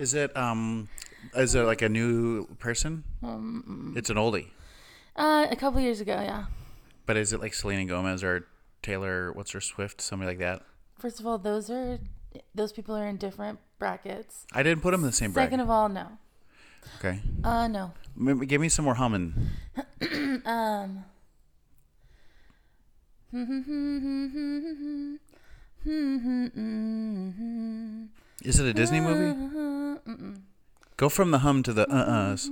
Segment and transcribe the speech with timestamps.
[0.00, 0.88] Is it um
[1.36, 3.04] is it like a new person?
[3.22, 4.48] Um, It's an oldie.
[5.16, 6.44] uh, a couple years ago, yeah.
[7.06, 8.46] But is it like Selena Gomez or
[8.82, 10.62] Taylor what's her Swift, somebody like that?
[10.98, 11.98] First of all, those are
[12.54, 14.46] those people are in different brackets.
[14.52, 15.60] I didn't put them in the same Second bracket.
[15.60, 16.18] of all, no.
[16.98, 17.20] Okay.
[17.44, 17.92] Uh, no.
[18.18, 19.34] M- Give me some more humming.
[20.44, 21.04] Um.
[28.44, 29.32] Is it a Disney movie?
[30.06, 30.40] Mm-mm.
[30.96, 32.50] Go from the hum to the uh-uhs.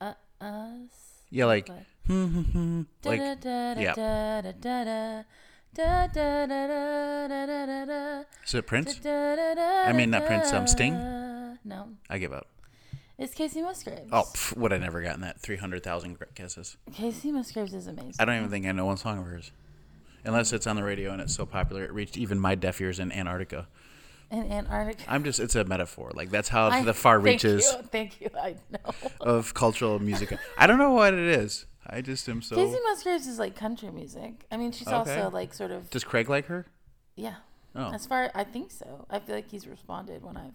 [0.00, 1.22] Uh, us.
[1.30, 1.84] Yeah, like What?
[3.04, 3.20] like
[3.78, 5.22] yeah.
[8.46, 9.00] Is it Prince?
[9.04, 10.94] I mean, not Prince, um, Sting?
[11.64, 12.46] No, I give up.
[13.18, 14.08] It's Kacey Musgraves.
[14.12, 16.76] Oh, pff, would I never gotten that 300,000 guesses.
[16.92, 18.14] Kacey Musgraves is amazing.
[18.18, 19.52] I don't even think I know one song of hers.
[20.24, 22.98] Unless it's on the radio and it's so popular it reached even my deaf ears
[22.98, 23.68] in Antarctica.
[24.30, 25.04] In Antarctica.
[25.08, 26.10] I'm just it's a metaphor.
[26.14, 28.28] Like that's how I- the far thank reaches You, thank you.
[28.38, 28.92] I know.
[29.20, 30.36] of cultural music.
[30.58, 31.66] I don't know what it is.
[31.86, 34.44] I just am so Casey Musgraves is like country music.
[34.50, 34.96] I mean, she's Okay.
[34.96, 36.66] also like sort of Does Craig like her?
[37.14, 37.36] yeah.
[37.78, 37.92] Oh.
[37.92, 39.06] As far I think so.
[39.08, 40.54] I feel like he's responded when I've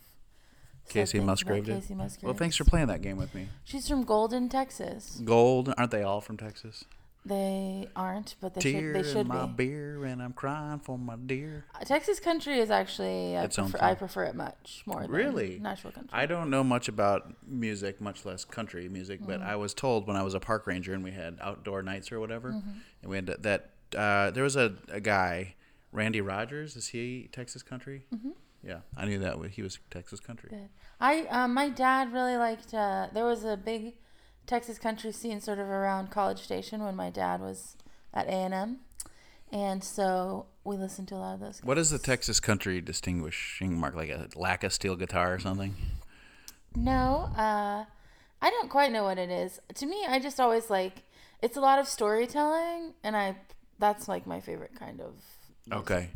[0.94, 1.76] Kacey Musgrave did?
[1.82, 2.24] Kacey Musgraves.
[2.24, 3.48] Well, thanks for playing that game with me.
[3.64, 5.22] She's from Golden, Texas.
[5.24, 6.86] Gold, aren't they all from Texas?
[7.24, 9.14] They aren't, but they Tear should.
[9.16, 9.54] They in my be.
[9.68, 11.66] beer and I'm crying for my dear.
[11.80, 15.02] Uh, Texas country is actually I Its own prefer, I prefer it much more.
[15.04, 15.60] than Really?
[15.62, 16.10] Nashville country.
[16.12, 19.30] I don't know much about music, much less country music, Mm-hmm.
[19.30, 22.12] but I was told when I was a park ranger and we had outdoor nights
[22.12, 22.70] or whatever, Mm-hmm.
[23.04, 25.54] and we had that, that uh, there was a, a guy,
[25.92, 26.76] Randy Rogers.
[26.76, 28.06] Is he Texas country?
[28.16, 28.30] Mm-hmm.
[28.64, 30.50] Yeah, I knew that he was Texas country.
[30.52, 30.70] Good.
[31.00, 32.74] I um, my dad really liked.
[32.74, 33.96] Uh, there was a big
[34.46, 37.76] Texas country scene sort of around College Station when my dad was
[38.14, 38.80] at A and M,
[39.52, 41.62] and so we listened to a lot of those.
[41.64, 43.96] What is the Texas country distinguishing mark?
[43.96, 45.76] Like a lack of steel guitar or something?
[46.76, 47.86] No, uh,
[48.42, 49.60] I don't quite know what it is.
[49.76, 51.04] To me, I just always like
[51.42, 53.38] it's a lot of storytelling, and I
[53.80, 55.16] that's like my favorite kind of.
[55.72, 56.10] Okay,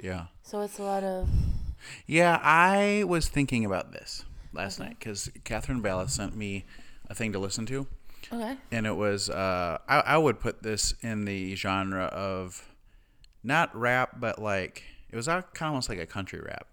[0.00, 1.28] yeah, So it's a lot of
[2.06, 2.38] yeah.
[2.42, 6.64] I was thinking about this last night because Catherine Bella sent me
[7.08, 7.86] a thing to listen to.
[8.32, 8.56] okay.
[8.72, 12.68] and it was uh, I, I would put this in the genre of
[13.44, 16.66] not rap but like it was kind of almost like a country rap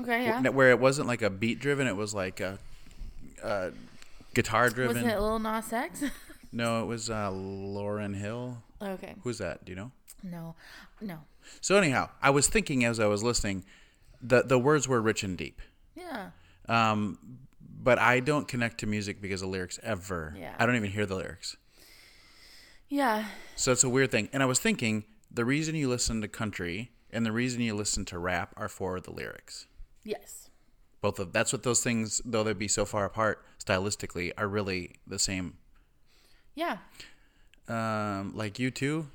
[0.00, 0.48] Okay, yeah.
[0.48, 2.58] where it wasn't like a beat driven it was like a,
[3.42, 3.70] a
[4.34, 6.02] guitar driven Wasn't it Lil Nas X?
[6.52, 9.14] no it was uh, Lauryn Hill okay.
[9.22, 10.56] who's that do you know No,
[11.00, 11.18] no.
[11.60, 13.64] so anyhow i was thinking as i was listening
[14.30, 15.60] the the words were rich and deep
[15.94, 16.30] Yeah.
[16.68, 17.18] um,
[17.60, 20.54] but i don't connect to music because of lyrics ever Yeah.
[20.58, 21.56] i don't even hear the lyrics
[22.88, 23.24] Yeah.
[23.56, 24.28] So it's a weird thing.
[24.32, 28.04] And I was thinking the reason you listen to country and the reason you listen
[28.06, 29.66] to rap are for the lyrics.
[30.04, 30.50] Yes.
[31.00, 34.96] Both of that's what those things, though they'd be so far apart stylistically, are really
[35.06, 35.56] the same.
[36.54, 36.76] Yeah.
[37.68, 39.06] Um, like U2,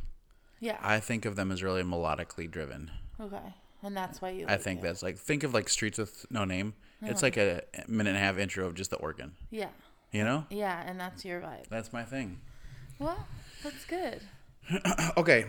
[0.59, 0.77] Yeah.
[0.81, 2.91] I think of them as really melodically driven.
[3.19, 3.53] okay.
[3.83, 4.45] And that's why you.
[4.47, 4.83] I like think it.
[4.83, 6.73] that's like think of like Streets with No Name.
[7.01, 9.31] It's like a minute and a half intro of just the organ.
[9.51, 9.69] Yeah.
[10.11, 11.67] You know, Yeah, and that's your vibe.
[11.69, 12.41] that's my thing.
[12.97, 13.25] Well,
[13.63, 14.21] that's good.
[15.17, 15.45] Okay,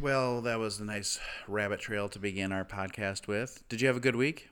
[0.00, 3.62] well that was a nice rabbit trail to begin our podcast with.
[3.68, 4.48] Did you have a good week?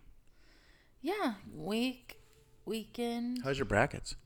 [1.00, 1.34] Yeah.
[1.54, 2.18] Week,
[2.66, 3.40] weekend.
[3.44, 4.16] How's your brackets?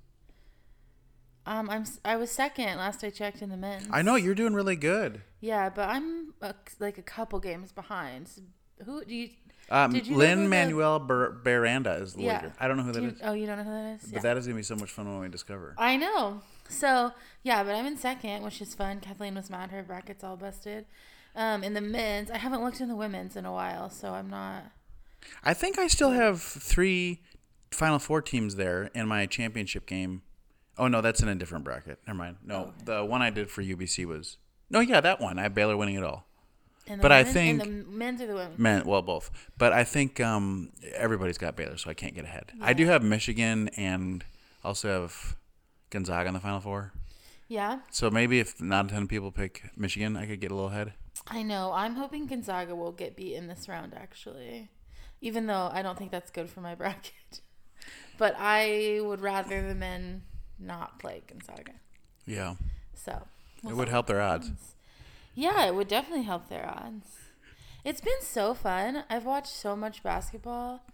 [1.47, 1.85] Um, I'm.
[2.05, 3.87] I was second last I checked in the men's.
[3.91, 5.23] I know you're doing really good.
[5.41, 8.29] Yeah, but I'm a, like a couple games behind.
[8.85, 9.31] Who do you?
[9.71, 12.37] Um, you Lin-Manuel Miranda is the Yeah.
[12.37, 12.53] leader.
[12.59, 14.03] I don't know who that you- is, Oh, you don't know who that is?
[14.05, 14.19] but Yeah.
[14.21, 15.75] that is gonna be so much fun when we discover.
[15.77, 16.41] I know.
[16.71, 17.13] So
[17.43, 19.01] yeah, but I'm in second, which is fun.
[19.01, 20.87] Kathleen was mad her brackets all busted.
[21.37, 24.31] Um, in the men's, I haven't looked in the women's in a while, so I'm
[24.31, 24.65] not.
[25.45, 27.23] I think I still have three
[27.71, 30.23] Final Four teams there in my championship game.
[30.79, 31.99] Oh no, that's in a different bracket.
[32.07, 32.37] Never mind.
[32.43, 34.39] No, the one I did for UBC was
[34.71, 35.39] no, yeah, that one.
[35.39, 36.27] I have Baylor winning it all.
[37.01, 38.59] But I think- in the men's or the women's.
[38.59, 39.31] Men, well, both.
[39.59, 42.53] But I think um, everybody's got Baylor, so I can't get ahead.
[42.61, 44.25] I do have Michigan and
[44.65, 45.37] also have
[45.91, 46.93] Gonzaga in the Final Four.
[47.51, 50.55] Yeah, So maybe if not a ton of people pick Michigan, I could get a
[50.55, 50.93] little ahead.
[51.27, 51.73] I know.
[51.73, 54.69] I'm hoping Gonzaga will get beat in this round, actually,
[55.23, 57.41] even though I don't think that's good for my bracket.
[58.19, 60.23] But I would rather the men
[60.59, 61.73] not play Gonzaga.
[62.27, 62.57] Yeah,
[62.95, 63.23] So
[63.67, 64.51] it would help their odds.
[65.39, 67.17] Yeah, it would definitely help their odds.
[67.85, 69.05] It's been so fun.
[69.09, 70.85] I've watched so much basketball,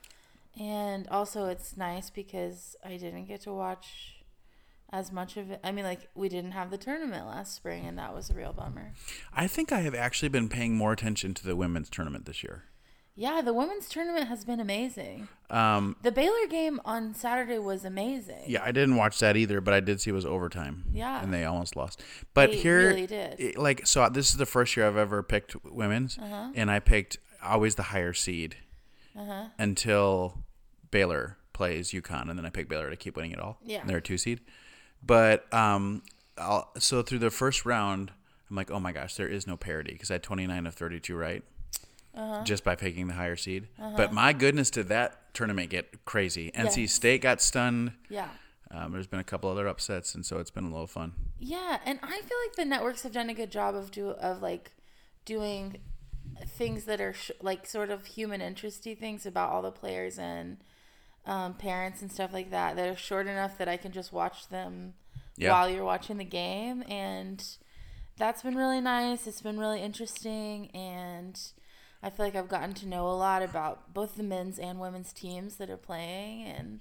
[0.61, 4.23] and also it's nice because I didn't get to watch
[4.93, 5.61] as much of it.
[5.65, 8.53] I mean, like we didn't have the tournament last spring, and that was a real
[8.53, 8.93] bummer.
[9.33, 12.65] I think I have actually been paying more attention to the women's tournament this year.
[13.17, 15.29] Yeah, the women's tournament has been amazing.
[15.49, 18.43] Um, The Baylor game on Saturday was amazing.
[18.49, 20.85] yeah, I didn't watch that either, but I did see it was overtime.
[20.93, 21.23] Yeah.
[21.23, 22.03] and they almost lost.
[22.35, 23.39] But They here, really did.
[23.39, 26.51] it- like, so this is the first year I've ever picked women's, Uh-huh.
[26.57, 28.57] and I picked always the higher seed
[29.17, 29.45] Uh-huh.
[29.61, 30.45] until
[30.91, 33.59] Baylor plays UConn, and then I picked Baylor to keep winning it all.
[33.63, 33.81] Yeah.
[33.81, 34.41] and they're a two seed.
[35.05, 36.03] But um,
[36.37, 38.11] I'll, so through the first round,
[38.51, 41.15] I'm like, oh my gosh, there is no parity because I had 29 of 32
[41.17, 41.45] right.
[42.17, 42.45] Uh-huh.
[42.45, 43.67] Just by picking the higher seed,
[43.97, 46.53] but my goodness, did that tournament get crazy?
[46.55, 47.93] NC State got stunned.
[48.09, 48.29] Yeah.
[48.71, 51.13] Um, there's been a couple other upsets, and so it's been a little fun.
[51.41, 54.43] Yeah, and I feel like the networks have done a good job of do of
[54.43, 54.71] like
[55.25, 55.79] doing
[56.47, 60.59] things that are sh- like sort of human interesty things about all the players and
[61.27, 64.49] um, parents and stuff like that that are short enough that I can just watch
[64.49, 64.95] them
[65.37, 65.51] Yeah.
[65.53, 67.45] while you're watching the game, and
[68.19, 69.27] that's been really nice.
[69.27, 71.41] It's been really interesting, and
[72.05, 75.11] I feel like I've gotten to know a lot about both the men's and women's
[75.13, 76.81] teams that are playing, and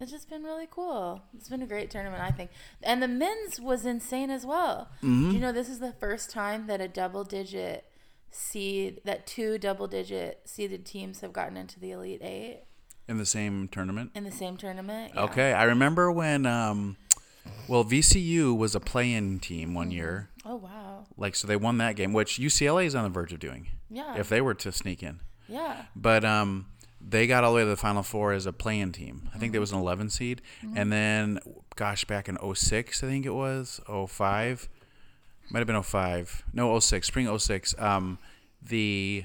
[0.00, 1.20] it's just been really cool.
[1.36, 2.50] It's been a great tournament, I think.
[2.82, 4.88] And the men's was insane as well.
[5.02, 5.32] Mm-hmm.
[5.32, 7.84] You know this is the first time that a double digit
[8.30, 12.62] seed, that two double digit seeded teams have gotten into the Elite Eight
[13.08, 14.12] In the same tournament.
[14.14, 15.12] in the same tournament?
[15.14, 15.22] Yeah.
[15.24, 16.96] Okay, I remember when, um,
[17.68, 20.30] well, VCU was a play-in team one year.
[20.44, 20.85] Oh, wow.
[21.16, 23.68] Like, so they won that game, which UCLA is on the verge of doing.
[23.90, 24.16] Yeah.
[24.16, 25.84] If they were to sneak in, yeah.
[25.94, 26.66] but um,
[27.00, 29.28] they got all the way to the Final Four as a play-in team.
[29.34, 30.42] I think there was an 11 seed,
[30.74, 31.38] and then,
[31.76, 34.68] gosh, back in 06, I think it was 05,
[35.50, 37.74] might have been 05, no 06, spring 06.
[37.78, 38.18] Um,
[38.60, 39.24] the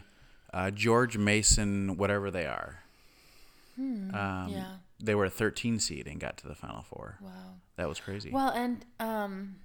[0.53, 2.83] uh, George Mason, whatever they are.
[3.77, 4.73] Um, yeah.
[4.99, 7.17] They were a 13 seed and got to the Final Four.
[7.21, 7.31] Wow.
[7.77, 8.29] That was crazy.
[8.29, 9.55] Well, and um,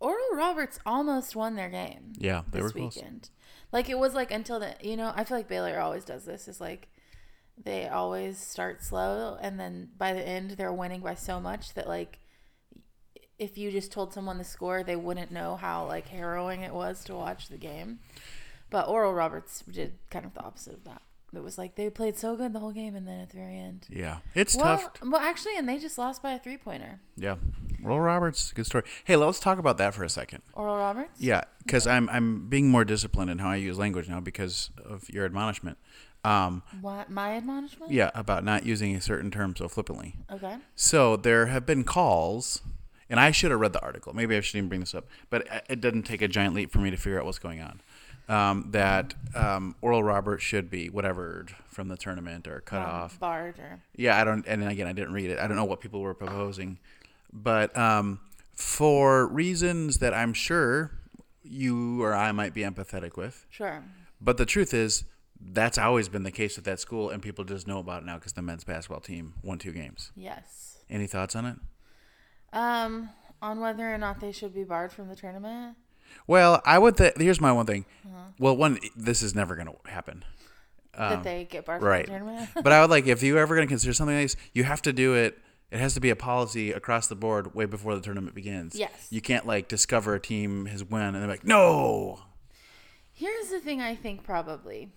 [0.00, 2.12] Oral Roberts almost won their game.
[2.18, 2.96] yeah, they this were close.
[2.96, 3.30] weekend.
[3.70, 6.48] Like it was like until the you know I feel like Baylor always does this
[6.48, 6.88] is like
[7.62, 11.86] they always start slow and then by the end they're winning by so much that
[11.86, 12.18] like
[13.38, 17.04] if you just told someone the score they wouldn't know how like harrowing it was
[17.04, 18.00] to watch the game.
[18.70, 21.02] But Oral Roberts did kind of the opposite of that.
[21.34, 23.56] It was like they played so good the whole game and then at the very
[23.56, 23.86] end.
[23.88, 24.90] Yeah, it's Well, tough.
[25.02, 27.00] well, actually, and they just lost by a three pointer.
[27.16, 27.36] Yeah,
[27.82, 28.82] Roll Roberts, good story.
[29.04, 30.42] Hey, let's talk about that for a second.
[30.54, 31.20] Oral Roberts.
[31.20, 35.08] Yeah, because I'm I'm being more disciplined in how I use language now because of
[35.08, 35.78] your admonishment.
[36.24, 37.92] Um, What my admonishment?
[37.92, 40.16] yeah, about not using a certain term so flippantly.
[40.30, 40.56] Okay.
[40.74, 42.60] So there have been calls,
[43.08, 44.12] and I should have read the article.
[44.14, 46.70] Maybe I shouldn't even bring this up, but it- it didn't take a giant leap
[46.72, 47.80] for me to figure out what's going on.
[48.30, 53.18] Um, that um, Oral Roberts should be whatever from the tournament or cut off.
[53.18, 54.46] Barred or Yeah, I don't.
[54.46, 55.40] And again, I didn't read it.
[55.40, 56.78] I don't know what people were proposing,
[57.32, 58.20] but um,
[58.54, 60.92] for reasons that I'm sure
[61.42, 63.46] you or I might be empathetic with.
[63.50, 63.82] sure.
[64.20, 65.04] But the truth is,
[65.40, 68.16] that's always been the case with that school, and people just know about it now
[68.16, 70.12] because the men's basketball team won two games.
[70.14, 70.78] Yes.
[70.88, 71.56] Any thoughts on it?
[72.52, 73.10] Um,
[73.40, 75.76] on whether or not they should be barred from the tournament.
[76.26, 76.96] Well, I would.
[76.96, 77.84] Th- here's my one thing.
[78.06, 78.16] Uh-huh.
[78.38, 80.24] Well, one, this is never going to happen.
[80.98, 82.06] that they get barred Um, Right.
[82.06, 82.50] from the tournament.
[82.64, 84.82] but I would like if you ever going to consider something like this, you have
[84.82, 85.38] to do it.
[85.70, 88.74] It has to be a policy across the board way before the tournament begins.
[88.74, 89.06] Yes.
[89.08, 92.20] You can't like discover a team has won and they're like, no.
[93.12, 94.88] Here's the thing I think probably.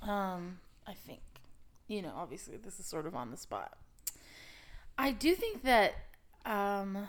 [0.00, 1.20] Um, I think,
[1.86, 3.76] you know, obviously this is sort of on the spot.
[4.98, 5.94] I do think that
[6.46, 7.08] um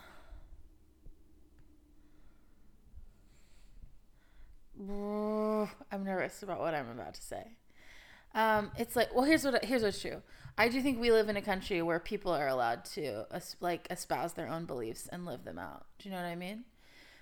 [4.80, 7.58] I'm nervous about what I'm about to say.
[8.36, 10.22] Um, it's like, well, here's what here's what's true.
[10.58, 13.26] I do think we live in a country where people are allowed to
[13.60, 15.86] like espouse their own beliefs and live them out.
[16.00, 16.66] Do you know what I mean?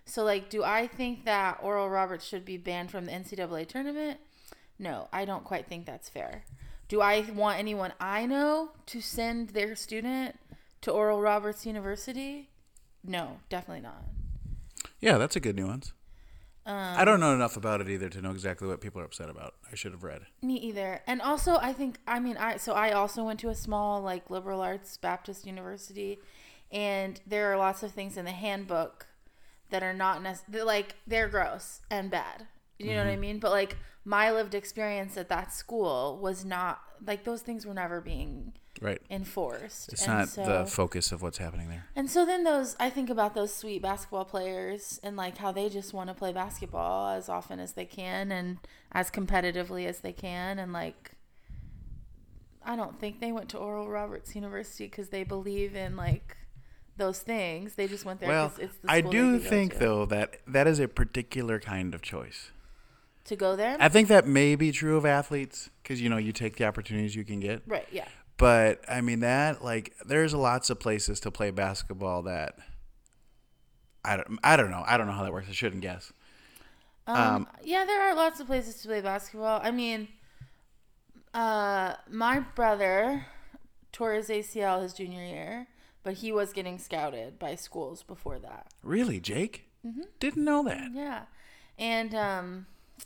[0.05, 4.19] So, like, do I think that Oral Roberts should be banned from the NCAA tournament?
[4.79, 6.43] No, I don't quite think that's fair.
[6.87, 10.37] Do I want anyone I know to send their student
[10.81, 12.49] to Oral Roberts University?
[13.03, 14.03] No, definitely not.
[14.99, 15.93] Yeah, that's a good nuance.
[16.65, 19.29] Um, I don't know enough about it either to know exactly what people are upset
[19.29, 19.55] about.
[19.71, 20.21] I should have read.
[20.43, 21.01] Me either.
[21.07, 24.29] And also, I think I mean I so I also went to a small like
[24.29, 26.19] liberal arts Baptist university,
[26.71, 29.07] and there are lots of things in the handbook
[29.71, 32.47] that are not necessarily like they're gross and bad.
[32.77, 33.39] You know what I mean?
[33.39, 38.01] But like my lived experience at that school was not like those things were never
[38.01, 39.01] being Right.
[39.09, 39.93] enforced.
[39.93, 41.85] It's And not so- the focus of what's happening there.
[41.95, 45.69] and so then those I think about those sweet basketball players and like how they
[45.69, 48.57] just want to play basketball as often as they can and
[48.91, 51.11] as competitively as they can and like
[52.63, 56.37] I don't think they went to Oral Roberts University because they believe in like
[56.97, 57.75] those things.
[57.75, 60.79] They just went there Well, because it's the I do think though that that is
[60.79, 62.51] a particular kind of choice.
[63.25, 63.77] to go there.
[63.79, 67.15] I think that may be true of athletes because you know you take the opportunities
[67.15, 67.61] you can get.
[67.67, 67.87] right.
[67.91, 68.07] Yeah.
[68.41, 72.57] But I mean that like there's lots of places to play basketball that
[74.03, 75.47] I don't I don't know I don't know how that works.
[75.47, 76.11] I shouldn't guess.
[77.05, 79.59] Um, yeah, there are lots of places to play basketball.
[79.63, 80.07] I mean,
[81.35, 83.27] uh, my brother
[83.91, 85.67] tore his ACL his junior year,
[86.03, 88.67] but he was getting scouted by schools before that.
[88.81, 89.65] Really, Jake?
[89.85, 90.01] Mm-hmm.
[90.19, 90.89] Didn't know that.
[90.93, 91.23] Yeah,
[91.77, 92.65] and um,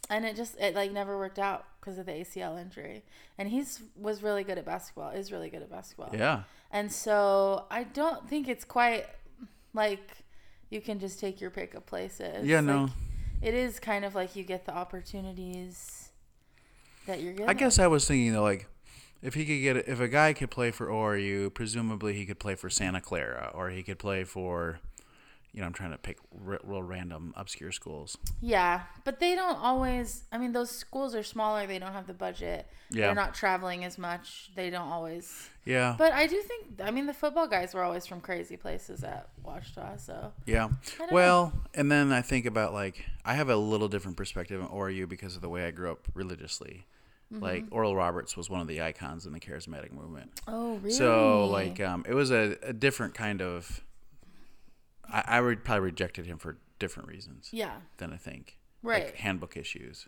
[0.10, 3.04] and it just it like never worked out because of the ACL injury.
[3.38, 5.10] And he's was really good at basketball.
[5.10, 6.12] Is really good at basketball.
[6.14, 6.44] Yeah.
[6.72, 9.06] And so I don't think it's quite
[9.74, 10.12] like
[10.70, 12.46] you can just take your pick of places.
[12.46, 12.90] Yeah, Like, no.
[13.42, 16.10] It is kind of like you get the opportunities
[17.06, 17.50] that you're getting.
[17.50, 18.68] I guess I was thinking though, like,
[19.22, 22.56] if he could get, if a guy could play for ORU, presumably he could play
[22.56, 24.80] for Santa Clara, or he could play for,
[25.56, 28.18] you know, I'm trying to pick r- real random obscure schools.
[28.42, 30.26] Yeah, but they don't always.
[30.30, 31.66] I mean, those schools are smaller.
[31.66, 32.68] They don't have the budget.
[32.92, 33.06] Yeah.
[33.06, 34.52] They're not traveling as much.
[34.54, 35.50] They don't always.
[35.64, 36.82] Yeah, But I do think.
[36.84, 39.98] I mean, the football guys were always from crazy places at Ouachita.
[39.98, 40.68] So yeah.
[41.10, 45.08] Well, and then I think about like I have a little different perspective on ORU
[45.08, 46.86] because of the way I grew up religiously.
[47.34, 47.42] Mm-hmm.
[47.44, 50.32] Like Oral Roberts was one of the icons in the charismatic movement.
[50.50, 50.92] oh really?
[50.92, 53.82] So like um, it was a, a different kind of.
[55.12, 58.58] I, I would probably rejected him for different reasons yeah, than I think.
[58.84, 59.06] Right.
[59.06, 60.08] Like handbook issues.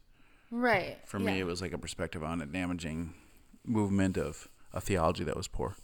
[0.52, 0.98] right.
[1.06, 1.40] For me, yeah.
[1.42, 3.14] it was like a perspective on a damaging
[3.66, 5.76] movement of a theology that was poor.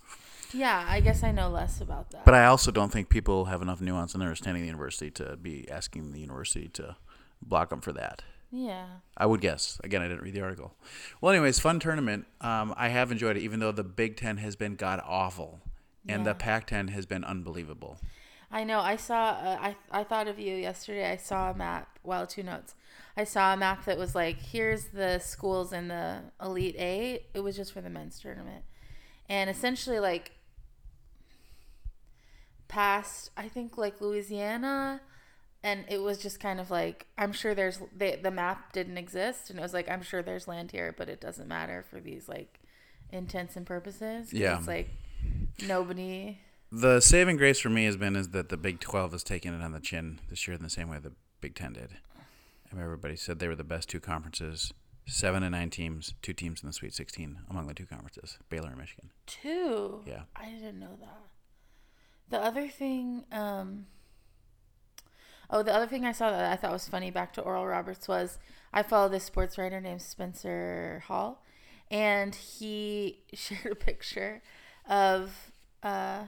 [0.53, 2.25] Yeah, I guess I know less about that.
[2.25, 5.09] But I also don't think people have enough nuance in their understanding of the university
[5.11, 6.95] to be asking the university to
[7.41, 8.21] block them for that.
[8.51, 8.85] yeah.
[9.17, 9.79] I would guess.
[9.83, 10.75] Again, I didn't read the article.
[11.21, 12.25] Well, anyways, fun tournament.
[12.41, 15.61] Um, I have enjoyed it, even though the Big Ten has been god awful,
[16.07, 16.33] and Yeah.
[16.33, 17.97] the Pac-10 has been unbelievable.
[18.53, 18.79] I know.
[18.79, 19.31] I saw.
[19.31, 21.11] Uh, I I thought of you yesterday.
[21.11, 21.97] I saw a map.
[22.03, 22.75] Well, two notes.
[23.17, 27.25] I saw a map that was like, here's the schools in the Elite Eight.
[27.33, 28.63] It was just for the men's tournament,
[29.27, 30.31] and essentially like
[32.67, 33.31] past.
[33.35, 35.01] I think like Louisiana,
[35.63, 39.49] and it was just kind of like I'm sure there's the the map didn't exist,
[39.49, 42.29] and it was like I'm sure there's land here, but it doesn't matter for these
[42.29, 42.59] like
[43.11, 44.31] intents and purposes.
[44.31, 44.59] Yeah.
[44.59, 44.89] it's like
[45.67, 46.37] nobody.
[46.75, 49.63] The saving grace for me has been is that the Big 12 has taken it
[49.63, 51.97] on the chin this year in the same way the Big 10 did.
[52.71, 54.73] And everybody said they were the best two conferences.
[55.05, 58.69] Seven and nine teams, two teams in the Sweet 16 among the two conferences, Baylor
[58.69, 59.11] and Michigan.
[59.27, 60.01] Two.
[60.07, 60.23] Yeah.
[60.35, 61.21] I didn't know that.
[62.31, 63.85] The other thing, um,
[65.51, 68.07] oh, the other thing I saw that I thought was funny back to Oral Roberts
[68.07, 68.39] was
[68.73, 71.45] I follow this sports writer named Spencer Hall,
[71.91, 74.41] and he shared a picture
[74.89, 75.51] of
[75.83, 76.23] uh,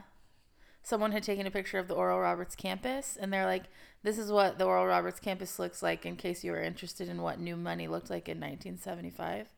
[0.86, 3.64] someone had taken a picture of the Oral Roberts campus, and they're like,
[4.04, 7.22] "This is what the Oral Roberts campus looks like." In case you were interested in
[7.22, 9.48] what new money looked like in 1975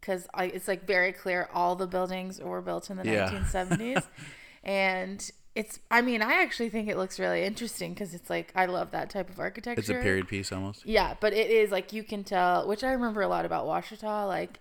[0.00, 3.30] because it's like very clear all the buildings were built in the Yeah.
[3.30, 4.04] 1970s
[4.64, 8.66] and it's i mean i actually think it looks really interesting because it's like i
[8.66, 10.84] love that type of architecture It's a period piece almost.
[10.84, 14.26] yeah but it is like you can tell which i remember a lot about Ouachita
[14.28, 14.60] like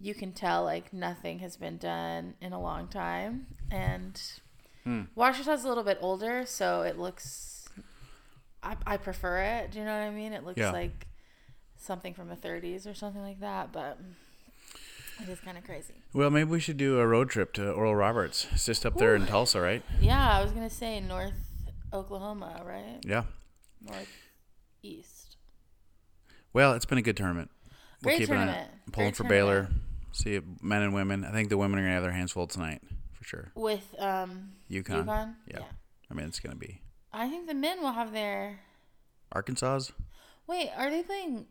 [0.00, 4.20] you can tell like nothing has been done in a long time and
[4.84, 5.02] Hmm.
[5.16, 7.68] a little bit older so it looks
[8.62, 10.70] I, I prefer it do you know what i mean it looks Yeah.
[10.72, 11.06] like
[11.76, 13.98] something from the 30s or something like that but
[15.22, 17.94] it is kind of crazy Well, maybe we should do a road trip to Oral
[17.94, 18.46] Roberts.
[18.52, 19.82] It's just up there in Tulsa, right?
[20.00, 21.34] yeah i was gonna say north
[21.92, 23.24] oklahoma right Yeah.
[24.82, 25.36] northeast
[26.52, 27.50] Well, it's been a good tournament.
[28.02, 28.70] Great eye on tournament.
[28.86, 29.68] I'm pulling Great for Baylor.
[30.12, 31.24] See men and women.
[31.24, 32.80] I think the women are gonna have their hands full tonight
[33.12, 33.52] for sure.
[33.54, 34.52] with um
[34.82, 35.04] UConn.
[35.06, 35.34] UConn?
[35.46, 35.58] Yeah.
[35.60, 35.64] Yeah.
[36.10, 36.80] I mean, it's gonna be
[37.12, 38.60] i think the men will have their
[39.32, 39.92] Arkansas's.
[40.48, 41.46] wait are they playing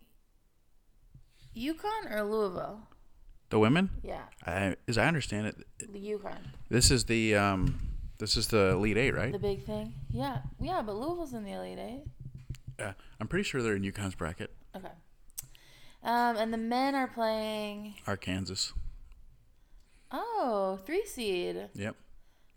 [1.55, 2.81] UConn or louisville
[3.49, 3.89] The women.
[4.03, 6.37] yeah I, as I understand it, the UConn
[6.69, 7.79] this is the um,
[8.19, 9.31] this is the Elite Eight, right?
[9.31, 12.03] the big thing yeah yeah but louisville's in the elite eight
[12.79, 14.51] Yeah, I'm pretty sure they're in UConn's bracket.
[14.75, 14.91] okay
[16.03, 18.73] um and the men are playing Arkansas.
[20.11, 21.95] oh three seed Yep.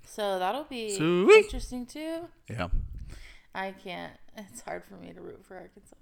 [0.07, 1.45] So that'll be Sweet.
[1.45, 2.69] interesting too Yeah.
[3.55, 4.13] I can't.
[4.37, 5.97] It's hard for me to root for Arkansas.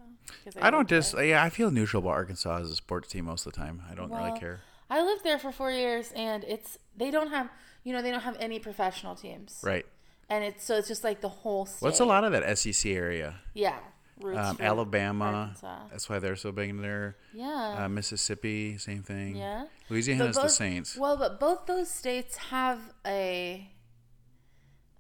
[0.45, 1.15] 'cause I don't just.
[1.17, 3.83] Yeah, I feel neutral about Arkansas as a sports team most of the time.
[3.89, 4.61] I don't Well, really care.
[4.91, 7.49] I lived there for four years, and it's they don't have
[7.85, 9.87] you know they don't have any professional teams, Right.
[10.29, 11.65] and it's so it's just like the whole.
[11.67, 11.83] State.
[11.83, 13.37] What's a lot of that SEC area?
[13.55, 13.79] Yeah,
[14.25, 15.25] Um, Alabama.
[15.55, 15.89] Arkansas.
[15.93, 17.17] That's why they're so big in there.
[17.33, 17.85] Yeah.
[17.85, 19.37] Uh, Mississippi, same thing.
[19.37, 19.67] yeah.
[19.89, 20.97] Louisiana's the Saints.
[20.97, 23.71] Well, but both those states have a,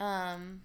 [0.01, 0.63] um,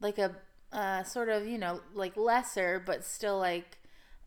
[0.00, 0.36] like a
[0.72, 3.78] uh, sort of you know like lesser, but still like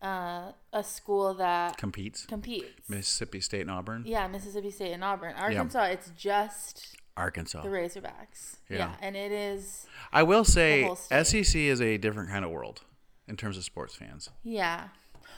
[0.02, 2.26] uh, a school that Competes.
[2.26, 2.88] competes.
[2.88, 4.02] Mississippi State and Auburn.
[4.06, 5.34] yeah, Mississippi State and Auburn.
[5.36, 7.62] Arkansas, it's just Arkansas.
[7.62, 8.56] the Razorbacks.
[8.68, 8.76] Yeah.
[8.78, 8.94] Yeah.
[9.00, 9.86] and it is.
[10.12, 10.90] I will say.
[11.22, 12.82] SEC is a different kind of world
[13.26, 14.28] in terms of sports fans.
[14.42, 14.88] Yeah.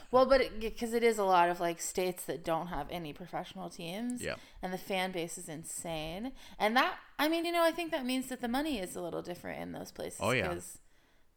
[0.09, 3.69] Well, but because it, is a lot of like states that don't have any professional
[3.69, 4.35] teams, Yeah.
[4.61, 8.05] and the fan base is insane, and that I mean, you know, I think that
[8.05, 10.19] means that the money is a little different in those places.
[10.21, 10.47] Oh, yeah.
[10.49, 10.79] because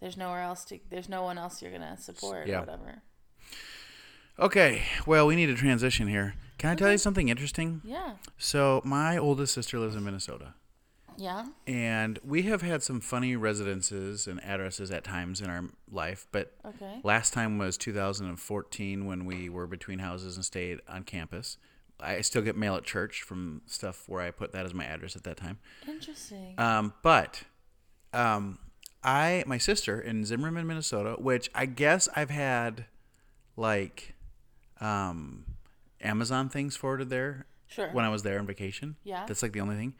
[0.00, 2.58] there's nowhere else to, there's no one else you're gonna support Yeah.
[2.58, 3.02] or whatever.
[4.38, 6.34] Okay, well, we need a transition here.
[6.58, 7.80] Can I tell you something interesting?
[7.84, 10.54] Yeah, So, my oldest sister lives in Minnesota,
[11.20, 16.26] yeah, and we have had some funny residences and addresses at times in our life,
[16.32, 21.58] but okay, last time was 2014 when we were between houses and stayed on campus.
[22.02, 25.16] I still get mail at church from stuff where I put that as my address
[25.16, 25.58] at that time.
[25.86, 26.54] interesting.
[26.56, 27.42] Um, but
[28.14, 28.58] um,
[29.02, 32.86] I, my sister in Zimmerman, Minnesota, which I guess I've had
[33.56, 34.14] like
[34.80, 35.44] um,
[36.00, 37.90] Amazon things forwarded there sure.
[37.92, 38.96] when I was there on vacation.
[39.04, 39.24] Yeah.
[39.26, 39.94] That's like the only thing.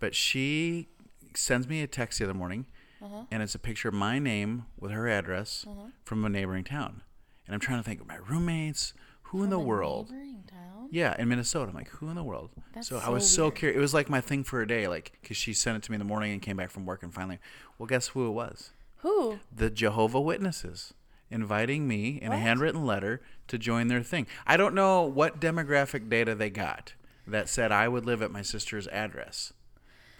[0.00, 0.88] But she
[1.34, 2.66] sends me a text the other morning,
[3.02, 3.24] Uh-huh.
[3.30, 5.64] and it's a picture of my name with her address
[6.04, 7.02] from a neighboring town.
[7.46, 8.92] And I'm trying to think of my roommates.
[9.24, 10.10] Who in the world?
[10.10, 10.88] neighboring town?
[10.90, 11.68] Yeah, in Minnesota.
[11.70, 12.50] I'm like, who in the world?
[12.74, 13.76] That's so I so was so curious.
[13.78, 15.94] It was like my thing for a day, like, because she sent it to me
[15.96, 17.38] in the morning and came back from work and finally,
[17.78, 18.70] well, guess who it was?
[18.98, 19.38] Who?
[19.54, 20.92] The Jehovah Witnesses
[21.30, 24.26] inviting me in a handwritten letter to join their thing.
[24.48, 26.94] I don't know what demographic data they got
[27.26, 29.52] that said I would live at my sister's address.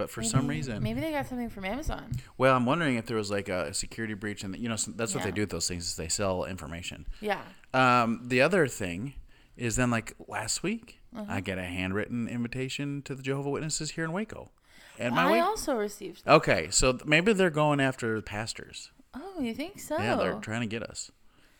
[0.00, 2.10] But for some reason, maybe they got something from Amazon.
[2.38, 5.24] well, I'm wondering if there was like a security breach, and you know that's what
[5.24, 7.06] they do with those things is they sell information.
[7.20, 7.42] Yeah.
[7.74, 9.14] Um, the other thing
[9.58, 11.26] is then like last week, Uh-huh.
[11.28, 14.50] I get a handwritten invitation to the Jehovah Witnesses here in Waco.
[14.98, 16.24] And my I also received.
[16.24, 16.32] That.
[16.36, 18.90] okay, so maybe they're going after pastors.
[19.12, 19.98] Oh, you think so?
[19.98, 21.10] Yeah, they're trying to get us.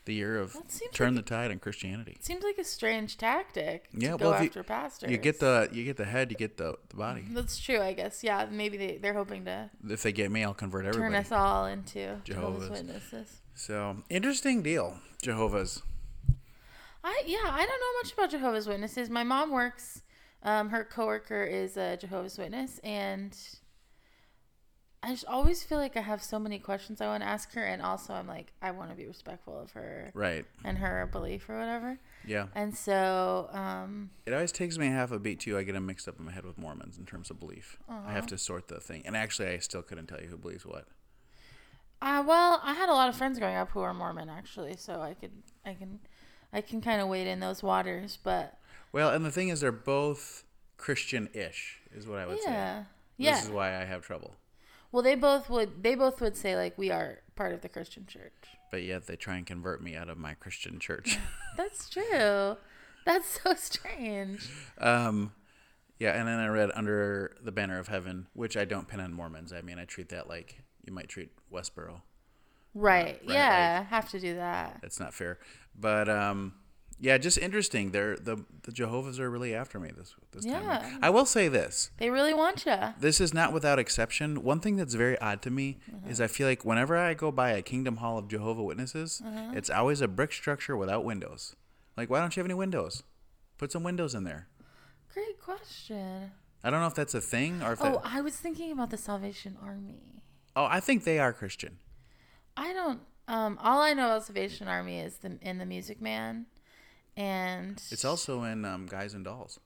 [0.06, 0.56] The year of
[0.92, 2.16] turn like the tide on Christianity.
[2.20, 5.10] Seems like a strange tactic to Yeah, go well, if you- after pastors.
[5.10, 7.24] You get the you get the head, you get the, the body.
[7.30, 8.24] That's true, I guess.
[8.24, 11.12] Yeah, maybe they, they're hoping to If they get me, I'll convert everybody.
[11.12, 12.70] turn us all into Jehovah's, Jehovah's.
[12.70, 13.40] Witnesses.
[13.54, 15.82] So interesting deal, Jehovah's.
[17.04, 19.10] I yeah, I don't know much about Jehovah's Witnesses.
[19.10, 20.02] My mom works.
[20.42, 23.36] Um, her coworker is a Jehovah's Witness, and
[25.02, 27.64] I just always feel like I have so many questions I want to ask her,
[27.64, 30.44] and also I'm like I want to be respectful of her Right.
[30.62, 31.98] and her belief or whatever.
[32.26, 32.48] Yeah.
[32.54, 35.56] And so, um, It always takes me a half a beat too.
[35.56, 37.78] I get them mixed up in my head with Mormons in terms of belief.
[37.88, 39.02] I have to sort the thing.
[39.06, 40.86] And actually, I still couldn't tell you who believes what.
[42.02, 45.00] Uh, well, I had a lot of friends growing up who were Mormon, actually, so
[45.00, 45.32] I could,
[45.66, 46.00] I can,
[46.52, 48.18] I can kind of wade in those waters.
[48.22, 48.58] But
[48.92, 50.44] Well, and the thing is, they're both
[50.78, 52.50] Christian-ish, is what I would say.
[52.50, 52.84] yeah,
[53.18, 54.34] This is why I have trouble.
[54.92, 58.06] Well, they both would, they both would say like we are part of the Christian
[58.06, 58.32] church.
[58.70, 61.18] But yet they try and convert me out of my Christian church.
[61.56, 62.56] That's true.
[63.04, 64.48] That's so strange.
[64.78, 65.32] um,
[65.98, 69.12] yeah, and then I read Under the Banner of Heaven, which I don't pin on
[69.12, 69.52] Mormons.
[69.52, 72.02] I mean, I treat that like you might treat Westboro.
[72.74, 73.04] Right.
[73.04, 73.84] Right, yeah.
[73.84, 74.78] Have to do that.
[74.80, 75.38] That's not fair.
[75.78, 76.54] But um,
[77.00, 77.90] yeah, just interesting.
[77.92, 80.62] They're the the Jehovah's are really after me this this time.
[80.62, 80.98] Yeah.
[81.02, 81.90] I will say this.
[81.98, 82.76] They really want you.
[82.98, 84.42] This is not without exception.
[84.42, 87.50] One thing that's very odd to me is I feel like whenever I go by
[87.52, 89.22] a Kingdom Hall of Jehovah Witnesses,
[89.54, 91.56] it's always a brick structure without windows.
[91.96, 93.02] Like, why don't you have any windows?
[93.58, 94.48] Put some windows in there.
[95.12, 96.30] Great question.
[96.62, 98.90] I don't know if that's a thing or if Oh, that, I was thinking about
[98.90, 100.22] the Salvation Army.
[100.54, 101.78] oh, I think they are Christian.
[102.56, 103.00] I don't.
[103.28, 106.46] Um, all I know about Salvation Army is the in the Music Man,
[107.20, 109.60] and It's also in um, Guys and Dolls.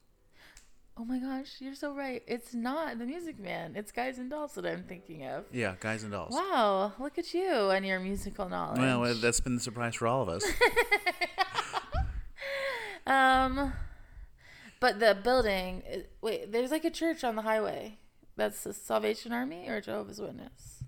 [0.97, 2.21] Oh my gosh, you're so right.
[2.27, 3.73] It's not the Music Man.
[3.75, 5.45] It's Guys and Dolls that I'm thinking of.
[5.51, 6.33] Yeah, Guys and Dolls.
[6.33, 8.79] Wow, look at you and your musical knowledge.
[8.79, 10.45] Well, that's been the surprise for all of us.
[13.07, 13.73] um,
[14.79, 15.83] but the building.
[16.21, 17.97] Wait, there's like a church on the highway.
[18.37, 20.83] That's the Salvation Army or Jehovah's Witness.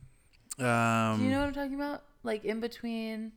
[0.60, 2.04] Um, Do you know what I'm talking about?
[2.24, 3.34] Like in between.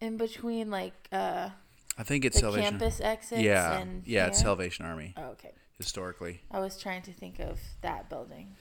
[0.00, 1.50] In between, like uh,
[1.98, 2.78] I think it's the Salvation.
[2.78, 3.42] campus exits.
[3.42, 4.46] yeah, and yeah, it's here?
[4.46, 6.40] Salvation Army Oh, okay, historically.
[6.50, 8.54] I was trying to think of that building.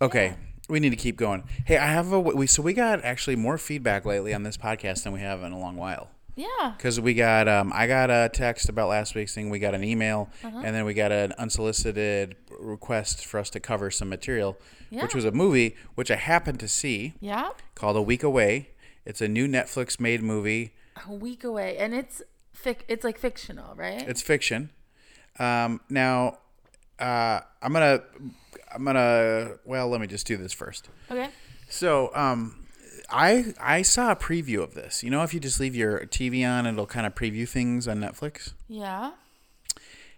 [0.00, 0.34] Okay,
[0.68, 1.44] we need to keep going.
[1.66, 5.04] Hey, I have a we so we got actually more feedback lately on this podcast
[5.04, 6.10] than we have in a long while.
[6.34, 6.72] Yeah.
[6.78, 9.50] because we got um, I got a text about last week's thing.
[9.50, 10.62] We got an email, Uh-huh.
[10.64, 14.58] and then we got an unsolicited request for us to cover some material,
[14.90, 15.02] Yeah.
[15.02, 17.50] which was a movie which I happened to see Yeah.
[17.74, 18.70] called A Week Away.
[19.04, 20.74] It's a new Netflix made movie.
[21.08, 22.22] A week away, and it's
[22.56, 22.80] fic.
[22.88, 24.06] It's like fictional, right?
[24.06, 24.70] It's fiction.
[25.38, 26.38] Um, now,
[26.98, 28.02] uh, I'm gonna
[28.74, 30.88] I'm gonna well, let me just do this first.
[31.10, 31.30] okay.
[31.68, 32.66] So, um,
[33.10, 35.02] I I saw a preview of this.
[35.02, 37.98] You know, if you just leave your TV on, it'll kind of preview things on
[37.98, 38.52] Netflix.
[38.68, 39.12] Yeah.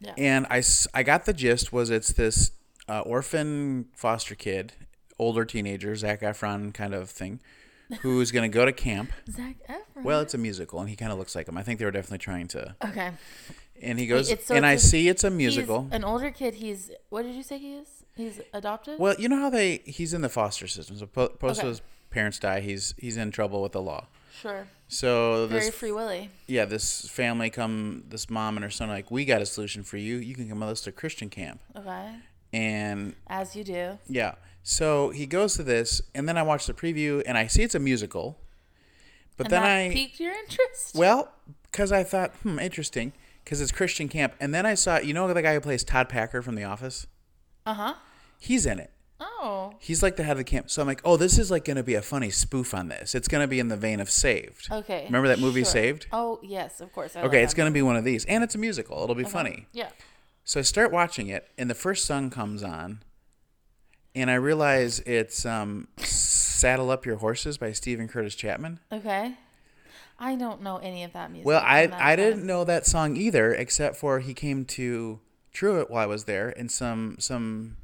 [0.00, 0.14] Yeah.
[0.18, 2.50] And I, I got the gist was it's this
[2.88, 4.72] uh, orphan foster kid,
[5.18, 7.40] older teenager, Zac Efron kind of thing,
[8.02, 9.12] who's gonna go to camp.
[9.30, 10.04] Zac Efron.
[10.04, 11.56] Well, it's a musical, and he kind of looks like him.
[11.58, 12.74] I think they were definitely trying to.
[12.84, 13.12] okay.
[13.82, 15.88] And he goes, so and I see it's a musical.
[15.90, 16.54] an older kid.
[16.54, 18.04] He's what did you say he is?
[18.16, 18.98] He's adopted.
[18.98, 20.96] Well, you know how they he's in the foster system.
[20.96, 21.68] So po- post Okay.
[21.68, 24.06] his parents die, he's he's in trouble with the law.
[24.40, 24.68] Sure.
[24.88, 26.30] So Very this free willy.
[26.46, 29.82] yeah, this family come this mom and her son are like, we got a solution
[29.82, 30.16] for you.
[30.16, 31.60] You can come with us to Christian camp.
[31.76, 32.14] Okay.
[32.52, 33.98] And As you do.
[34.08, 37.62] yeah, so he goes to this, and then I watch the preview, and I see
[37.62, 38.38] it's a musical.
[39.36, 40.94] But And then that I piqued your interest.
[40.96, 41.32] well,
[41.70, 43.12] because I thought, hmm, interesting,
[43.44, 46.08] because it's Christian camp, and then I saw, you know, the guy who plays Todd
[46.08, 47.06] Packer from The Office.
[47.66, 47.94] Uh huh.
[48.40, 48.90] He's in it.
[49.20, 49.74] Oh.
[49.78, 50.70] He's like the head of the camp.
[50.70, 53.14] So I'm like, oh, this is like going to be a funny spoof on this.
[53.14, 54.68] It's going to be in the vein of Saved.
[54.70, 55.04] Okay.
[55.06, 55.70] Remember that movie sure.
[55.72, 56.06] Saved?
[56.12, 57.14] Oh yes, of course.
[57.16, 58.24] I Okay, it's going to be one of these.
[58.26, 59.02] And it's a musical.
[59.02, 59.32] It'll be movie.
[59.32, 59.66] funny.
[59.72, 59.88] Yeah.
[60.44, 63.02] So I start watching it, and the first song comes on,
[64.14, 68.80] and I realize it's um, Saddle Up Your Horses by Steven Curtis Chapman.
[68.92, 69.34] Okay.
[70.18, 71.46] I don't know any of that music.
[71.46, 75.18] Well, I, I didn't know that song either, except for he came to
[75.52, 77.76] Truett while I was there, and some some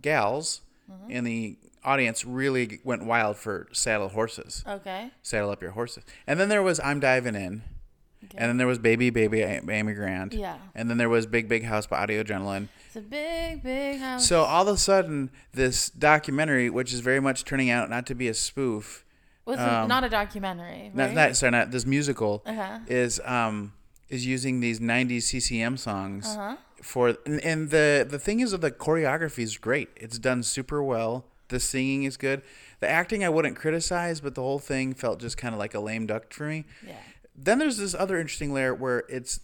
[0.00, 1.10] gals Mm-hmm.
[1.12, 4.64] in the audience really went wild for Saddle Horses.
[4.68, 5.10] Okay.
[5.22, 6.02] Saddle Up Your Horses.
[6.26, 7.62] And then there was I'm Diving In.
[8.34, 10.34] And then there was Baby Baby Amy Grant.
[10.34, 10.56] Yeah.
[10.74, 12.68] And then there was Big Big House by Audio Adrenaline.
[12.94, 14.28] It's a big, big house.
[14.28, 18.14] So all of a sudden, this documentary, which is very much turning out not to
[18.14, 19.02] be a spoof,
[19.46, 20.94] was um, not a documentary, right?
[20.94, 22.80] not, not sorry, not this musical, Uh-huh.
[22.88, 23.72] is um
[24.10, 26.56] is using these '90s CCM songs Uh-huh.
[26.82, 29.88] for, and, and the the thing is, that the choreography is great.
[29.96, 31.24] It's done super well.
[31.48, 32.42] The singing is good.
[32.80, 35.80] The acting I wouldn't criticize, but the whole thing felt just kind of like a
[35.80, 36.66] lame duck for me.
[36.86, 36.96] yeah.
[37.34, 39.40] Then there's this other interesting layer where it's,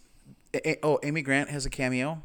[0.83, 2.21] oh, Amy Grant has a cameo.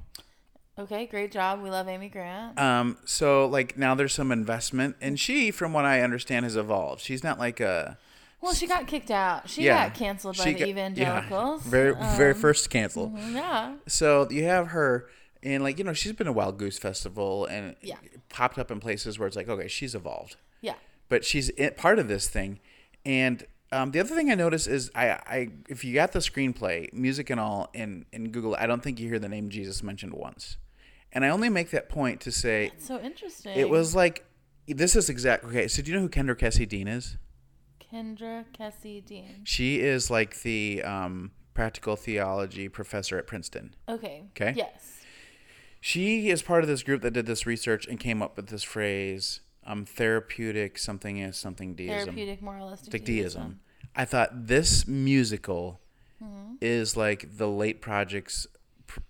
[0.76, 1.62] Okay, great job.
[1.62, 2.58] We love Amy Grant.
[2.58, 7.00] Um, so like now there's some investment, and she, from what I understand, has evolved.
[7.00, 7.96] She's not like a
[8.40, 9.48] Well, she got kicked out.
[9.48, 11.64] She yeah got canceled by the got- evangelicals.
[11.64, 13.12] Yeah, very very Um, first cancel.
[13.30, 13.74] Yeah.
[13.86, 15.08] So you have her,
[15.44, 17.96] and like you know, she's been a Wild Goose Festival and Yeah.
[18.28, 20.74] popped up in places where it's like, okay, she's evolved, Yeah.
[21.08, 22.58] but she's part of this thing.
[23.06, 26.92] And um, the other thing I noticed is I, I if you got the screenplay,
[26.92, 30.12] music and all, in in Google, I don't think you hear the name Jesus mentioned
[30.14, 30.56] once.
[31.14, 33.56] And I only make that point to say So interesting.
[33.56, 34.24] it was like
[34.66, 35.44] this is exact.
[35.44, 37.16] Okay, so do you know who Kenda Creasy Dean is?
[37.92, 39.42] Kenda Creasy Dean.
[39.44, 43.74] She is like the um, practical theology professor at Princeton.
[43.88, 44.24] Okay.
[44.30, 44.54] Okay.
[44.56, 45.00] Yes.
[45.80, 48.62] She is part of this group that did this research and came up with this
[48.62, 52.14] phrase, um, therapeutic something is something deism.
[52.14, 53.42] Therapeutic moralistic deism.
[53.42, 53.60] deism.
[53.94, 55.80] I thought this musical
[56.22, 56.54] Mm-hmm.
[56.62, 58.46] is like the late projects,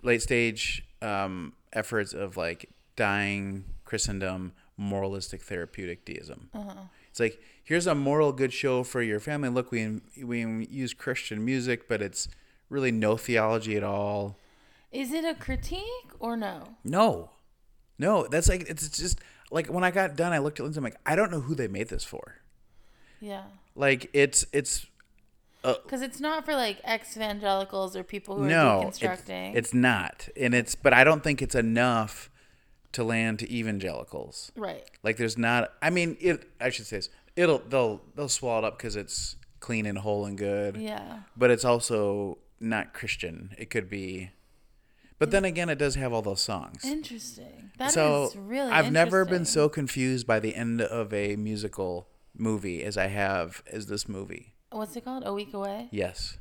[0.02, 6.48] late stage um, efforts of like dying Christendom, moralistic therapeutic deism.
[6.54, 6.84] Uh-huh.
[7.10, 9.48] It's like here's a moral good show for your family.
[9.48, 12.28] Look, we we use Christian music, but it's
[12.68, 14.38] really no theology at all.
[14.90, 16.76] Is it a critique or no?
[16.84, 17.30] No,
[17.98, 19.18] no, that's like it's just
[19.50, 20.78] like when I got done, I looked at Lindsay.
[20.78, 22.36] I'm like, I don't know who they made this for.
[23.20, 23.44] Yeah.
[23.74, 24.86] Like it's it's
[25.64, 29.56] Uh, because it's not for like ex evangelicals or people who are no, it's, deconstructing.
[29.56, 32.30] it's not, and it's but I don't think it's enough
[32.92, 34.52] to land to evangelicals.
[34.56, 34.88] right.
[35.02, 35.72] Like there's not.
[35.82, 36.48] I mean, it.
[36.60, 37.10] I should say this.
[37.34, 40.76] It'll they'll they'll swallow it up because it's clean and whole and good.
[40.76, 41.20] Yeah.
[41.36, 43.54] But it's also not Christian.
[43.58, 44.30] It could be.
[45.18, 46.84] But then again, it does have all those songs.
[46.84, 47.70] Interesting.
[47.78, 52.08] That is so really I've never been so confused by the end of a musical
[52.36, 54.53] movie as I have as this movie.
[54.74, 55.22] What's it called?
[55.26, 55.88] A Week Away?
[55.92, 56.38] Yes.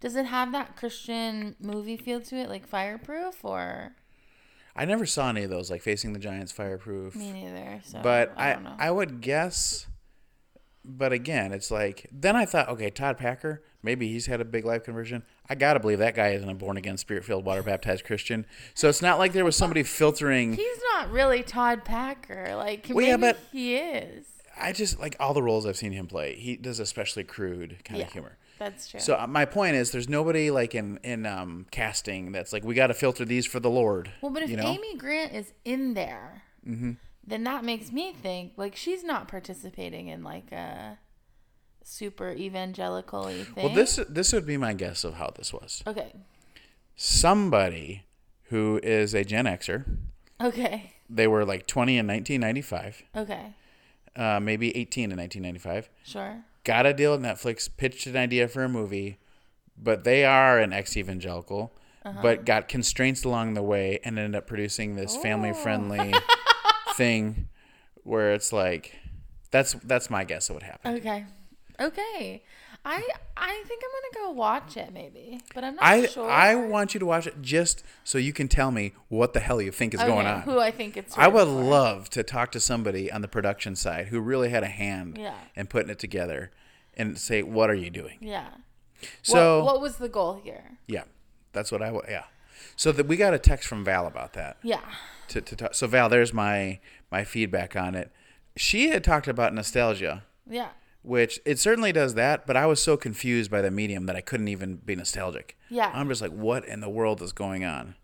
[0.00, 3.92] Does it have that Christian movie feel to it, like Fireproof, or
[4.74, 7.14] I never saw any of those, like Facing the Giants, Fireproof.
[7.14, 7.80] me neither?
[7.84, 8.74] So, but I I, don't know.
[8.78, 9.86] I, would guess.
[10.84, 14.64] But again, it's like then I thought, okay, Todd Packer, maybe he's had a big
[14.64, 15.22] life conversion.
[15.48, 18.44] I gotta believe that guy isn't a born again, spirit filled, water baptized Christian.
[18.74, 20.54] So it's not like there was somebody filtering.
[20.54, 22.56] He's not really Todd Packer.
[22.56, 24.26] Like Well, maybe yeah, but- he is.
[24.60, 26.34] I just like all the roles I've seen him play.
[26.36, 28.06] He does especially crude kind Yeah.
[28.06, 28.36] of humor.
[28.58, 29.00] That's true.
[29.00, 32.74] So uh, my point is, there's nobody like in in um, casting that's like we
[32.74, 34.12] got to filter these for the Lord.
[34.20, 34.66] well, but if you know?
[34.68, 40.22] Amy Grant is in there, then that makes me think like she's not participating in
[40.22, 40.98] like a
[41.82, 43.46] super evangelical thing.
[43.56, 45.82] well, this this would be my guess of how this was.
[45.86, 46.12] Okay.
[46.94, 48.04] Somebody
[48.44, 49.84] who is a Gen Xer.
[50.40, 50.92] Okay.
[51.10, 53.54] They were like 20 in 1995, Okay.
[54.16, 55.88] Uh, maybe 18 in 1995.
[56.04, 56.44] Sure.
[56.64, 59.18] got a deal with Netflix, pitched an idea for a movie,
[59.76, 61.72] but they are an ex evangelical,
[62.04, 62.20] Uh-huh.
[62.22, 66.12] but got constraints along the way and ended up producing this family friendly
[66.94, 67.48] thing
[68.04, 68.98] where it's like
[69.50, 70.96] that's that's my guess of what happened.
[70.98, 71.24] Okay.
[71.80, 72.42] Okay.
[72.84, 73.00] I
[73.36, 73.90] I think I'm
[74.20, 76.28] gonna go watch it maybe, but I'm not I sure.
[76.28, 79.62] I want you to watch it just so you can tell me what the hell
[79.62, 80.42] you think is Okay, going on.
[80.42, 81.16] Who I think it's.
[81.16, 81.52] I would for.
[81.62, 85.34] love to talk to somebody on the production side who really had a hand Yeah.
[85.54, 86.50] in putting it together
[86.96, 88.48] and say, "What are you doing?" Yeah.
[89.22, 90.78] So what, what was the goal here?
[90.86, 91.04] Yeah,
[91.52, 92.24] that's what I yeah.
[92.76, 94.56] So that we got a text from Val about that.
[94.62, 94.80] Yeah.
[95.28, 95.74] To, to talk.
[95.74, 98.10] So Val, there's my my feedback on it.
[98.56, 100.68] She had talked about nostalgia, Yeah.
[101.02, 104.20] Which it certainly does that, but I was so confused by the medium that I
[104.20, 105.56] couldn't even be nostalgic.
[105.68, 105.90] Yeah.
[105.94, 107.94] I'm just like, what in the world is going on?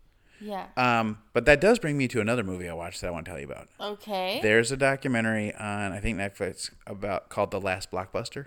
[0.40, 0.66] Yeah.
[0.76, 3.30] Um, but that does bring me to another movie I watched that I want to
[3.32, 3.68] tell you about.
[3.80, 4.38] okay.
[4.42, 8.46] There's a documentary on I think Netflix about called The Last Blockbuster.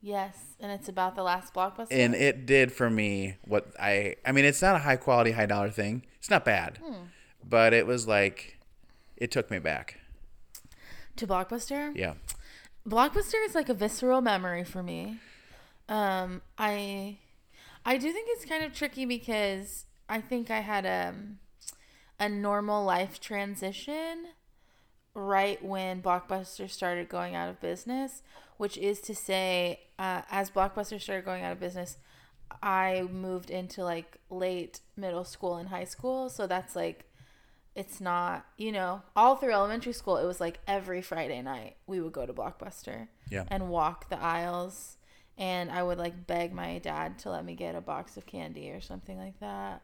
[0.00, 1.88] yes, and it's about the last blockbuster.
[1.90, 5.46] and it did for me what I I mean it's not a high quality high
[5.46, 6.04] dollar thing.
[6.18, 6.78] It's not bad.
[7.46, 8.58] But it was like
[9.16, 9.98] it took me back.
[11.16, 11.94] to blockbuster.
[11.96, 12.14] Yeah.
[12.88, 15.18] Blockbuster is like a visceral memory for me.
[15.88, 17.18] Um, I
[17.84, 21.14] I do think it's kind of tricky because I think I had a
[22.18, 24.28] a normal life transition
[25.14, 28.22] right when Blockbuster started going out of business,
[28.56, 31.98] which is to say, uh, as Blockbuster started going out of business,
[32.62, 36.28] I moved into like late middle school and high school.
[36.28, 37.04] So that's like,
[37.78, 42.00] it's not, you know, all through elementary school, it was like every Friday night we
[42.00, 43.44] would go to Blockbuster Yeah.
[43.48, 44.96] and walk the aisles.
[45.38, 48.70] And I would like beg my dad to let me get a box of candy
[48.70, 49.82] or something like that.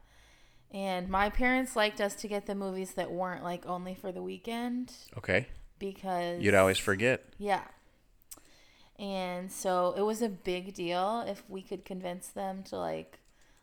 [0.72, 4.22] And my parents liked us to get the movies that weren't like only for the
[4.22, 5.46] weekend Okay.
[5.78, 7.22] because You'd always forget.
[7.38, 7.62] yeah.
[8.98, 13.18] And so it was a big deal if we could convince them to like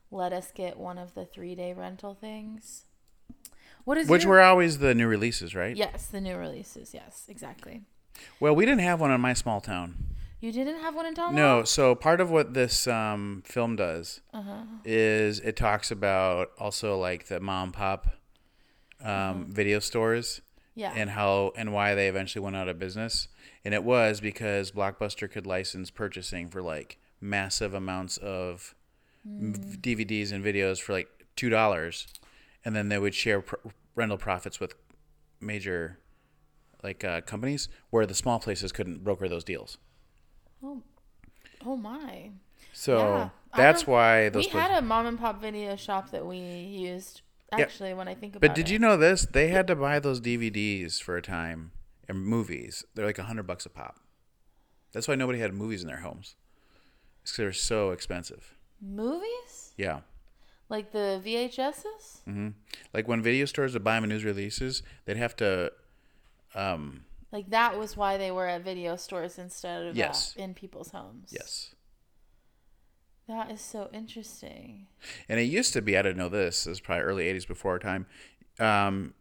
[0.09, 2.83] let us get one of the three day rental things.
[3.85, 5.75] What is Which your- were always the new releases, right?
[5.75, 6.93] yes, the new releases.
[6.93, 7.81] Yes, exactly.
[8.39, 9.95] Well, we didn't have one in my small town.
[10.39, 11.35] You didn't have one in Tom.
[11.35, 14.63] No, so part of what this um, film does Uh-huh.
[14.83, 18.07] is it talks about also like the mom pop
[19.03, 20.41] um, video stores
[20.75, 20.93] Yeah.
[20.95, 23.27] and how and why they eventually went out of business.
[23.63, 28.73] And it was because Blockbuster could license purchasing for like massive amounts of
[29.25, 32.07] m DVDs and videos for like two dollars,
[32.65, 33.55] and then they would share pr-
[33.95, 34.75] rental profits with
[35.39, 35.99] major
[36.83, 39.77] like uh, companies where the small places couldn't broker those deals.
[40.63, 40.81] oh,
[41.65, 42.31] oh my.
[42.73, 43.29] So Yeah.
[43.55, 44.45] That's why those.
[44.45, 47.21] we places- had a mom and pop video shop that we used.
[47.53, 48.71] Actually, when I think about it, But did it.
[48.71, 49.25] you know this?
[49.29, 51.71] They had to buy those DVDs for a time
[52.07, 52.85] and movies.
[52.95, 53.99] They're like a hundred bucks a pop.
[54.93, 56.35] That's why nobody had movies in their homes.
[57.21, 58.55] Because they're so expensive.
[58.81, 59.99] movies Yeah.
[60.71, 62.23] Like the VHSs?
[62.27, 62.49] Mm-hmm.
[62.93, 65.71] Like when video stores would buy them in news releases, they'd have to.
[66.55, 70.33] Um, Like that was why they were at video stores instead of Yes.
[70.35, 71.29] in people's homes.
[71.31, 71.75] yes.
[73.27, 74.87] That is so interesting.
[75.29, 77.71] And it used to be, I didn't know this, this is probably early 80s before
[77.73, 78.05] our time.
[78.59, 79.13] Um,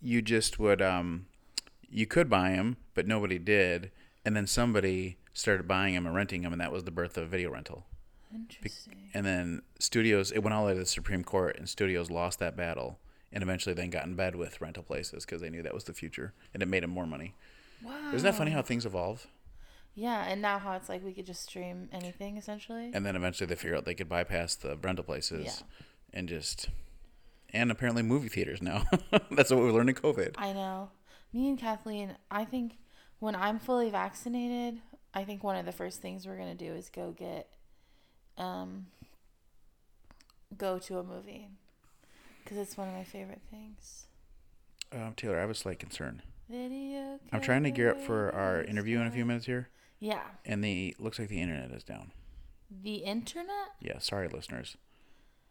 [0.00, 1.26] you just would, um,
[1.88, 3.92] you could buy them, but nobody did.
[4.24, 7.28] And then somebody started buying them and renting them, and that was the birth of
[7.28, 7.86] video rental.
[8.34, 9.10] Interesting.
[9.14, 12.38] And then studios, it went all the way to the Supreme Court, and studios lost
[12.40, 12.98] that battle,
[13.32, 15.92] and eventually then got in bed with rental places because they knew that was the
[15.94, 17.34] future, and it made them more money.
[17.82, 18.10] Wow.
[18.12, 19.26] Isn't that funny how things evolve?
[19.94, 22.90] Yeah, and now how it's like we could just stream anything essentially.
[22.92, 26.18] And then eventually they figured out they could bypass the rental places Yeah.
[26.18, 26.68] and just,
[27.52, 28.84] and apparently movie theaters now.
[29.30, 30.34] That's what we learned in COVID.
[30.36, 30.90] I know.
[31.32, 32.78] Me and Kathleen, I think
[33.20, 34.80] when I'm fully vaccinated,
[35.12, 37.48] I think one of the first things we're gonna do is go get,
[38.38, 38.86] um,
[40.56, 41.48] go to a movie,
[42.42, 44.06] because it's one of my favorite things.
[44.92, 46.22] Uh, Taylor, I have a slight concern.
[46.50, 47.18] Video.
[47.32, 49.68] I'm trying to gear up for our interview in a few minutes here,
[49.98, 52.12] Yeah, and the looks like the internet is down.
[52.70, 53.72] the internet.
[53.80, 54.76] Yeah, sorry, listeners.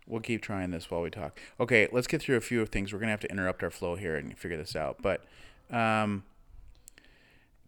[0.06, 1.40] We'll keep trying this while we talk.
[1.60, 2.92] Okay, let's get through a few of things.
[2.94, 5.02] We're gonna have to interrupt our flow here and figure this out.
[5.02, 5.24] But
[5.72, 6.24] um,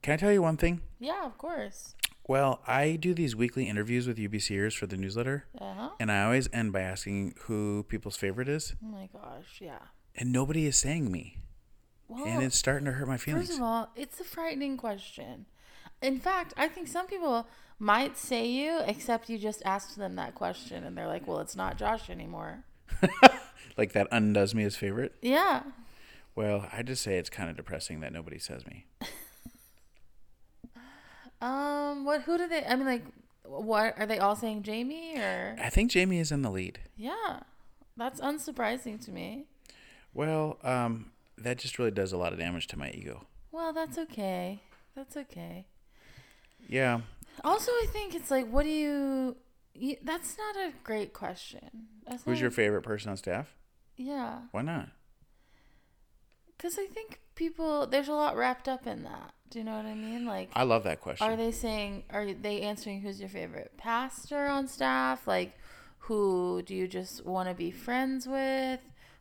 [0.01, 0.81] can I tell you one thing?
[0.99, 1.95] Yeah, of course.
[2.27, 5.89] Well, I do these weekly interviews with UBCers for the newsletter, Uh-huh.
[5.99, 9.77] and I always end by asking who people's favorite is, Oh my gosh, yeah.
[10.15, 11.43] and nobody is saying me,
[12.07, 13.47] Well, and it's starting to hurt my feelings.
[13.49, 15.45] first of all, it's a frightening question.
[16.01, 20.33] In fact, I think some people might say you, except you just asked them that
[20.35, 22.63] question, and they're like, "Well, it's not Josh anymore."
[23.77, 25.13] like that undoes me as favorite.
[25.21, 25.63] Yeah.
[26.35, 28.87] Well, I just say it's kind of depressing that nobody says me.
[31.41, 32.05] Um.
[32.05, 32.21] What?
[32.23, 32.63] Who do they?
[32.65, 33.03] I mean, like,
[33.43, 34.63] what are they all saying?
[34.63, 35.55] Jamie or?
[35.61, 36.79] I think Jamie is in the lead.
[36.97, 37.41] Yeah.
[37.97, 39.45] That's unsurprising to me.
[40.13, 43.25] Well, um, that just really does a lot of damage to my ego.
[43.51, 44.61] Well, that's okay.
[44.95, 45.65] That's okay.
[46.67, 47.01] Yeah.
[47.43, 49.35] Also, I think it's like, what do you?
[49.73, 51.69] you that's not a great question.
[52.07, 53.53] That's Who's your a- favorite person on staff?
[53.97, 54.89] Yeah, Why not?
[56.57, 59.33] because I think people there's a lot wrapped up in that.
[59.49, 60.25] Do you know what I mean?
[60.25, 61.27] Like, I love that question.
[61.27, 62.03] are they saying?
[62.09, 65.27] Are they answering who's your favorite pastor on staff?
[65.27, 65.57] Like,
[65.99, 68.79] who do you just want to be friends with?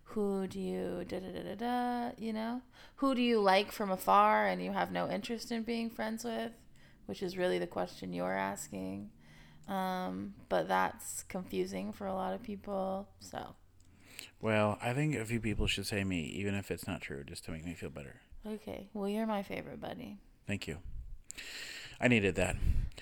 [0.09, 2.11] Who do you da da da da da?
[2.19, 2.63] You know,
[2.97, 6.53] who do you like from afar and you have no interest in being friends with?
[7.07, 9.11] Which is really the question you're asking.
[9.69, 13.09] Um, but that's confusing for a lot of people.
[13.21, 13.55] So,
[14.41, 17.45] Well, I think a few people should say me, even if it's not true, just
[17.47, 18.21] to make me feel better.
[18.47, 18.89] Okay.
[18.95, 20.19] Well, you're my favorite buddy.
[20.47, 20.79] Thank you.
[22.01, 22.57] I needed that.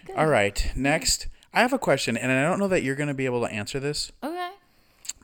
[0.07, 0.16] Good.
[0.16, 0.70] All right.
[0.76, 3.40] Next, I have a question, and I don't know that you're going to be able
[3.46, 4.50] to answer this, Okay.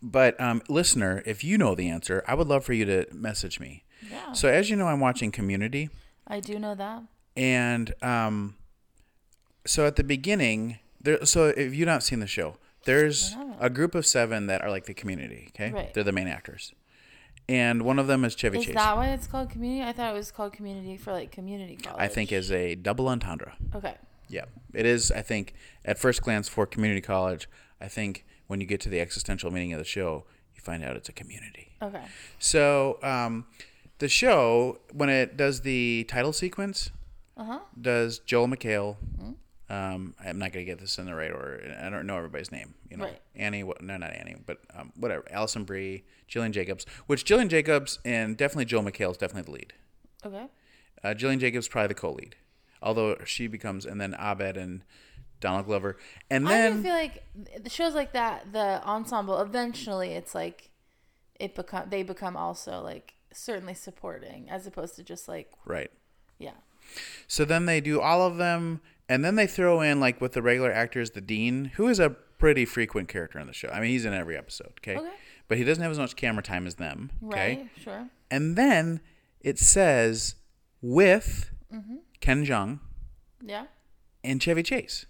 [0.03, 3.61] but um, listener, if you know the answer, I would love for you to message
[3.61, 3.85] me.
[4.11, 4.33] Yeah.
[4.33, 5.91] So, as you know, I'm watching Community,
[6.27, 7.03] I do know that.
[7.37, 8.57] and um,
[9.65, 11.25] so at the beginning, there.
[11.25, 14.85] So, if you've not seen the show, there's a group of seven that are like
[14.87, 15.49] the community.
[15.55, 15.93] Okay, Right.
[15.95, 16.73] they're the main actors,
[17.49, 18.71] and one of them is Chevy Is Chase.
[18.71, 19.89] Is that why it's called community?
[19.89, 22.01] I thought it was called community for like community college.
[22.01, 23.55] I think is a double entendre.
[23.75, 23.95] Okay.
[24.29, 25.11] Yeah, it is.
[25.11, 27.49] I think at first glance for community college,
[27.81, 30.97] I think when you get to the existential meaning of the show, you find out
[30.97, 31.73] it's a community.
[31.81, 32.03] Okay.
[32.39, 33.47] So um,
[33.99, 36.91] the show, when it does the title sequence,
[37.39, 37.59] Uh huh.
[37.81, 38.97] does Joel McHale.
[39.71, 41.77] Um, I'm not gonna get this in the right order.
[41.83, 42.75] I don't know everybody's name.
[42.91, 43.21] You know, Right.
[43.37, 43.63] Annie.
[43.65, 43.83] What?
[43.83, 45.25] No, not Annie, but um, whatever.
[45.31, 46.87] Alison Brie, Gillian Jacobs.
[47.07, 49.73] Which Gillian Jacobs and definitely Joel McHale is definitely the lead.
[50.25, 50.47] Okay.
[51.05, 52.35] Uh, Gillian Jacobs probably the co-lead,
[52.83, 54.83] although she becomes and then Abed and
[55.41, 55.97] Donald Glover,
[56.29, 57.23] and I then do feel like
[57.63, 60.71] the shows like that, the ensemble, eventually it's like
[61.39, 65.93] it become they become also like certainly supporting as opposed to just like right.
[66.39, 66.51] yeah.
[67.29, 70.43] So then they do all of them, and then they throw in like with the
[70.43, 73.69] regular actors, the dean, who is a pretty frequent character in the show.
[73.69, 74.73] I mean, he's in every episode.
[74.81, 75.11] Okay, Okay.
[75.49, 77.11] but he doesn't have as much camera time as them.
[77.27, 77.69] Okay, Right.
[77.83, 78.09] Sure.
[78.31, 79.01] and then
[79.41, 80.35] it says
[80.83, 81.97] with Mm-hmm.
[82.21, 82.81] Ken Jeong
[83.43, 83.67] Yeah.
[84.25, 85.05] and Chevy Chase.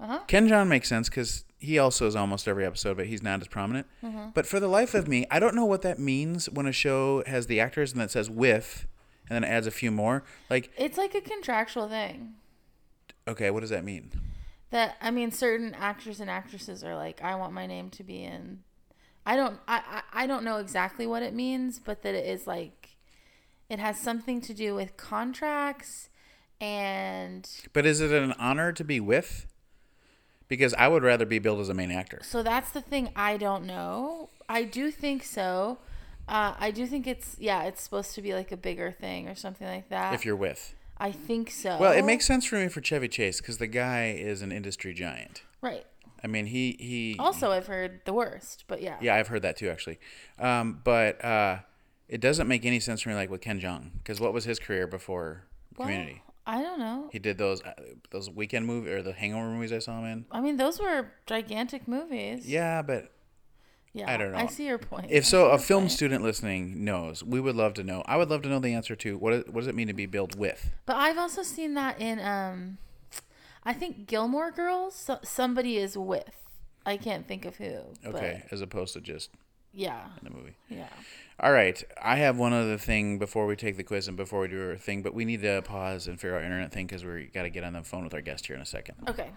[0.00, 0.18] Uh huh.
[0.26, 3.48] Ken Jeong makes sense because he also is almost every episode, but he's not as
[3.48, 3.86] prominent.
[4.02, 4.30] Mm-hmm.
[4.32, 7.22] But for the life of me, I don't know what that means when a show
[7.26, 8.86] has the actors and then it says with,
[9.28, 10.22] and then it adds a few more.
[10.48, 12.34] Like, It's like a contractual thing.
[13.28, 14.10] Okay, what does that mean?
[14.70, 18.22] that I mean certain actors and actresses are like I want my name to be
[18.22, 18.64] in
[19.24, 22.46] I don't I, I I don't know exactly what it means but that it is
[22.46, 22.96] like
[23.70, 26.10] it has something to do with contracts
[26.60, 29.46] and But is it an honor to be with?
[30.48, 32.20] Because I would rather be billed as a main actor.
[32.22, 35.78] so that's the thing I don't know I do think so
[36.28, 39.34] uh, I do think it's yeah it's supposed to be like a bigger thing or
[39.34, 40.74] something like that If you're with.
[41.00, 44.10] I think so Well, it makes sense for me for Chevy Chase because the guy
[44.10, 45.42] is an industry giant.
[45.60, 45.86] right
[46.22, 47.16] I mean, he he.
[47.18, 49.98] also I've heard the worst but yeah Yeah, I've heard that too, actually.
[50.38, 51.58] Um, but uh,
[52.08, 54.58] it doesn't make any sense for me, like with Ken Jeong, because what was his
[54.58, 55.44] career before
[55.76, 56.22] Well, Community?
[56.46, 57.74] I don't know He did those uh,
[58.10, 60.24] those weekend movie or the Hangover movies I saw him in.
[60.32, 62.48] I mean, those were gigantic movies.
[62.48, 63.12] Yeah, but
[63.98, 64.38] Yeah, I don't know.
[64.38, 65.06] I see your point.
[65.10, 65.92] if I so, a film point.
[65.92, 67.22] student listening knows.
[67.22, 68.02] We would love to know.
[68.06, 69.94] I would love to know the answer to what is, what does it mean to
[69.94, 70.70] be billed with?
[70.86, 72.78] But I've also seen that in, um,
[73.64, 74.94] I think Gilmore Girls.
[74.94, 76.44] So, somebody is with.
[76.86, 77.80] I can't think of who.
[78.04, 79.30] Okay, as opposed to just
[79.72, 80.06] yeah.
[80.22, 80.54] in the movie.
[80.68, 80.88] Yeah.
[81.40, 81.82] All right.
[82.02, 84.76] I have one other thing before we take the quiz and before we do our
[84.76, 87.42] thing, but we need to pause and figure out our internet thing because we got
[87.42, 88.96] to get on the phone with our guest here in a second.
[89.08, 89.30] Okay.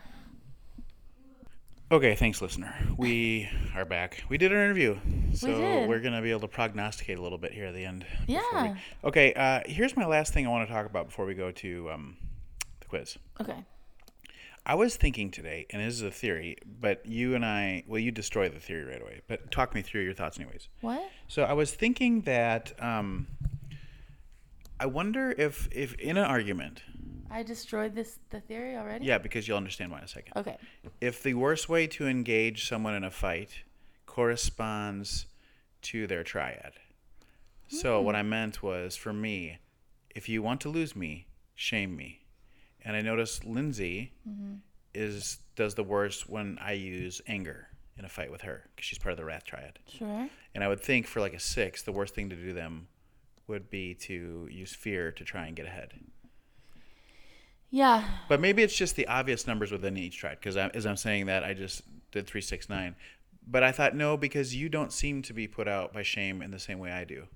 [1.91, 2.73] Okay, thanks, listener.
[2.95, 4.23] We are back.
[4.29, 4.97] We did our interview,
[5.33, 5.89] so did.
[5.89, 8.05] we're gonna be able to prognosticate a little bit here at the end.
[8.27, 8.73] Yeah.
[8.73, 8.79] we-
[9.09, 9.33] Okay.
[9.33, 12.15] Uh, here's my last thing I want to talk about before we go to um,
[12.79, 13.17] the quiz.
[13.41, 13.65] Okay.
[14.65, 18.11] I was thinking today, and this is a theory, but you and I, well, you
[18.11, 19.19] destroy the theory right away.
[19.27, 20.69] But talk me through your thoughts, anyways.
[20.79, 21.03] What?
[21.27, 23.27] So I was thinking that um,
[24.79, 26.83] I wonder if, if in an argument,
[27.31, 29.05] I destroyed this the theory already.
[29.05, 30.33] Yeah, because you'll understand why in a second.
[30.35, 30.57] Okay.
[30.99, 33.63] If the worst way to engage someone in a fight
[34.05, 35.27] corresponds
[35.83, 36.73] to their triad.
[37.69, 38.05] So hmm.
[38.05, 39.59] what I meant was for me,
[40.13, 42.19] if you want to lose me, shame me.
[42.83, 44.55] And I noticed Lindsay mm-hmm.
[44.93, 47.67] is does the worst when I use anger
[47.97, 49.79] in a fight with her because she's part of the wrath triad.
[49.87, 50.27] Sure.
[50.53, 52.87] And I would think for like a six, the worst thing to do them
[53.47, 55.93] would be to use fear to try and get ahead.
[57.71, 58.03] Yeah.
[58.27, 60.39] But maybe it's just the obvious numbers within each triad.
[60.39, 62.95] Because as I'm saying that, I just did three, six, nine.
[63.47, 66.51] But I thought no, because you don't seem to be put out by shame in
[66.51, 67.27] the same way I do.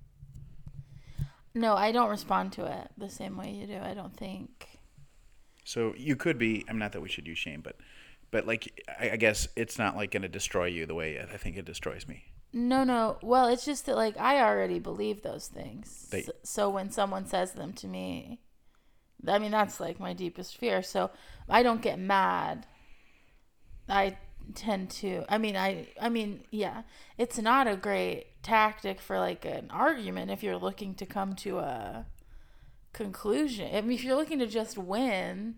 [1.54, 3.78] No, I don't respond to it the same way you do.
[3.82, 4.68] I don't think.
[5.64, 6.66] So you could be.
[6.68, 7.78] I'm not that we should use shame, but
[8.30, 11.38] but like I, I guess it's not like going to destroy you the way I
[11.38, 12.26] think it destroys me.
[12.52, 13.18] No, no.
[13.22, 16.08] Well, it's just that like I already believe those things.
[16.12, 18.42] They- so, so when someone says them to me,
[19.28, 20.82] I mean that's like my deepest fear.
[20.82, 21.12] So
[21.50, 22.66] I don't get mad.
[23.88, 24.18] I
[24.54, 25.26] tend to.
[25.30, 25.88] I mean, I.
[26.00, 26.84] I mean, yeah.
[27.18, 31.60] It's not a great tactic for like an argument if you're looking to come to
[31.60, 32.06] a
[32.94, 33.70] conclusion.
[33.74, 35.56] I mean, if you're looking to just win,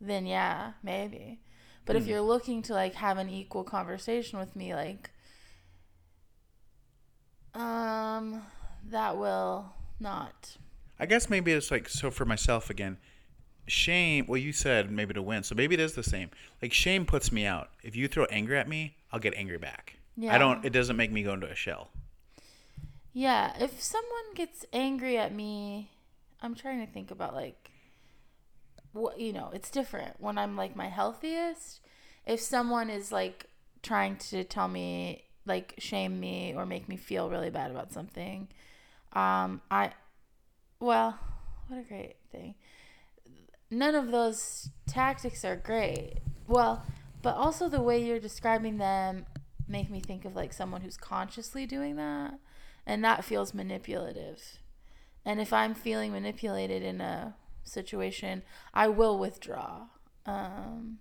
[0.00, 1.40] then yeah, maybe.
[1.86, 5.10] But if you're looking to like have an equal conversation with me, like
[7.54, 8.42] um,
[8.88, 10.56] that will not.
[10.98, 12.98] I guess maybe it's like so for myself again.
[13.66, 14.26] Shame.
[14.28, 16.30] Well, you said maybe to win, so maybe it is the same.
[16.60, 17.70] Like shame puts me out.
[17.82, 19.96] If you throw anger at me, I'll get angry back.
[20.16, 20.34] Yeah.
[20.34, 20.64] I don't.
[20.64, 21.88] It doesn't make me go into a shell.
[23.12, 25.90] Yeah, if someone gets angry at me,
[26.42, 27.70] I'm trying to think about like
[28.92, 31.80] what you know, it's different when I'm like my healthiest.
[32.26, 33.46] If someone is like
[33.82, 38.48] trying to tell me like shame me or make me feel really bad about something,
[39.12, 39.92] um I
[40.80, 41.18] well,
[41.68, 42.54] what a great thing.
[43.70, 46.18] None of those tactics are great.
[46.46, 46.84] Well,
[47.22, 49.26] but also the way you're describing them
[49.66, 52.38] make me think of like someone who's consciously doing that
[52.86, 54.58] and that feels manipulative.
[55.24, 58.42] And if I'm feeling manipulated in a situation,
[58.74, 59.86] I will withdraw.
[60.26, 60.98] Um,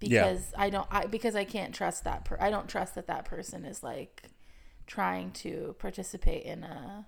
[0.00, 0.24] Yeah.
[0.24, 3.24] because I don't I because I can't trust that per- I don't trust that that
[3.24, 4.24] person is like
[4.86, 7.06] trying to participate in a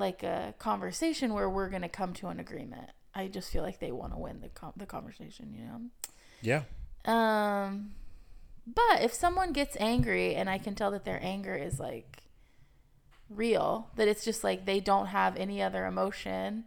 [0.00, 2.90] like a conversation where we're going to come to an agreement.
[3.14, 5.80] I just feel like they want to win the com- the conversation, you know.
[6.42, 6.62] Yeah.
[7.04, 7.92] Um,
[8.66, 12.22] but if someone gets angry and I can tell that their anger is like
[13.28, 16.64] real, that it's just like they don't have any other emotion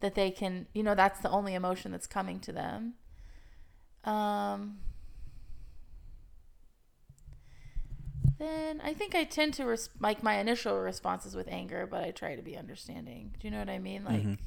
[0.00, 2.94] that they can, you know, that's the only emotion that's coming to them.
[4.04, 4.78] Um,
[8.38, 12.10] then I think I tend to res- like my initial responses with anger, but I
[12.10, 13.34] try to be understanding.
[13.38, 14.04] Do you know what I mean?
[14.04, 14.38] Like, Mhm.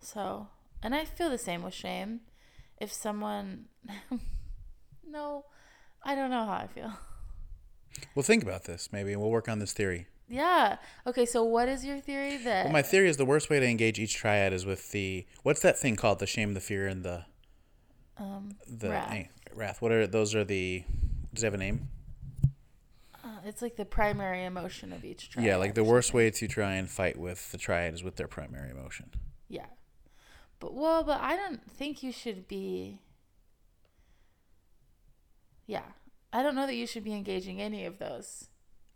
[0.00, 0.48] so,
[0.82, 2.20] and I feel the same with shame.
[2.80, 3.66] If someone,
[5.06, 5.44] no,
[6.04, 6.92] I don't know how I feel.
[8.14, 8.90] Well, think about this.
[8.92, 10.06] Maybe we'll work on this theory.
[10.28, 10.76] Yeah.
[11.06, 11.24] Okay.
[11.26, 12.64] So, what is your theory that?
[12.66, 15.60] Well, my theory is the worst way to engage each triad is with the what's
[15.60, 16.18] that thing called?
[16.18, 17.24] The shame, the fear, and the
[18.18, 19.26] um, the Wrath.
[19.54, 19.82] wrath.
[19.82, 20.34] What are those?
[20.34, 20.84] Are the
[21.32, 21.88] does it have a name?
[23.48, 25.46] It's like the primary emotion of each triad.
[25.46, 28.28] yeah, like the worst way to try and fight with the triad is with their
[28.28, 29.10] primary emotion.
[29.48, 29.66] Yeah.
[30.60, 33.00] But well, but I don't think you should be.
[35.66, 35.82] Yeah,
[36.32, 38.48] I don't know that you should be engaging any of those.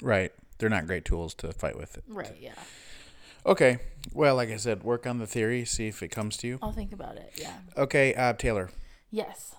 [0.02, 0.32] Right.
[0.58, 1.96] They're not great tools to fight with.
[1.96, 2.04] It.
[2.08, 2.36] Right.
[2.38, 2.54] Yeah.
[3.44, 3.78] Okay.
[4.12, 6.58] Well, like I said, work on the theory, see if it comes to you.
[6.62, 7.32] I'll think about it.
[7.36, 7.54] Yeah.
[7.76, 8.70] Okay, uh, Taylor.
[9.10, 9.56] Yes.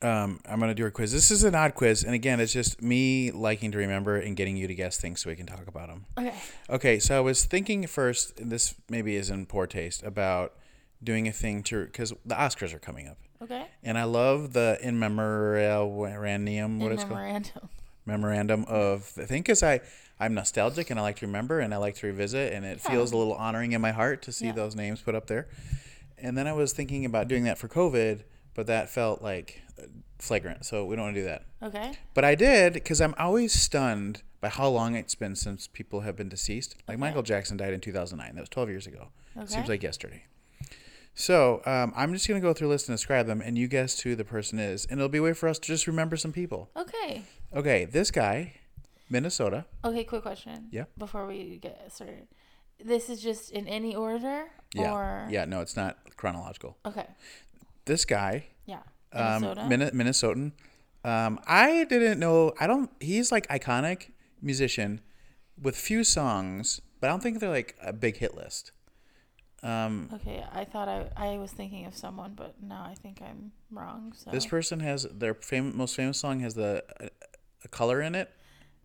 [0.00, 1.10] Um, I'm gonna do a quiz.
[1.12, 4.56] This is an odd quiz, and again, it's just me liking to remember and getting
[4.56, 6.06] you to guess things so we can talk about them.
[6.16, 6.34] Okay.
[6.70, 10.54] Okay, so I was thinking first, and this maybe is in poor taste, about
[11.02, 13.66] doing a thing to because the Oscars are coming up, Okay.
[13.82, 16.78] and I love the in memorandum.
[16.78, 17.14] What In it's called?
[17.16, 17.68] memorandum.
[18.06, 19.80] Memorandum of the thing, because I
[20.20, 23.12] I'm nostalgic and I like to remember and I like to revisit, and it feels
[23.12, 24.52] a little honoring in my heart to see Yeah.
[24.52, 25.48] those names put up there.
[26.16, 28.22] And then I was thinking about doing that for COVID,
[28.58, 29.84] but that felt like uh,
[30.18, 31.44] flagrant, so we don't want to do that.
[31.62, 31.92] Okay.
[32.12, 36.16] But I did because I'm always stunned by how long it's been since people have
[36.16, 36.74] been deceased.
[36.88, 37.00] Like Okay.
[37.00, 38.34] Michael Jackson died in 2009.
[38.34, 39.10] That was 12 years ago.
[39.36, 39.46] Okay.
[39.46, 40.24] Seems like yesterday.
[41.14, 43.68] So um, I'm just going to go through a list and describe them, and you
[43.68, 44.86] guess who the person is.
[44.86, 46.68] And it'll be a way for us to just remember some people.
[46.76, 47.22] Okay.
[47.54, 48.54] Okay, this guy,
[49.08, 49.66] Minnesota.
[49.84, 50.02] Okay.
[50.02, 50.66] Quick question.
[50.72, 50.86] Yeah.
[50.98, 52.26] Before we get started,
[52.84, 54.46] this is just in any order.
[54.74, 54.92] Yeah.
[54.92, 56.76] Or Yeah, no, it's not chronological.
[56.84, 57.06] Okay.
[57.88, 58.82] This guy, Yeah.
[59.12, 59.66] um, Minnesota.
[59.68, 60.52] Minne- Minnesotan.
[61.04, 62.52] Um, I didn't know.
[62.60, 62.90] I don't.
[63.00, 64.10] He's like iconic
[64.40, 65.00] musician
[65.60, 68.72] with few songs, but I don't think they're like a big hit list.
[69.62, 73.50] Um, Okay, I thought I I was thinking of someone, but now I think I'm
[73.72, 74.12] wrong.
[74.16, 77.08] So this person has their fam- most famous song has the a,
[77.64, 78.30] a color in it.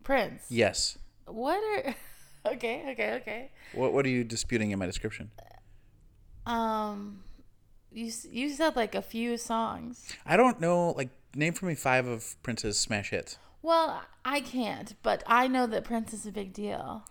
[0.02, 0.42] Prince.
[0.48, 0.98] Yes.
[1.26, 1.94] What are?
[2.46, 3.50] Okay, okay, okay.
[3.72, 5.30] What What are you disputing in my description?
[6.46, 7.24] Um,
[7.94, 10.12] you you said like a few songs.
[10.26, 10.90] I don't know.
[10.90, 13.38] Like, name for me five of Prince's smash hits.
[13.62, 17.04] Well, I can't, but I know that Prince is a big deal.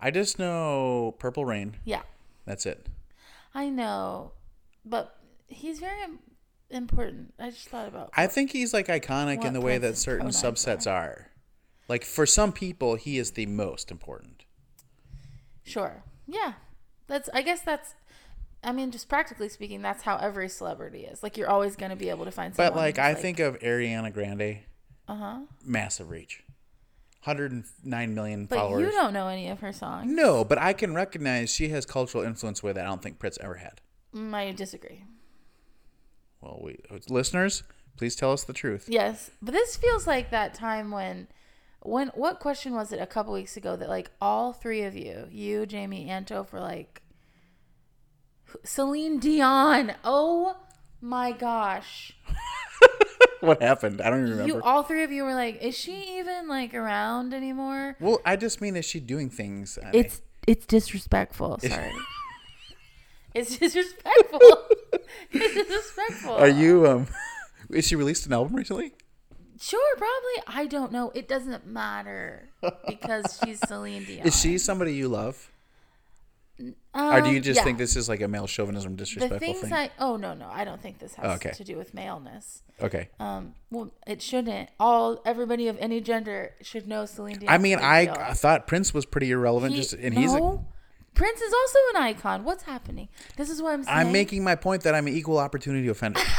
[0.00, 1.76] I just know Purple Rain.
[1.84, 2.02] Yeah,
[2.46, 2.88] That's it.
[3.54, 4.32] I know,
[4.84, 5.16] but
[5.48, 6.20] he's very im-
[6.70, 7.34] important.
[7.38, 8.10] I just thought about.
[8.16, 11.26] I think he's like iconic What in the way that Prince's certain pronouns subsets are.
[11.88, 14.44] Like for some people, he is the most important.
[15.64, 16.04] Sure.
[16.26, 16.54] Yeah.
[17.08, 17.94] That's I guess that's
[18.62, 21.22] I mean, just practically speaking, that's how every celebrity is.
[21.22, 22.72] Like you're always gonna be able to find someone.
[22.72, 24.58] But like, I think of Ariana Grande,
[25.08, 25.40] Uh-huh.
[25.64, 26.44] massive reach,
[27.24, 28.82] 109 million But followers.
[28.82, 30.10] you don't know any of her songs.
[30.12, 32.80] No, but I can recognize she has cultural influence with it.
[32.82, 33.80] I don't think Prince ever had.
[34.14, 35.04] Mm, I disagree.
[36.40, 37.62] Well, we listeners,
[37.96, 38.86] please tell us the truth.
[38.88, 39.30] Yes.
[39.42, 41.28] But this feels like that time when
[41.82, 45.28] when what question was it a couple weeks ago that like all three of you,
[45.30, 47.02] you, Jamie, and Toph were like
[48.64, 49.94] Celine Dion.
[50.04, 50.56] Oh
[51.00, 52.12] my gosh.
[53.40, 54.00] what happened?
[54.00, 54.54] I don't even remember.
[54.54, 57.96] You all three of you were like, is she even like around anymore?
[58.00, 59.78] well, I just mean, is she doing things?
[59.82, 61.58] I- It's it's disrespectful.
[61.62, 61.92] Sorry.
[63.34, 64.40] it's disrespectful.
[65.32, 66.34] it's disrespectful.
[66.34, 66.86] Are you?
[66.86, 67.06] Um,
[67.70, 68.92] is she released an album recently?
[69.60, 69.96] sure?
[69.96, 70.42] Probably.
[70.62, 71.12] I don't know.
[71.14, 72.48] It doesn't matter
[72.88, 74.26] because she's Celine Dion.
[74.26, 75.50] Is she somebody you love,
[76.92, 77.64] Um, or do you just yeah.
[77.64, 79.72] think this is like a male chauvinism disrespectful the things thing?
[79.72, 79.90] I?
[79.98, 80.48] Oh no, no.
[80.50, 81.50] I don't think this has Oh, okay.
[81.50, 82.62] to do with maleness.
[82.82, 83.08] okay.
[83.20, 84.70] Um, well, it shouldn't.
[84.80, 87.52] All everybody of any gender should know Celine Dion.
[87.52, 89.74] I mean, I, I thought Prince was pretty irrelevant.
[89.74, 90.34] just and he's.
[90.34, 90.66] A, no.
[91.14, 92.44] Prince is also an icon.
[92.44, 93.08] What's happening?
[93.36, 93.96] This is what I'm saying.
[93.98, 96.20] I'm making my point that I'm an equal opportunity offender.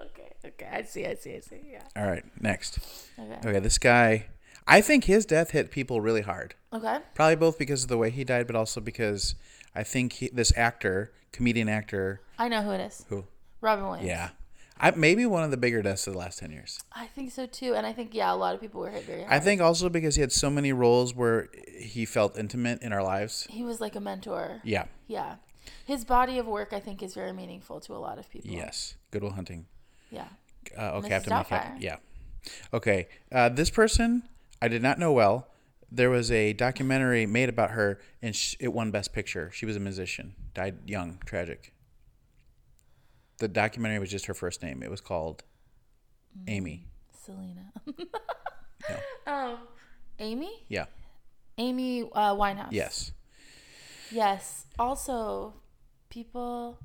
[0.00, 0.32] Okay.
[0.44, 0.68] Okay.
[0.70, 1.06] I see.
[1.06, 1.36] I see.
[1.36, 1.60] I see.
[1.72, 1.82] Yeah.
[1.96, 2.78] All right, next.
[3.18, 3.48] Okay.
[3.48, 4.26] Okay, this guy.
[4.66, 6.54] I think his death hit people really hard.
[6.72, 6.98] Okay.
[7.14, 9.34] Probably both because of the way he died, but also because
[9.74, 13.04] I think he, this actor, comedian actor, I know who it is.
[13.08, 13.24] who,
[13.60, 14.08] Robin Williams.
[14.08, 14.30] yeah,
[14.80, 16.80] I, maybe one of the bigger deaths of the last ten years.
[16.92, 19.20] I think so too, and I think yeah, a lot of people were hit very
[19.20, 19.32] hard.
[19.32, 21.48] I think also because he had so many roles where
[21.78, 23.46] he felt intimate in our lives.
[23.50, 24.60] he was like a mentor.
[24.64, 24.86] Yeah.
[25.06, 25.36] Yeah,
[25.84, 28.50] his body of work I think is very meaningful to a lot of people.
[28.50, 28.94] Yes.
[29.10, 29.66] Goodwill Hunting.
[30.10, 30.28] Yeah.
[30.76, 31.08] Uh, oh, Mrs.
[31.08, 31.48] Captain Doubtfire.
[31.48, 31.82] Captain.
[31.82, 31.96] Yeah.
[32.72, 33.08] Okay.
[33.30, 34.22] Uh, this person
[34.64, 35.48] I did not know well.
[35.92, 39.50] There was a documentary made about her, and sh- it won Best Picture.
[39.52, 41.74] She was a musician, died young, tragic.
[43.40, 44.82] The documentary was just her first name.
[44.82, 45.42] It was called
[46.48, 46.86] Amy.
[47.24, 47.72] Selena.
[47.86, 48.96] no.
[49.26, 49.58] Um,
[50.18, 50.64] Amy.
[50.68, 50.86] Yeah.
[51.58, 52.68] Amy uh, Winehouse.
[52.72, 53.12] Yes.
[54.10, 54.66] Yes.
[54.78, 55.54] Also,
[56.08, 56.78] people.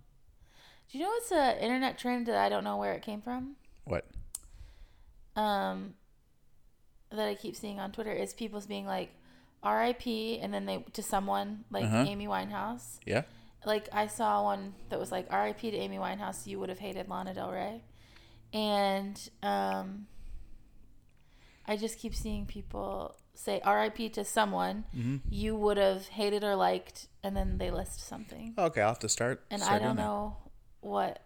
[0.92, 3.56] Do you know what's an internet trend that I don't know where it came from?
[3.86, 4.06] What?
[5.36, 5.94] um
[7.12, 9.10] that I keep seeing on Twitter is people's being like
[9.64, 10.40] R.I.P.
[10.40, 12.06] and then they to someone like Uh-huh.
[12.08, 13.00] Amy Winehouse.
[13.06, 13.24] Yeah.
[13.66, 15.72] Like I saw one that was like R.I.P.
[15.72, 16.48] to Amy Winehouse.
[16.48, 17.84] You would have hated Lana Del Rey,
[18.54, 20.08] and um,
[21.68, 24.10] I just keep seeing people say R.I.P.
[24.10, 25.18] to someone Mm-hmm.
[25.30, 29.10] you would have hated or liked, and then they list something, Okay, I'll have to
[29.10, 29.44] start.
[29.52, 30.04] and start I don't doing that.
[30.04, 30.38] know
[30.82, 31.20] what.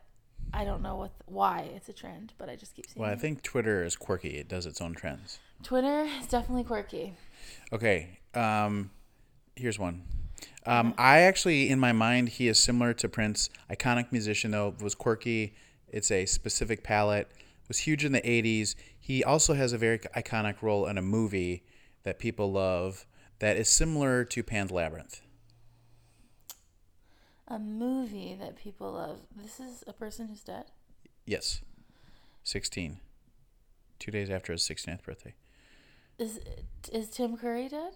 [0.52, 3.14] I don't know what why it's a trend, but I just keep seeing Well, I
[3.14, 3.20] it.
[3.22, 4.38] think Twitter is quirky.
[4.38, 5.40] It does its own trends.
[5.64, 7.14] Twitter is definitely quirky.
[7.72, 8.20] Okay.
[8.34, 8.92] Um,
[9.56, 10.04] here's one.
[10.66, 13.50] Um, I actually, in my mind, he is similar to Prince.
[13.70, 15.56] Iconic musician, though, was quirky.
[15.90, 17.30] It's a specific palette.
[17.68, 18.76] Was huge in the '80s.
[19.00, 21.64] He also has a very iconic role in a movie
[22.04, 23.06] that people love
[23.40, 25.22] that is similar to Pan's Labyrinth.
[27.54, 29.20] A movie that people love.
[29.36, 30.66] This is a person who's dead.
[31.28, 31.62] Yes,
[32.44, 33.00] 16.
[34.00, 35.36] Two days after his 16th birthday.
[36.18, 36.40] Is
[36.92, 37.94] is Tim Curry dead?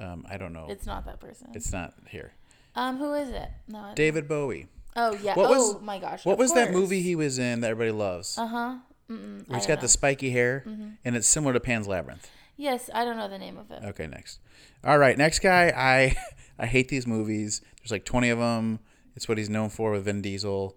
[0.00, 0.66] Um, I don't know.
[0.68, 1.48] It's, not that person.
[1.54, 2.32] It's not here.
[2.74, 3.48] um, who is it?
[3.68, 3.78] No.
[3.78, 4.66] I- David Bowie.
[4.96, 5.34] Oh yeah.
[5.34, 6.24] What was- oh my gosh.
[6.24, 8.36] What was that movie he was in that everybody loves?
[8.36, 8.74] Uh huh.
[9.08, 9.56] He's got know.
[9.58, 9.80] Mm-hmm.
[9.82, 10.64] the spiky hair,
[11.04, 12.30] and it's similar to Pan's Labyrinth.
[12.56, 13.82] Yes, I don't know the name of it.
[13.84, 14.40] Okay, next.
[14.84, 15.72] All right, next guy.
[15.76, 16.16] I
[16.58, 17.60] I hate these movies.
[17.82, 18.78] There's like 20 of them.
[19.16, 20.76] It's what he's known for with Vin Diesel,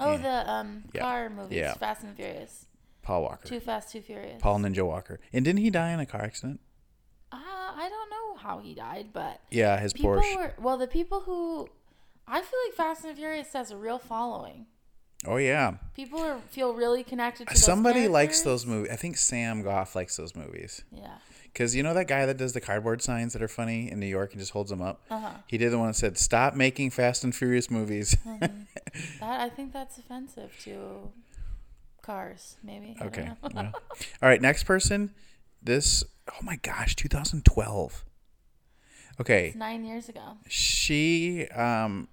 [0.00, 1.00] Oh, the um Yeah.
[1.00, 1.74] car movies, Yeah.
[1.74, 2.66] Fast and Furious,
[3.02, 4.40] Paul Walker, Too Fast, Too Furious.
[4.40, 5.20] Paul Ninja Walker.
[5.32, 6.60] And didn't he die in a car accident?
[7.30, 10.36] Uh, I don't know how he died, but Yeah, his Porsche.
[10.36, 10.78] were well.
[10.78, 11.68] The people who
[12.26, 14.66] I feel like Fast and Furious has a real following.
[15.26, 15.74] oh yeah.
[15.94, 18.90] People are feel really connected to those Somebody likes those movies.
[18.92, 20.84] I think Sam Goff likes those movies.
[20.92, 21.18] Yeah.
[21.52, 24.06] Because you know that guy that does the cardboard signs that are funny in New
[24.06, 25.00] York and just holds them up.
[25.10, 25.30] Uh-huh.
[25.46, 28.16] He did the one that said, "Stop making Fast and Furious movies."
[29.20, 31.10] That I think that's offensive to
[32.02, 32.56] cars.
[32.62, 32.96] Maybe.
[33.00, 33.30] Okay.
[33.54, 33.72] well.
[34.22, 34.40] All right.
[34.40, 35.10] Next person.
[35.62, 36.04] This.
[36.30, 36.96] Oh my gosh.
[36.96, 38.04] 2012.
[39.20, 39.48] Okay.
[39.48, 40.38] It's nine years ago.
[40.48, 42.08] she um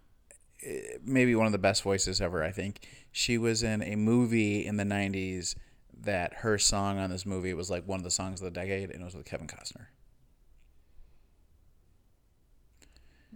[0.66, 2.80] eh, maybe one of the best voices ever i think
[3.12, 5.56] she was in a movie in the 90s
[6.06, 8.90] that her song on this movie was like one of the songs of the decade
[8.92, 9.88] and it was with kevin costner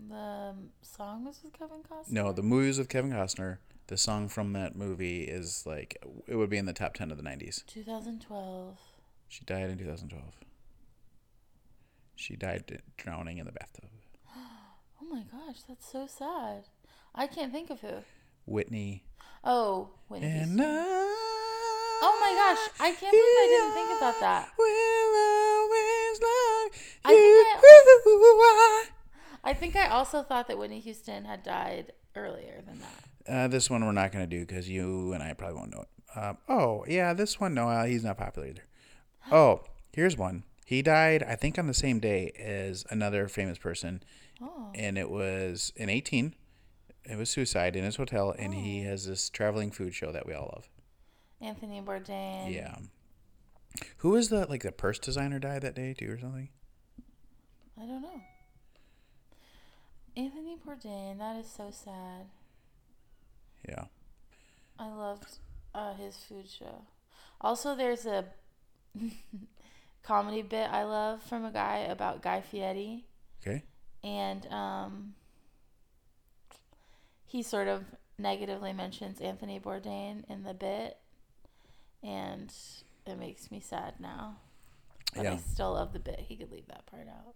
[0.07, 2.11] The um, song was with Kevin Costner.
[2.11, 3.57] no the movie was with kevin costner
[3.87, 5.97] the song from that movie is like
[6.27, 8.77] it would be in the top 10 of the 90s 2012.
[9.27, 10.23] she died in 2012
[12.15, 13.89] she died drowning in the bathtub
[15.01, 16.65] Oh my gosh, that's so sad.
[17.15, 18.03] I can't think of who.
[18.45, 19.03] whitney
[19.43, 20.59] Oh, Whitney and Houston.
[20.61, 20.65] I
[22.01, 24.49] Oh my gosh, I can't believe I didn't think about that.
[24.57, 25.15] will
[25.59, 26.71] always love
[27.05, 28.93] I think you.
[29.43, 33.33] I think I also thought that Whitney Houston had died earlier than that.
[33.33, 35.81] Uh, this one we're not going to do because you and I probably won't know
[35.83, 36.17] it.
[36.17, 38.63] Um, oh, yeah, this one, no, uh, he's not popular either.
[39.31, 39.61] Oh,
[39.93, 40.43] here's one.
[40.65, 44.01] He died, I think, on the same day as another famous person,
[44.41, 46.33] Oh, and it was in 18.
[47.05, 50.33] It was suicide in his hotel, and he has this traveling food show that we
[50.33, 50.69] all love.
[51.41, 52.53] Anthony Bourdain.
[52.53, 52.75] Yeah.
[53.97, 56.49] Who was the like the purse designer died that day too, or something?
[57.81, 58.21] I don't know.
[60.17, 61.17] Anthony Bourdain.
[61.19, 62.25] That is so sad.
[63.67, 63.85] Yeah.
[64.77, 65.37] I loved
[65.75, 66.83] uh, his food show.
[67.41, 68.25] Also, there's a
[70.03, 73.05] comedy bit I love from a guy about Guy Fieri,
[73.41, 73.63] Okay.
[74.03, 75.13] and um,
[77.25, 77.83] he sort of
[78.17, 80.97] negatively mentions Anthony Bourdain in the bit,
[82.03, 82.53] and
[83.05, 84.37] it makes me sad now.
[85.15, 85.37] But I Yeah.
[85.37, 86.19] still love the bit.
[86.27, 87.35] He could leave that part out.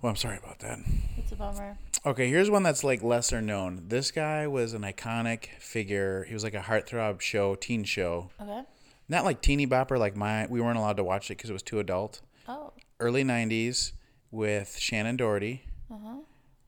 [0.00, 0.78] Well, I'm sorry about that.
[1.16, 1.78] It's a bummer.
[2.04, 3.84] Okay, here's one that's like lesser known.
[3.88, 6.24] This guy was an iconic figure.
[6.24, 8.30] He was like a heartthrob show, teen show.
[8.40, 8.62] Okay.
[9.08, 11.62] Not like teeny bopper like my we weren't allowed to watch it because it was
[11.62, 12.20] too adult.
[12.48, 12.72] Oh.
[12.98, 13.92] Early 90s
[14.32, 15.62] with Shannen Doherty.
[15.90, 16.16] Uh huh.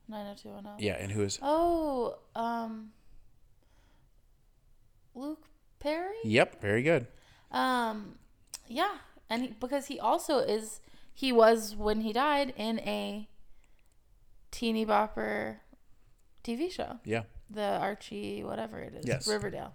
[0.07, 0.75] Nine hundred two one zero.
[0.77, 2.91] Yeah, and who is Oh, um,
[5.15, 5.47] Luke
[5.85, 6.15] Perry.
[6.23, 7.05] Yep, very good.
[7.51, 8.15] Um,
[8.67, 8.95] yeah,
[9.29, 10.81] and he, because he also is,
[11.13, 13.27] he was when he died in a
[14.49, 15.57] teeny bopper
[16.43, 17.23] TV show, Yeah.
[17.51, 19.27] the Archie whatever it is, Yes.
[19.27, 19.73] Riverdale.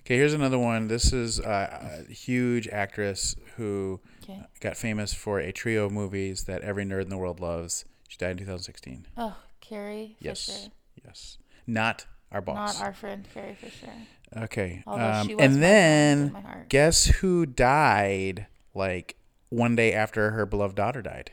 [0.00, 0.88] Okay, here's another one.
[0.88, 4.40] This is uh, a huge actress who Okay.
[4.60, 7.84] got famous for a trio of movies that every nerd in the world loves.
[8.08, 9.06] She died in 2016.
[9.16, 10.46] Oh, Carrie Yes.
[10.46, 10.70] Fisher,
[11.04, 11.38] Yes.
[11.68, 12.78] Not our boss.
[12.80, 13.92] not our friend Carrie Fisher.
[14.36, 14.82] Okay.
[14.86, 16.68] Um, she was my and then in my heart.
[16.68, 19.16] guess who died like
[19.48, 21.30] one day after her beloved daughter died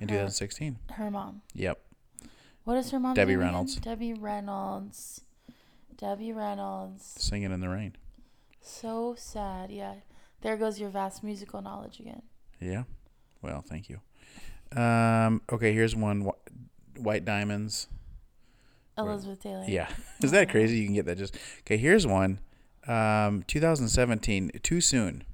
[0.00, 0.14] in Her.
[0.14, 0.78] 2016?
[0.92, 1.42] Her mom.
[1.54, 1.78] Yep.
[2.64, 3.14] What is her mom?
[3.14, 3.46] Debbie again?
[3.46, 3.76] Reynolds.
[3.76, 5.20] Debbie Reynolds.
[5.96, 7.04] Debbie Reynolds.
[7.18, 7.96] Singing in the rain.
[8.60, 9.70] So sad.
[9.70, 9.94] Yeah.
[10.40, 12.22] There goes your vast musical knowledge again.
[12.60, 12.84] Yeah.
[13.42, 14.00] Well, thank you.
[14.80, 16.30] Um, okay, here's one.
[16.96, 17.88] White Diamonds.
[18.98, 19.64] Elizabeth Taylor.
[19.66, 19.88] Yeah.
[20.22, 20.76] Is that crazy?
[20.78, 21.36] You can get that just.
[21.60, 22.40] Okay, here's one.
[22.86, 24.50] Um, 2017.
[24.62, 25.24] Too soon.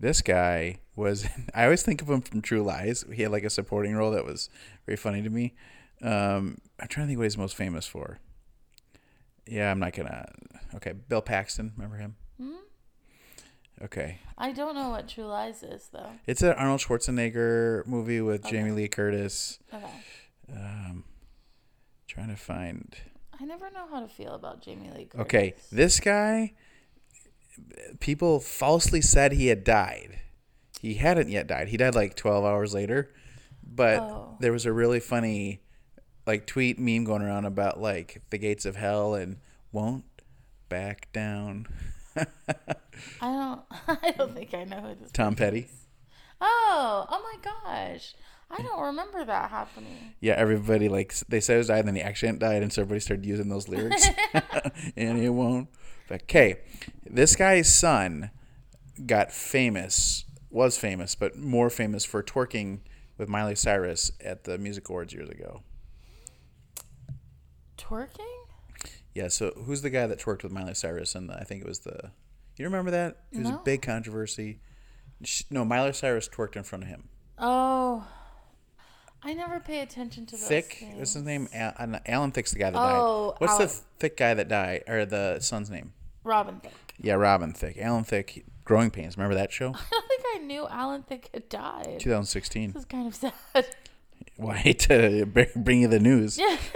[0.00, 1.26] This guy was.
[1.54, 3.04] I always think of him from True Lies.
[3.12, 4.48] He had like a supporting role that was
[4.86, 5.54] very funny to me.
[6.02, 8.18] Um, I'm trying to think what he's most famous for.
[9.46, 10.26] Yeah, I'm not gonna.
[10.76, 11.72] Okay, Bill Paxton.
[11.76, 12.16] Remember him?
[12.40, 12.52] Hmm?
[13.82, 16.10] Okay, I don't know what True Lies is though.
[16.26, 18.50] it's an Arnold Schwarzenegger movie with Okay.
[18.56, 19.58] Jamie Lee Curtis.
[19.72, 19.86] Okay.
[20.52, 21.04] Um,
[22.08, 22.96] trying to find.
[23.40, 25.20] I never know how to feel about Jamie Lee Curtis.
[25.20, 26.54] Okay, this guy,
[28.00, 30.20] people falsely said he had died.
[30.80, 31.68] He hadn't yet died.
[31.68, 33.12] He died like 12 hours later.
[33.62, 34.36] But Oh.
[34.40, 35.60] there was a really funny
[36.26, 39.38] like tweet meme going around about like the gates of hell and
[39.72, 40.04] won't
[40.68, 41.66] back down.
[42.16, 42.26] I
[43.20, 43.60] don't.
[44.02, 45.10] I don't think I know who this.
[45.12, 45.60] Tom Petty.
[45.60, 45.86] is.
[46.40, 48.14] Oh, oh my gosh!
[48.50, 50.14] I don't remember that happening.
[50.20, 52.72] Yeah, everybody like they said he was died, and then he actually hadn't died, and
[52.72, 54.06] so everybody started using those lyrics.
[54.96, 55.68] and it won't.
[56.08, 56.56] But Okay,
[57.04, 58.30] this guy's son
[59.06, 62.80] got famous, was famous, but more famous for twerking
[63.18, 65.62] with Miley Cyrus at the Music Awards years ago.
[67.76, 68.24] Twerking?
[69.14, 71.14] Yeah, so who's the guy that twerked with Miley Cyrus?
[71.14, 72.12] And I think it was the.
[72.56, 73.24] You remember that?
[73.32, 73.56] It was No.
[73.56, 74.60] a big controversy.
[75.22, 77.08] Sh no, Miley Cyrus twerked in front of him.
[77.38, 78.06] Oh,
[79.22, 80.46] I never pay attention to those.
[80.46, 80.96] Thick, things.
[80.96, 81.48] what's his name?
[81.52, 82.96] Al- Alan Thicke's the guy that died.
[82.98, 83.40] Oh, died.
[83.40, 83.66] What's Alan.
[83.66, 85.92] the thick guy that died, or the son's name?
[86.24, 86.72] Robin Thicke.
[87.00, 87.78] Yeah, Robin Thicke.
[87.78, 88.44] Alan Thicke.
[88.64, 89.16] Growing Pains.
[89.16, 89.68] Remember that show?
[89.74, 91.96] I don't think I knew Alan Thicke had died.
[92.00, 92.72] 2016.
[92.72, 93.32] This is kind of sad.
[94.36, 96.38] Well, I hate to bring you the news.
[96.38, 96.56] Yeah.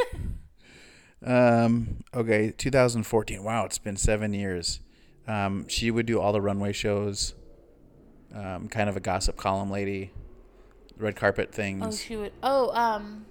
[1.25, 1.99] Um.
[2.13, 2.51] Okay.
[2.51, 3.45] 2014.
[3.45, 4.81] Wow, it's been seven years.
[5.29, 5.69] Um.
[5.69, 7.35] She would do all the runway shows.
[8.35, 8.69] Um.
[8.69, 10.11] Kind of a gossip column lady.
[11.03, 12.07] Red carpet things.
[12.11, 12.33] Oh, would.
[12.43, 13.27] Oh, um,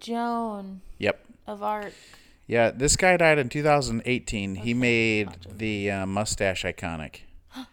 [0.00, 1.24] Joan yep.
[1.46, 1.92] of art.
[2.46, 2.70] Yeah.
[2.70, 4.56] This guy died in 2018.
[4.56, 7.20] He made the uh, mustache iconic.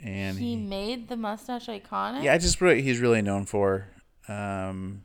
[0.00, 2.24] And He he, made the mustache iconic.
[2.24, 3.88] yeah, I just what he's really known for.
[4.28, 5.02] Um.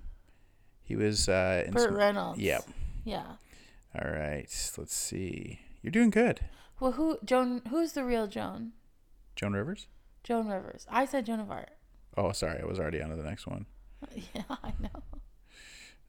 [0.83, 1.63] He was uh.
[1.67, 2.39] In Burt some- Reynolds.
[2.39, 2.63] Yep.
[3.05, 3.23] Yeah.
[3.95, 4.47] All right.
[4.77, 5.59] Let's see.
[5.81, 6.41] You're doing good.
[6.81, 7.61] Well, who Joan?
[7.69, 8.73] Who's the real Joan?
[9.37, 9.87] Joan Rivers.
[10.23, 10.85] Joan Rivers.
[10.89, 11.69] I said Joan of Arc.
[12.17, 12.59] Oh, sorry.
[12.61, 13.65] I was already on to the next one.
[14.33, 15.03] Yeah, I know.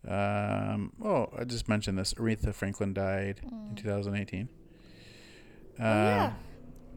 [0.08, 2.14] Um, oh, I just mentioned this.
[2.14, 4.40] Aretha Franklin died in 2018.
[4.40, 4.48] Um,
[5.78, 6.32] oh yeah.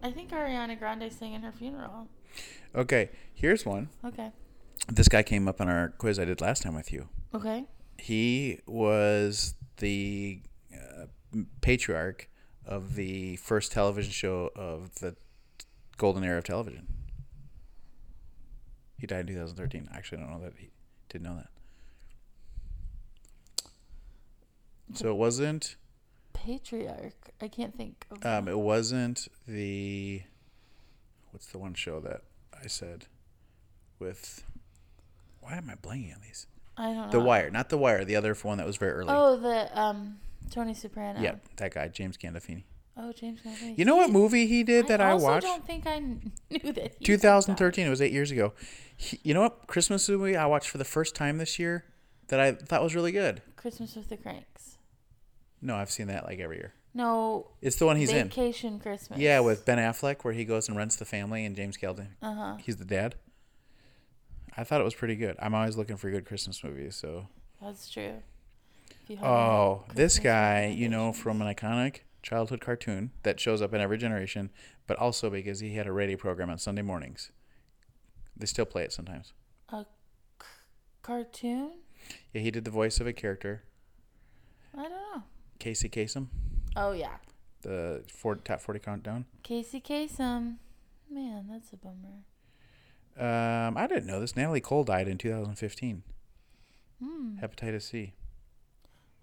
[0.01, 2.07] I think Ariana Grande sang in her funeral.
[2.75, 3.89] Okay, here's one.
[4.05, 4.31] Okay.
[4.87, 7.07] This guy came up on our quiz I did last time with you.
[7.33, 7.65] Okay.
[7.97, 10.41] He was the
[10.73, 11.05] uh,
[11.61, 12.29] patriarch
[12.65, 15.15] of the first television show of the
[15.97, 16.87] golden era of television.
[18.97, 19.89] He died in 2013.
[19.93, 20.69] Actually, I don't know that he
[21.09, 21.49] didn't know that.
[24.93, 25.75] So it wasn't.
[26.33, 27.31] Patriarch.
[27.41, 28.25] I can't think of.
[28.25, 30.21] Um, it wasn't the.
[31.31, 32.21] What's the one show that
[32.53, 33.07] I said
[33.99, 34.43] with?
[35.41, 36.47] Why am I blanking on these?
[36.77, 37.11] I don't know.
[37.11, 38.05] The Wire, not The Wire.
[38.05, 39.09] The other one that was very early.
[39.09, 40.17] Oh, the um,
[40.49, 41.19] Tony Soprano.
[41.21, 42.63] yeah, that guy, James Gandolfini.
[42.95, 43.77] Oh, James Gandolfini.
[43.77, 45.45] You know what movie he did that I, also watched?
[45.45, 45.99] I don't think I
[46.49, 46.95] knew that.
[46.99, 47.87] He 2013.
[47.87, 48.53] It was eight years ago.
[48.95, 51.85] He, you know what Christmas movie I watched for the first time this year
[52.27, 53.41] that I thought was really good?
[53.55, 54.77] Christmas with the Kranks.
[55.61, 56.73] No, I've seen that like every year.
[56.93, 57.47] No.
[57.61, 58.27] It's the one he's in.
[58.27, 59.17] Vacation Christmas.
[59.17, 62.09] Yeah, with Ben Affleck, where he goes and rents the family, and James Gandolfini.
[62.21, 62.55] Uh huh.
[62.61, 63.15] He's the dad.
[64.55, 65.35] I thought it was pretty good.
[65.39, 66.95] I'm always looking for good Christmas movies.
[66.95, 67.27] So,
[67.59, 68.21] That's true.
[69.03, 73.61] If you have oh, this guy, you know, from an iconic childhood cartoon that shows
[73.61, 74.49] up in every generation,
[74.87, 77.31] but also because he had a radio program on Sunday mornings.
[78.35, 79.33] They still play it sometimes.
[79.69, 79.85] a
[80.41, 80.47] c-
[81.03, 81.73] cartoon.
[82.33, 83.63] Yeah, he did the voice of a character,
[84.75, 85.23] I don't know.
[85.59, 86.27] Casey Kasem,
[86.75, 87.17] Oh yeah,
[87.61, 89.25] the four, top 40 countdown.
[89.43, 90.55] Casey Kasem.
[91.11, 92.23] Man, that's a bummer.
[93.15, 94.35] Um, I didn't know this.
[94.35, 96.01] Natalie Cole died in 2015.
[97.01, 97.35] Hmm.
[97.39, 98.13] Hepatitis C.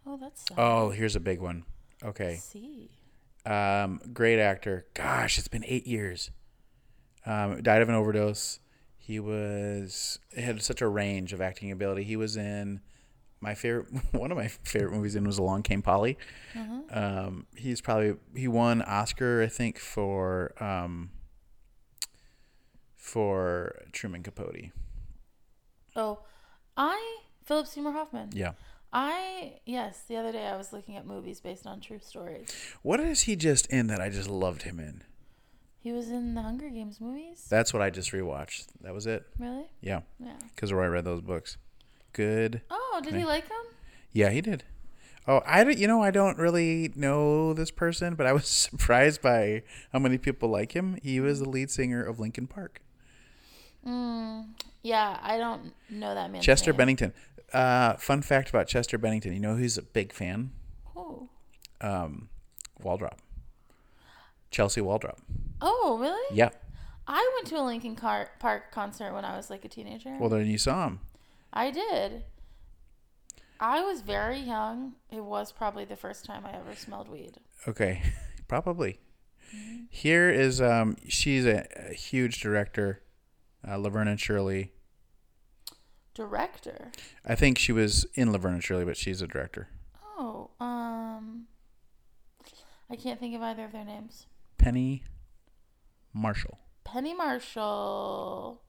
[0.07, 0.55] Oh, that's sad.
[0.57, 1.65] Oh, here's a big one.
[2.05, 2.37] Okay.
[2.37, 2.91] See.
[3.47, 4.87] Um, great actor.
[4.95, 6.31] Gosh, it's been eight years.
[7.27, 8.61] Um, died of an overdose.
[8.99, 12.05] He was he had such a range of acting ability.
[12.05, 12.81] He was in
[13.41, 16.17] my favorite one of my favorite movies in was Along Came Polly.
[16.55, 16.81] Uh-huh.
[16.91, 21.11] Um, he's probably he won Oscar I think for um,
[22.97, 24.71] for Truman Capote.
[25.97, 26.21] Oh,
[26.77, 28.31] I Philip Seymour Hoffman.
[28.33, 28.53] Yeah.
[28.93, 32.49] I yes, the other day I was looking at movies based on true stories.
[32.83, 35.03] What is he just in that I just loved him in?
[35.83, 37.47] He was in the Hunger Games movies.
[37.49, 38.67] That's what I just rewatched.
[38.83, 39.25] That was it.
[39.39, 39.65] really?
[39.81, 40.35] Yeah, Yeah.
[40.55, 41.57] because where I read those books.
[42.13, 42.61] Good.
[42.71, 43.65] Oh, did he like them?
[44.13, 44.65] Yeah, he did.
[45.29, 49.23] Oh, I don't, you know I don't really know this person, but I was surprised
[49.23, 49.63] by
[49.93, 50.99] how many people like him.
[51.03, 52.83] He was the lead singer of Linkin Park.
[53.87, 54.49] Mm,
[54.83, 56.43] yeah, I don't know that man.
[56.43, 57.15] Chester Bennington.
[57.53, 59.33] Uh, fun fact about Chester Bennington.
[59.33, 60.53] You know who's a big fan?
[60.97, 61.29] Oh.
[61.81, 62.29] Um,
[62.83, 63.19] Waldrop.
[64.51, 65.19] Chelsea Waldrop.
[65.61, 66.37] oh, really?
[66.37, 66.51] Yeah.
[67.07, 70.17] I went to a Linkin Car- Park concert when I was like a teenager.
[70.19, 71.01] Well, then you saw him.
[71.53, 72.25] I did.
[73.59, 74.95] I was very young.
[75.11, 77.39] It was probably the first time I ever smelled weed.
[77.69, 78.03] Okay,
[78.49, 79.01] probably.
[79.89, 83.03] Here is um, she's a, a huge director,
[83.69, 84.73] uh, Laverne and Shirley.
[86.15, 86.91] Director.
[87.25, 89.69] I think she was in Laverne and Shirley, but she's a director.
[90.19, 91.47] Oh, um,
[92.91, 94.27] I can't think of either of their names.
[94.59, 95.05] Penny
[96.13, 96.59] Marshall.
[96.85, 98.61] Penny Marshall.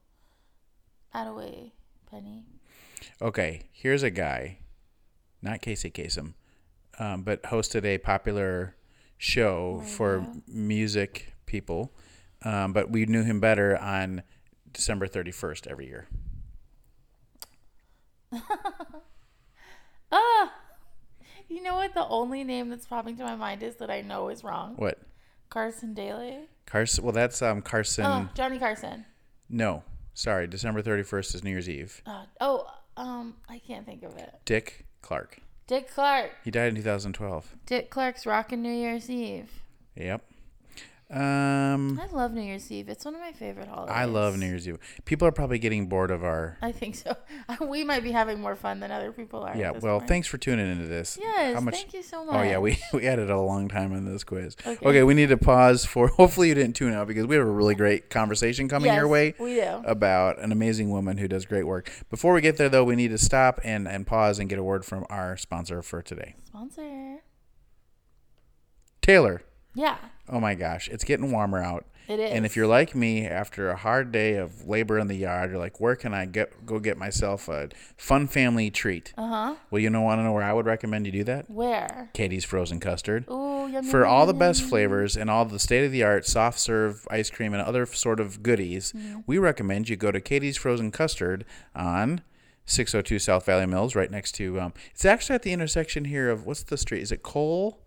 [1.14, 1.72] Attaway.
[2.10, 2.44] Penny.
[3.20, 4.58] Okay, here's a guy,
[5.40, 6.34] not Casey Kasem,
[6.98, 8.76] um, but hosted a popular
[9.18, 10.42] show for Radio.
[10.48, 11.92] music people.
[12.44, 14.22] Um, but we knew him better on
[14.72, 16.08] December 31st every year.
[20.14, 20.52] Ah!
[21.48, 21.94] You know what?
[21.94, 24.74] The only name that's popping to my mind is that I know is wrong.
[24.76, 24.98] What?
[25.48, 26.48] Carson Daly.
[26.66, 27.02] Carson?
[27.02, 28.04] Well, that's um, Carson.
[28.04, 29.06] Oh, Johnny Carson.
[29.48, 29.82] No,
[30.14, 30.46] sorry.
[30.46, 32.02] December 31st is New Year's Eve.
[32.06, 32.66] Uh, oh,
[32.96, 34.34] um, I can't think of it.
[34.44, 35.40] Dick Clark.
[35.66, 36.30] Dick Clark.
[36.44, 37.56] He died in 2012.
[37.66, 39.62] Dick Clark's Rockin' New Year's Eve.
[39.96, 40.22] Yep.
[41.12, 42.88] Um, I love New Year's Eve.
[42.88, 43.94] It's one of my favorite holidays.
[43.94, 44.78] I love New Year's Eve.
[45.04, 46.56] People are probably getting bored of our.
[46.62, 47.14] I think so.
[47.60, 49.54] We might be having more fun than other people are.
[49.56, 49.72] Yeah.
[49.72, 50.08] Well, point.
[50.08, 51.18] thanks for tuning into this.
[51.20, 51.74] Yes, How much?
[51.74, 52.34] thank you so much.
[52.34, 54.56] Oh yeah, we we added a long time on this quiz.
[54.66, 54.86] Okay.
[54.86, 55.02] Okay.
[55.02, 56.08] we need to pause for.
[56.16, 59.34] Hopefully you didn't tune out because we have a really great conversation coming your way
[59.38, 59.82] we do.
[59.84, 61.90] about an amazing woman who does great work.
[62.08, 64.62] Before we get there though, we need to stop and and pause and get a
[64.64, 67.18] word from our sponsor for today, Sponsor.
[69.02, 69.42] Taylor.
[69.74, 69.96] Yeah,
[70.32, 71.84] Oh my gosh, it's getting warmer out.
[72.08, 72.32] it is.
[72.32, 75.58] And if you're like me, after a hard day of labor in the yard, you're
[75.60, 77.68] like, where can I get go get myself a
[77.98, 79.12] fun family treat?
[79.18, 79.54] uh huh.
[79.70, 81.50] Well, you know, want to know where I would recommend you do that?
[81.50, 82.10] Where?
[82.14, 83.26] Katie's Frozen Custard.
[83.30, 86.58] Ooh, yum, For all the best flavors and all the state of the art soft
[86.58, 88.94] serve ice cream and other sort of goodies,
[89.26, 91.44] we recommend you go to Katie's Frozen Custard
[91.76, 92.22] on
[92.64, 94.58] 602 South Valley Mills, right next to.
[94.60, 97.02] Um, it's actually at the intersection here of what's the street?
[97.02, 97.80] Is it Cole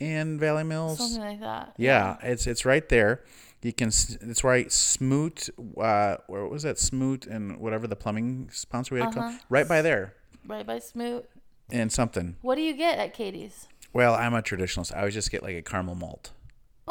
[0.00, 0.98] and Valley Mills?
[0.98, 1.74] Something like that.
[1.76, 3.22] Yeah, it's it's right there.
[3.62, 3.88] You can.
[3.88, 4.72] It's right.
[4.72, 5.50] Smoot.
[5.76, 6.78] Uh, where was that?
[6.78, 9.32] Smoot and whatever the plumbing sponsor we had Uh-huh.
[9.50, 10.14] right by there
[10.46, 11.28] Right by Smoot.
[11.70, 12.36] and something.
[12.40, 13.68] What do you get at Katie's?
[13.92, 14.94] Well, I'm a traditionalist.
[14.94, 16.30] I always just get like a caramel malt.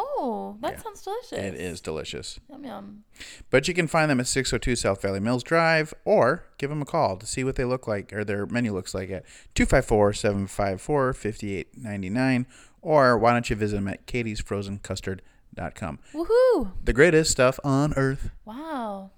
[0.01, 0.82] Oh, that Yeah.
[0.84, 1.32] sounds delicious.
[1.39, 2.39] It is delicious.
[2.49, 3.03] Yum yum.
[3.49, 6.86] But you can find them at 602 South Valley Mills Drive or give them a
[6.86, 11.14] call to see what they look like or their menu looks like at 254 754
[11.14, 12.45] 5899.
[12.82, 15.99] Or why don't you visit them at katiesfrozencustard.com.
[16.13, 16.71] Woohoo!
[16.84, 18.30] The greatest stuff on earth.
[18.45, 19.11] Wow.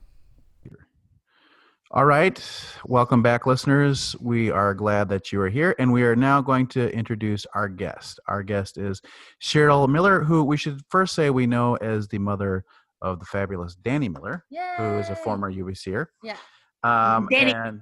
[1.94, 2.42] All right.
[2.86, 4.16] Welcome back, listeners.
[4.22, 7.68] We are glad that you are here, and we are now going to introduce our
[7.68, 8.18] guest.
[8.30, 9.02] Our guest is
[9.42, 12.64] Cheryl Miller, who we should first say we know as the mother
[13.02, 14.78] of the fabulous Danny Miller, Yeah.
[14.78, 16.06] who is a former UBCer.
[16.24, 16.38] Yeah.
[16.84, 17.54] Um, Danny.
[17.54, 17.82] and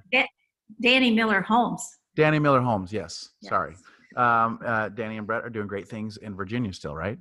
[0.82, 1.86] Danny Miller Holmes.
[2.16, 3.28] Danny Miller Holmes, yes.
[3.40, 3.48] Yes.
[3.50, 3.76] Sorry.
[4.16, 7.18] Um, uh, Danny and Brett are doing great things in Virginia still, right?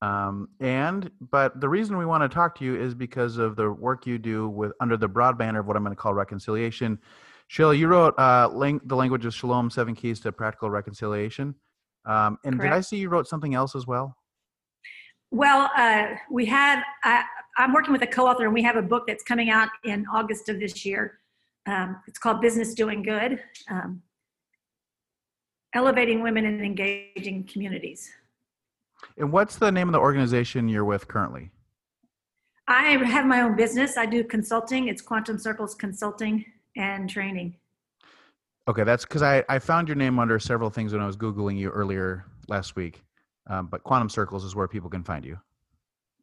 [0.00, 3.70] Um, and but the reason we want to talk to you is because of the
[3.70, 6.98] work you do with under the broad banner of what I'm going to call reconciliation.
[7.46, 11.54] Sheila, you wrote uh, lang- the language of shalom: seven keys to practical reconciliation.
[12.04, 14.16] Um, and did I see you wrote something else as well?
[15.30, 17.24] Well, uh, we have, I,
[17.56, 20.04] I'm working with a co author, and we have a book that's coming out in
[20.12, 21.20] August of this year.
[21.66, 23.40] Um, it's called Business Doing Good
[23.70, 24.02] um,
[25.74, 28.10] Elevating Women and Engaging Communities.
[29.16, 31.50] And what's the name of the organization you're with currently?
[32.68, 33.96] I have my own business.
[33.96, 36.44] I do consulting, it's Quantum Circles Consulting
[36.76, 37.56] and Training.
[38.68, 41.58] Okay, that's because I, I found your name under several things when I was Googling
[41.58, 43.02] you earlier last week.
[43.48, 45.38] Um, but Quantum Circles is where people can find you.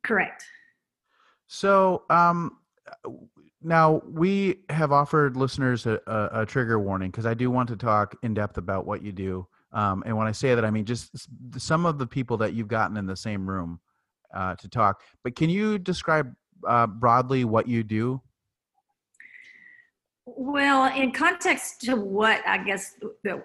[0.03, 0.45] Correct.
[1.47, 2.57] So um,
[3.62, 7.76] now we have offered listeners a, a, a trigger warning because I do want to
[7.76, 9.47] talk in depth about what you do.
[9.72, 12.68] Um, and when I say that, I mean just some of the people that you've
[12.68, 13.80] gotten in the same room
[14.34, 15.01] uh, to talk.
[15.24, 16.34] But can you describe
[16.68, 18.22] uh, broadly what you do?
[20.26, 23.43] Well, in context to what I guess the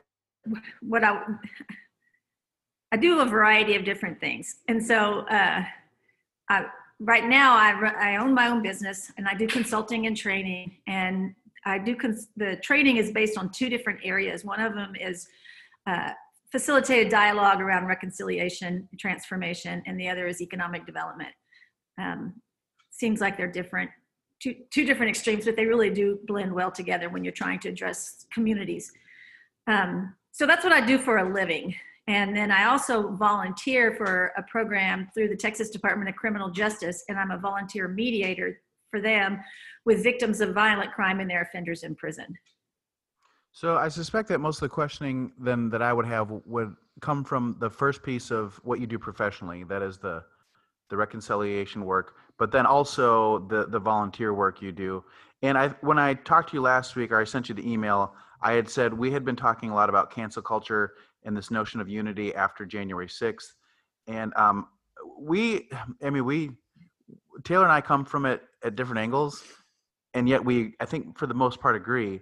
[0.81, 1.23] what I
[2.93, 5.65] I do a variety of different things, and so uh,
[6.49, 6.67] I,
[7.01, 11.35] right now I I own my own business and I do consulting and training, and
[11.65, 14.45] I do cons- the training is based on two different areas.
[14.45, 15.29] One of them is
[15.87, 16.11] uh,
[16.53, 21.35] facilitated dialogue around reconciliation, transformation, and the other is economic development.
[21.99, 22.35] Um,
[22.91, 23.91] seems like they're different
[24.45, 27.69] two, two different extremes, but they really do blend well together when you're trying to
[27.71, 28.93] address communities.
[29.67, 31.75] Um, so that's what I do for a living.
[32.07, 37.03] And then I also volunteer for a program through the Texas Department of Criminal Justice,
[37.09, 39.41] and I'm a volunteer mediator for them
[39.87, 42.27] with victims of violent crime and their offenders in prison.
[43.53, 47.25] So I suspect that most of the questioning then that I would have would come
[47.25, 50.25] from the first piece of what you do professionally, that is the
[50.91, 55.05] the reconciliation work, but then also the the volunteer work you do.
[55.43, 58.15] And I when I talked to you last week or I sent you the email,
[58.43, 60.95] I had said we had been talking a lot about cancel culture
[61.25, 63.53] and this notion of unity after January 6th.
[64.07, 64.69] And um
[65.19, 65.69] we
[66.03, 66.51] I mean we
[67.45, 69.43] Taylor and I come from it at different angles
[70.15, 72.21] and yet we I think for the most part agree.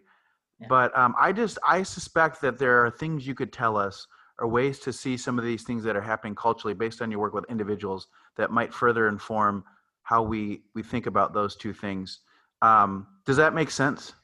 [0.60, 0.66] Yeah.
[0.68, 4.06] But um, I just I suspect that there are things you could tell us
[4.38, 7.20] or ways to see some of these things that are happening culturally based on your
[7.20, 9.62] work with individuals that might further inform
[10.02, 12.20] how we we think about those two things.
[12.62, 14.14] Um, does that make sense?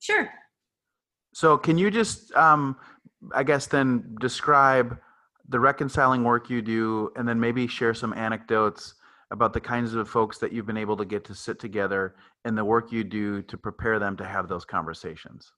[0.00, 0.28] Sure.
[1.34, 2.76] So can you just um,
[3.32, 4.98] I guess then describe
[5.48, 8.94] the reconciling work you do and then maybe share some anecdotes
[9.30, 12.14] about the kinds of folks that you've been able to get to sit together
[12.44, 15.52] and the work you do to prepare them to have those conversations.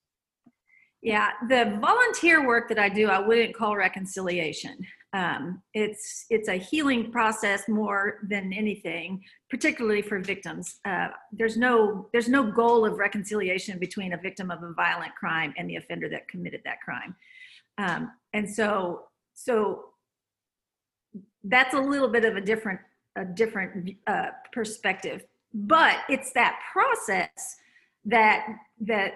[1.02, 4.78] Yeah, the volunteer work that I do, I wouldn't call reconciliation.
[5.12, 10.80] Um, it's it's a healing process more than anything, particularly for victims.
[10.84, 15.54] Uh, there's no there's no goal of reconciliation between a victim of a violent crime
[15.56, 17.14] and the offender that committed that crime,
[17.78, 19.04] um, and so
[19.34, 19.84] so
[21.44, 22.80] that's a little bit of a different
[23.16, 25.24] a different uh, perspective.
[25.54, 27.56] But it's that process
[28.04, 28.46] that
[28.80, 29.14] that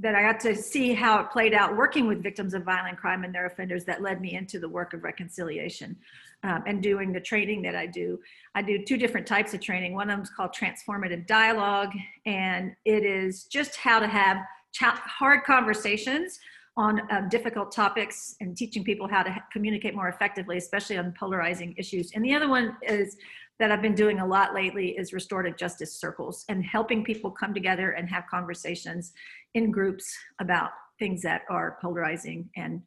[0.00, 3.24] that I got to see how it played out working with victims of violent crime
[3.24, 5.96] and their offenders that led me into the work of reconciliation
[6.44, 8.20] um, and doing the training that I do.
[8.54, 9.94] I do two different types of training.
[9.94, 11.90] One of them is called transformative dialogue,
[12.26, 14.38] and it is just how to have
[14.76, 16.38] hard conversations
[16.78, 21.74] on um, difficult topics and teaching people how to communicate more effectively, especially on polarizing
[21.76, 22.12] issues.
[22.14, 23.16] And the other one is
[23.58, 27.52] that I've been doing a lot lately is restorative justice circles and helping people come
[27.52, 29.12] together and have conversations
[29.54, 30.70] in groups about
[31.00, 32.80] things that are polarizing and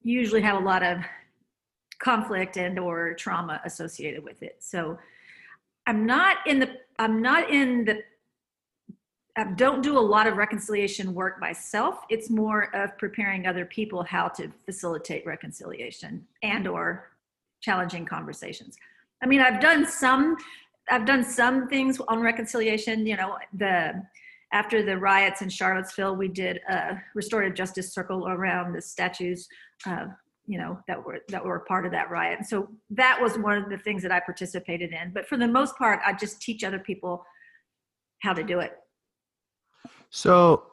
[0.00, 0.98] usually have a lot of
[1.98, 4.56] conflict and or trauma associated with it.
[4.60, 4.98] So
[5.86, 7.98] I'm not in the I'm not in the
[9.36, 12.00] I don't do a lot of reconciliation work myself.
[12.10, 17.12] It's more of preparing other people how to facilitate reconciliation and or
[17.62, 18.76] challenging conversations.
[19.22, 20.36] I mean, I've done some,
[20.90, 23.06] I've done some things on reconciliation.
[23.06, 24.02] You know, the
[24.52, 29.48] after the riots in Charlottesville, we did a restorative justice circle around the statues,
[29.86, 30.06] uh,
[30.46, 32.44] you know, that were that were part of that riot.
[32.44, 35.12] So that was one of the things that I participated in.
[35.14, 37.24] But for the most part, I just teach other people
[38.20, 38.76] how to do it.
[40.12, 40.64] So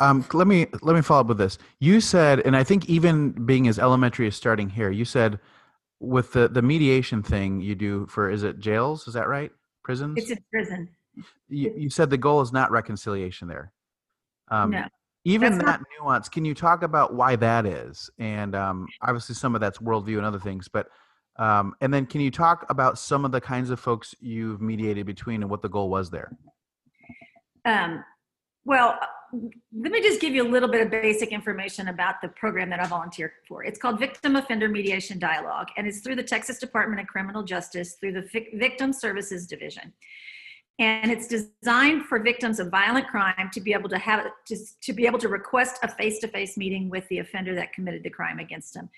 [0.00, 1.58] um, let me let me follow up with this.
[1.78, 5.38] You said, and I think even being as elementary as starting here, you said
[6.00, 9.06] with the the mediation thing you do for is it jails?
[9.06, 9.52] Is that right?
[9.84, 10.16] Prisons?
[10.16, 10.88] It's a prison.
[11.48, 13.70] You, you said the goal is not reconciliation there.
[14.48, 14.84] Um, no.
[15.26, 18.08] even that not- nuance can you talk about why that is?
[18.18, 20.88] And um, obviously some of that's worldview and other things but
[21.36, 25.06] um, and then can you talk about some of the kinds of folks you've mediated
[25.06, 26.32] between and what the goal was there
[27.64, 28.04] um,
[28.64, 28.98] well
[29.32, 32.80] let me just give you a little bit of basic information about the program that
[32.80, 33.64] I volunteer for.
[33.64, 37.94] It's called Victim Offender Mediation Dialogue, and it's through the Texas Department of Criminal Justice
[37.94, 39.92] through the Victim Services Division.
[40.80, 44.92] And it's designed for victims of violent crime to be able to have to, to
[44.92, 48.74] be able to request a face-to-face meeting with the offender that committed the crime against
[48.74, 48.88] them.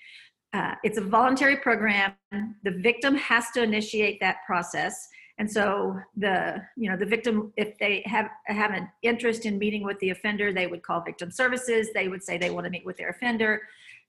[0.53, 2.13] Uh, it's a voluntary program.
[2.31, 5.09] The victim has to initiate that process
[5.39, 9.83] and so the you know the victim if they have have an interest in meeting
[9.83, 11.89] with the offender they would call victim services.
[11.93, 13.61] They would say they want to meet with their offender.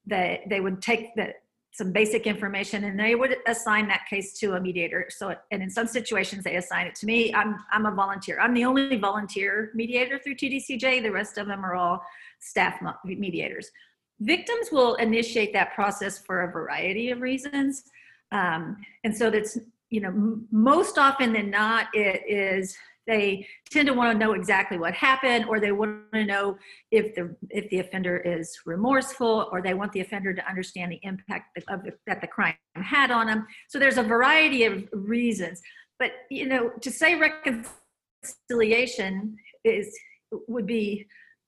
[0.07, 1.35] That they would take the
[1.72, 5.07] some basic information and they would assign that case to a mediator.
[5.09, 7.35] So and in some situations they assign it to me.
[7.35, 8.39] I'm i'm a volunteer.
[8.39, 12.03] I'm the only volunteer mediator through tdcj the rest of them are all
[12.41, 13.70] staff mediators.
[14.20, 17.85] Victims will initiate that process for a variety of reasons.
[18.31, 19.59] Um, and so that's
[19.95, 22.76] you know, m- most often than not, it is
[23.07, 26.59] they tend to want to know exactly what happened or they want to know
[26.90, 30.99] if the if the offender is remorseful or they want the offender to understand the
[31.03, 33.47] impact of the, that the crime had on them.
[33.68, 35.62] So there's a variety of reasons.
[36.01, 39.97] But you know to say reconciliation is
[40.49, 41.07] would be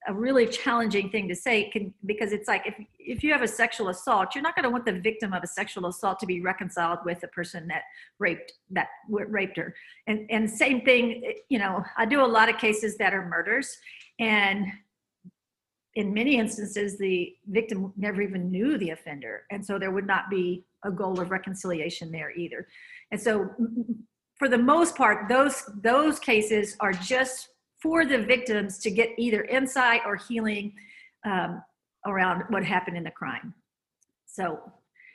[0.09, 3.49] a really challenging thing to say can, because it's like if, if you have a
[3.49, 6.41] sexual assault you're not going to want the victim of a sexual assault to be
[6.41, 7.83] reconciled with the person that
[8.19, 9.75] raped that raped her.
[10.07, 13.77] And and same thing you know i do a lot of cases that are murders
[14.19, 14.67] and
[15.95, 20.31] in many instances the victim never even knew the offender and so there would not
[20.31, 22.67] be a goal of reconciliation there either.
[23.11, 23.51] And so
[24.39, 27.49] for the most part those those cases are just
[27.87, 30.73] for the victims to get either insight or healing
[31.25, 31.63] um,
[32.05, 33.55] around what happened in the crime.
[34.27, 34.61] So,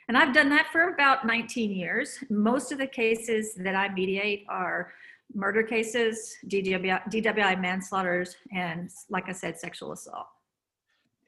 [0.08, 2.18] and I've done that for about 19 years.
[2.30, 4.94] Most of the cases that I mediate are
[5.34, 10.28] murder cases, DWI, DWI manslaughters, and like I said, sexual assault.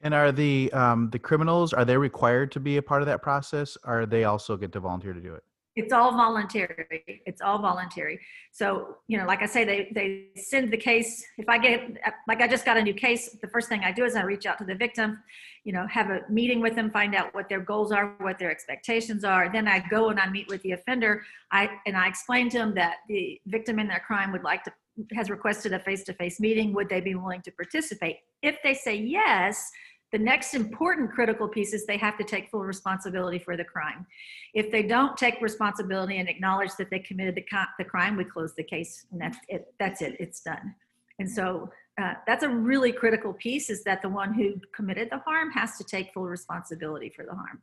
[0.01, 3.21] And are the um, the criminals are they required to be a part of that
[3.21, 3.77] process?
[3.85, 5.43] Or are they also get to volunteer to do it?
[5.75, 7.21] It's all voluntary.
[7.25, 8.19] It's all voluntary.
[8.51, 11.23] So you know like i say they they send the case.
[11.37, 11.97] If i get
[12.27, 14.45] like i just got a new case the first thing i do is i reach
[14.45, 15.21] out to the victim
[15.63, 18.51] you know have a meeting with them find out what their goals are what their
[18.51, 19.51] expectations are.
[19.51, 21.23] Then i go and i meet with the offender.
[21.51, 24.71] I and i explain to them that the victim in their crime would like to
[25.13, 26.73] has requested a face-to-face meeting.
[26.73, 28.19] Would they be willing to participate?
[28.41, 29.69] If they say yes
[30.15, 34.07] the next important critical piece is they have to take full responsibility for the crime.
[34.53, 37.43] If they don't take responsibility and acknowledge that they committed the,
[37.77, 39.73] the crime, we close the case and that's it.
[39.77, 40.15] That's it.
[40.17, 40.73] It's done.
[41.19, 41.69] And so
[42.01, 45.77] uh, that's a really critical piece is that the one who committed the harm has
[45.79, 47.61] to take full responsibility for the harm.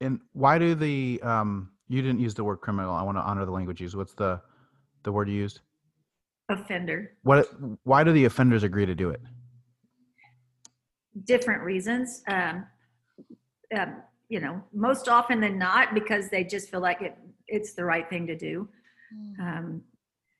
[0.00, 2.94] And why do the um you didn't use the word criminal?
[2.94, 3.96] I want to honor the language used.
[3.96, 4.40] What's the
[5.02, 5.60] the word you used?
[6.48, 7.48] Offender, What
[7.82, 9.20] why do the offenders agree to do it?
[11.24, 12.22] Different reasons.
[12.28, 12.66] Um,
[13.76, 13.96] um,
[14.28, 17.16] you know, most often than not, because they just feel like it,
[17.48, 18.68] it's the right thing to do.
[19.40, 19.82] Um,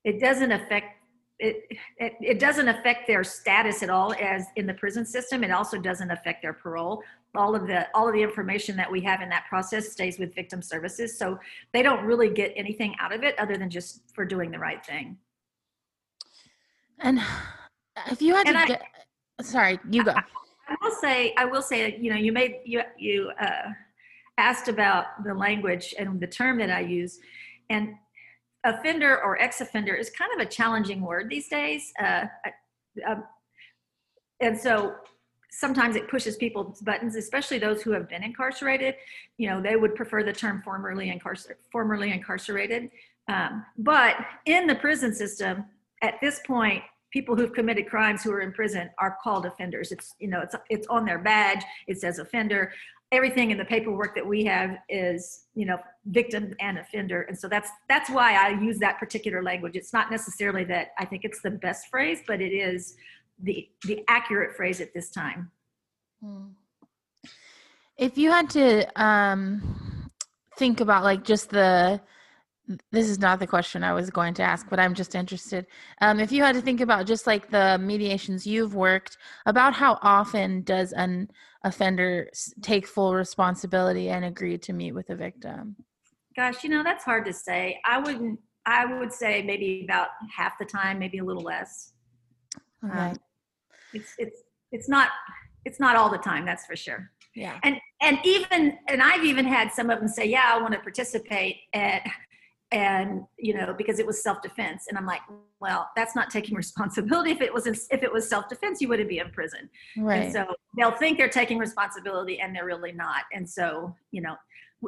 [0.04, 0.96] it doesn't affect
[1.38, 1.64] it,
[1.98, 2.14] it.
[2.20, 5.44] It doesn't affect their status at all as in the prison system.
[5.44, 7.02] It also doesn't affect their parole.
[7.34, 10.34] All of the all of the information that we have in that process stays with
[10.34, 11.38] victim services, so
[11.72, 14.84] they don't really get anything out of it other than just for doing the right
[14.86, 15.16] thing.
[17.00, 17.20] And
[18.10, 18.82] if you had And to I- get,
[19.42, 20.12] sorry, you go.
[20.12, 20.22] I
[20.80, 23.70] will say, I will say, you know, you made you you uh,
[24.38, 27.18] asked about the language and the term that I use,
[27.70, 27.94] and
[28.64, 32.24] offender or ex-offender is kind of a challenging word these days, uh,
[33.06, 33.24] um,
[34.40, 34.94] and so
[35.50, 38.94] sometimes it pushes people's buttons, especially those who have been incarcerated.
[39.36, 41.62] You know, they would prefer the term formerly incarcerated.
[41.70, 42.90] Formerly incarcerated,
[43.28, 44.16] um, but
[44.46, 45.64] in the prison system,
[46.02, 46.82] at this point,
[47.12, 49.92] people who've committed crimes who are in prison are called offenders.
[49.92, 51.62] It's you know it's it's on their badge.
[51.86, 52.72] It says offender.
[53.12, 57.48] Everything in the paperwork that we have is you know victim and offender, and so
[57.48, 59.76] that's that's why I use that particular language.
[59.76, 62.96] It's not necessarily that I think it's the best phrase, but it is
[63.42, 65.50] the the accurate phrase at this time.
[66.22, 66.46] Hmm.
[67.98, 70.10] If you had to um,
[70.56, 72.00] think about like just the,
[72.90, 75.66] this is not the question I was going to ask, but I'm just interested.
[76.00, 79.98] Um, if you had to think about just like the mediations you've worked, about how
[80.02, 81.28] often does an
[81.64, 82.28] offender
[82.62, 85.76] take full responsibility and agree to meet with a victim?
[86.36, 87.80] Gosh, you know that's hard to say.
[87.84, 88.38] I wouldn't.
[88.64, 91.92] I would say maybe about half the time, maybe a little less.
[92.84, 92.98] Okay.
[92.98, 93.16] Um,
[93.92, 95.08] it's it's it's not
[95.64, 96.46] it's not all the time.
[96.46, 97.10] That's for sure.
[97.34, 97.58] yeah.
[97.64, 100.80] and and even and i've even had some of them say yeah i want to
[100.80, 102.02] participate and
[102.72, 105.20] and you know because it was self-defense and i'm like
[105.60, 109.18] well that's not taking responsibility if it was if it was self-defense you wouldn't be
[109.18, 110.24] in prison Right.
[110.24, 110.46] and so
[110.76, 114.36] they'll think they're taking responsibility and they're really not and so you know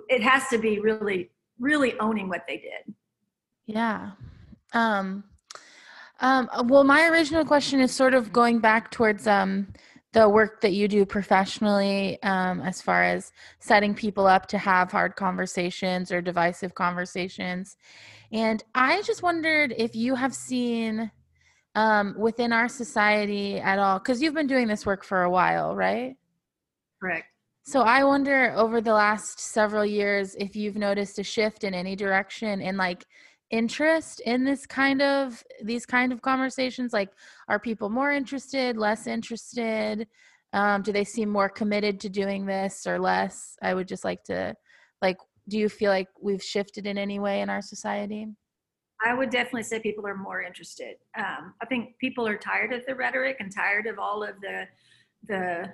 [0.09, 1.30] it has to be really
[1.61, 2.95] really owning what they did
[3.66, 4.11] Yeah.
[4.72, 5.24] Um,
[6.20, 9.68] um, well, my original question is sort of going back towards um,
[10.14, 14.90] the work that you do professionally um, as far as setting people up to have
[14.90, 17.76] hard conversations or divisive conversations.
[18.32, 21.10] And I just wondered if you have seen
[21.74, 25.74] um, within our society at all, because you've been doing this work for a while,
[25.74, 26.14] right?
[27.00, 27.26] correct
[27.64, 31.96] So I wonder over the last several years if you've noticed a shift in any
[31.96, 33.04] direction in like
[33.51, 36.92] interest in this kind of these kind of conversations?
[36.92, 37.11] Like
[37.49, 40.07] are people more interested less interested?
[40.53, 43.57] Um, do they seem more committed to doing this or less?
[43.62, 44.55] I would just like to
[45.03, 45.18] like
[45.49, 48.28] do you feel like we've shifted in any way in our society?
[49.05, 50.97] I would definitely say people are more interested.
[51.18, 54.66] Um, I think people are tired of the rhetoric and tired of all of the
[55.26, 55.72] the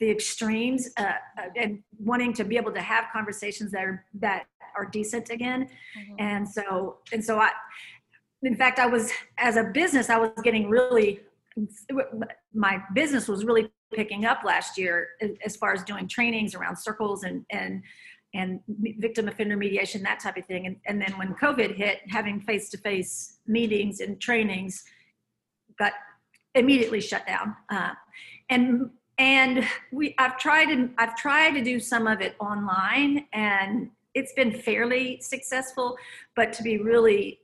[0.00, 1.02] the extremes uh,
[1.38, 4.46] uh, and wanting to be able to have conversations that are that
[4.76, 5.68] are decent again.
[6.18, 7.50] And so and so I,
[8.42, 11.20] in fact, I was as a business, I was getting really
[12.52, 15.10] my business was really picking up last year
[15.44, 17.82] as far as doing trainings around circles and and
[18.34, 18.60] and
[18.98, 20.66] victim offender mediation, that type of thing.
[20.66, 24.82] And, and then when COVID hit, having face to face meetings and trainings
[25.78, 25.92] got
[26.54, 27.54] immediately shut down.
[27.70, 27.92] Uh,
[28.50, 33.90] and and we I've tried and I've tried to do some of it online and
[34.14, 35.96] it's been fairly successful,
[36.36, 37.40] but to be really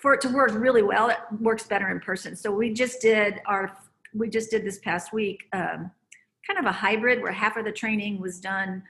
[0.00, 2.34] for it to work really well, it works better in person.
[2.34, 3.76] So we just did our
[4.14, 5.90] we just did this past week um,
[6.46, 8.82] kind of a hybrid where half of the training was done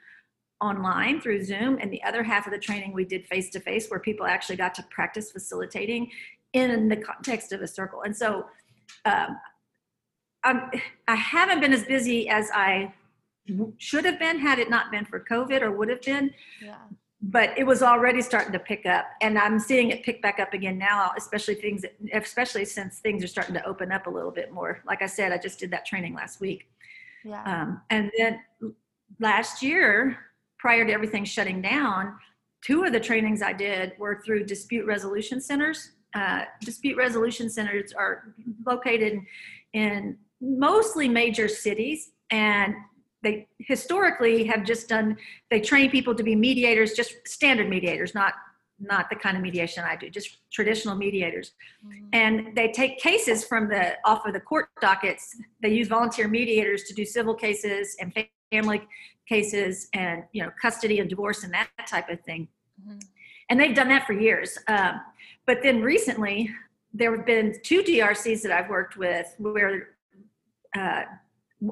[0.62, 3.89] online through Zoom, and the other half of the training we did face to face,
[3.89, 6.11] where people actually got to practice facilitating
[6.53, 8.03] in the context of a circle.
[8.03, 8.47] And so,
[9.05, 9.39] um,
[10.45, 10.71] I'm,
[11.07, 12.93] I haven't been as busy as I
[13.79, 16.77] should have been had it not been for COVID or would have been, yeah
[17.23, 20.55] but it was already starting to pick up, and I'm seeing it pick back up
[20.55, 24.31] again now, especially things, that, especially since things are starting to open up a little
[24.31, 24.83] bit more.
[24.87, 26.69] Like I said, I just did that training last week.
[27.25, 28.41] yeah Um, and then
[29.19, 30.17] last year,
[30.59, 32.15] prior to everything shutting down,
[32.65, 35.91] two of the trainings I did were through dispute resolution centers.
[36.15, 38.35] Uh, dispute resolution centers are
[38.67, 39.21] located
[39.75, 42.75] in mostly major cities and
[43.23, 45.17] they historically have just done
[45.51, 48.35] they train people to be mediators just standard mediators not
[48.81, 51.53] not the kind of mediation I do, just traditional mediators.
[51.85, 52.09] Mhm.
[52.12, 55.37] And they take cases from the off of the court dockets.
[55.61, 58.12] They use volunteer mediators to do civil cases and
[58.51, 58.89] family
[59.29, 62.49] cases and you know custody and divorce and that type of thing.
[62.83, 63.03] Mhm.
[63.51, 64.59] And they've done that for years.
[64.67, 65.01] Um,
[65.47, 66.51] but then recently,
[66.93, 69.97] there have been two DRCs that I've worked with where
[70.77, 71.03] uh,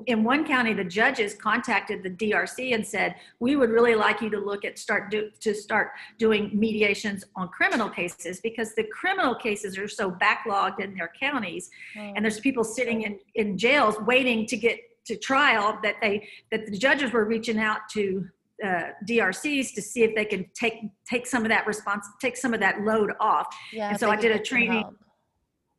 [0.06, 4.28] in one county, the judges contacted the DRC and said, "We would really like you
[4.30, 9.34] to look at start do, to start doing mediations on criminal cases because the criminal
[9.34, 14.46] cases are so backlogged in their counties, and there's people sitting in in jails waiting
[14.46, 18.26] to get to trial that they that the judges were reaching out to."
[18.60, 20.74] Uh, DRCs to see if they can take
[21.08, 23.46] take some of that response, take some of that load off.
[23.72, 24.84] yeah, and so I did a training.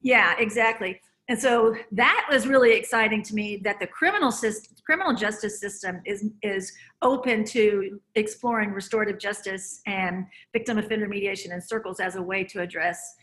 [0.01, 1.01] Yeah, exactly.
[1.29, 6.01] And so that was really exciting to me that the criminal system, criminal justice system
[6.05, 6.73] is is
[7.03, 12.61] open to exploring restorative justice and victim offender mediation in circles as a way to
[12.61, 13.15] address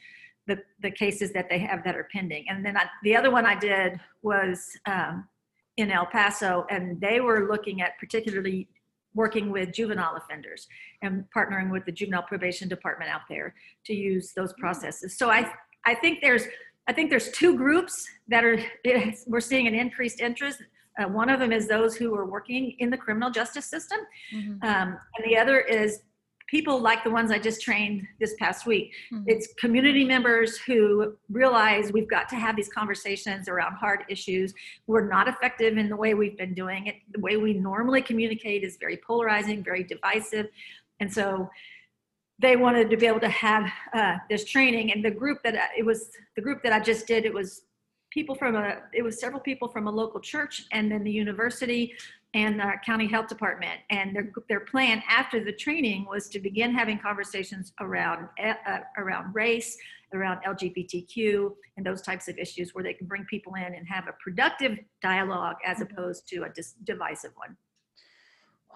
[0.46, 2.44] the, the cases that they have that are pending.
[2.48, 5.26] And then I, the other one I did was um,
[5.76, 8.68] in El Paso, and they were looking at particularly
[9.14, 10.68] working with juvenile offenders
[11.02, 13.54] and partnering with the juvenile probation department out there
[13.86, 15.18] to use those processes.
[15.18, 15.50] So I
[15.86, 16.44] I think there's
[16.88, 18.58] I think there's two groups that are
[19.26, 20.62] we're seeing an increased interest.
[20.98, 23.98] Uh, one of them is those who are working in the criminal justice system,
[24.32, 24.62] Mhm.
[24.64, 26.02] um, and the other is
[26.46, 28.94] people like the ones I just trained this past week.
[29.12, 29.24] Mhm.
[29.26, 34.54] It's community members who realize we've got to have these conversations around hard issues.
[34.86, 36.96] We're not effective in the way we've been doing it.
[37.10, 40.46] The way we normally communicate is very polarizing, very divisive,
[41.00, 41.50] and so
[42.38, 44.92] they wanted to be able to have uh, this training.
[44.92, 47.62] And the group that I- it was the group that i just did it was
[48.10, 51.94] people from a it was several people from a local church and then the university
[52.34, 53.80] and the county health department.
[53.90, 58.80] And their their plan after the training was to begin having conversations around uh, uh,
[58.98, 59.76] around race
[60.14, 64.06] around lgbtq and those types of issues where they can bring people in and have
[64.06, 67.56] a productive dialogue as opposed to a dis- divisive one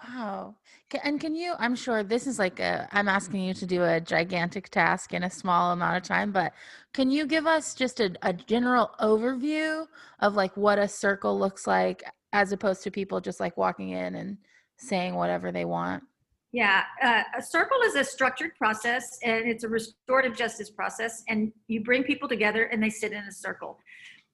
[0.03, 0.55] Wow.
[1.03, 4.01] And can you, I'm sure this is like a, I'm asking you to do a
[4.01, 6.53] gigantic task in a small amount of time, but
[6.93, 9.85] can you give us just a, a general overview
[10.19, 12.03] of like what a circle looks like
[12.33, 14.37] as opposed to people just like walking in and
[14.77, 16.03] saying whatever they want?
[16.51, 21.53] Yeah, uh, a circle is a structured process and it's a restorative justice process, and
[21.67, 23.79] you bring people together and they sit in a circle.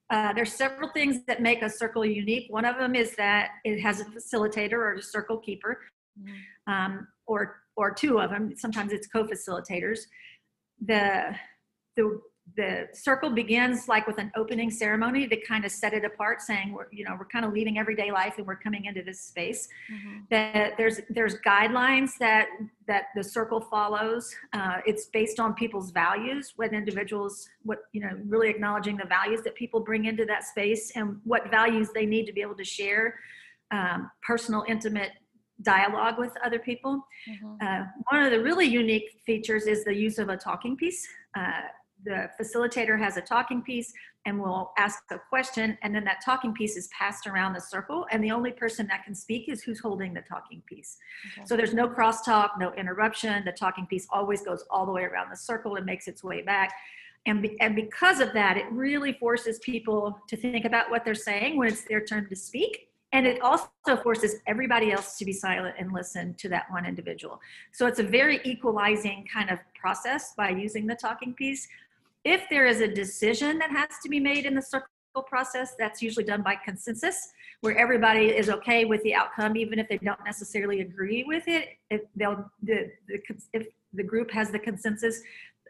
[0.10, 2.46] Uh, there's several things that make a circle unique.
[2.50, 5.82] One of them is that it has a facilitator or a circle keeper,
[6.20, 6.38] Mhm.
[6.68, 8.56] um, or or two of them.
[8.56, 10.00] Sometimes it's co-facilitators.
[10.82, 11.36] The
[11.96, 12.22] the
[12.56, 16.72] the circle begins like with an opening ceremony to kind of set it apart, saying
[16.72, 19.68] we're you know we're kind of leaving everyday life and we're coming into this space
[19.92, 20.30] Mhm.
[20.30, 22.48] that there's there's guidelines that
[22.88, 28.12] that the circle follows uh, it's based on people's values what individuals what you know
[28.26, 32.26] really acknowledging the values that people bring into that space and what values they need
[32.26, 33.20] to be able to share
[33.72, 35.12] um, personal intimate
[35.64, 37.58] dialogue with other people Mhm.
[37.62, 41.08] uh, one of the really unique features is the use of a talking piece.
[41.36, 41.62] Uh,
[42.04, 43.94] the facilitator has a talking piece
[44.26, 48.06] and will ask a question, and then that talking piece is passed around the circle,
[48.12, 50.98] and the only person that can speak is who's holding the talking piece.
[51.34, 51.46] Okay.
[51.46, 53.44] So there's no crosstalk, no interruption.
[53.46, 56.42] The talking piece always goes all the way around the circle and makes its way
[56.42, 56.74] back.
[57.26, 61.16] And, be, and because of that, it really forces people to think about what they're
[61.16, 62.90] saying when it's their turn to speak.
[63.14, 63.70] And it also
[64.04, 67.40] forces everybody else to be silent and listen to that one individual.
[67.72, 71.68] So it's a very equalizing kind of process by using the talking piece.
[72.28, 74.90] If there is a decision that has to be made in the circle
[75.28, 77.32] process, that's usually done by consensus,
[77.62, 81.70] where everybody is okay with the outcome, even if they don't necessarily agree with it.
[81.90, 83.20] If they'll the, the
[83.54, 85.22] if the group has the consensus,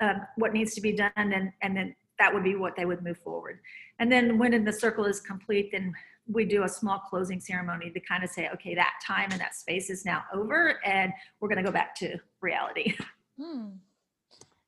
[0.01, 3.03] um, what needs to be done, and and then that would be what they would
[3.03, 3.59] move forward.
[3.99, 5.93] And then when the circle is complete, then
[6.25, 9.53] we do a small closing ceremony to kind of say, okay, that time and that
[9.53, 12.95] space is now over, and we're going to go back to reality.
[13.39, 13.67] Hmm.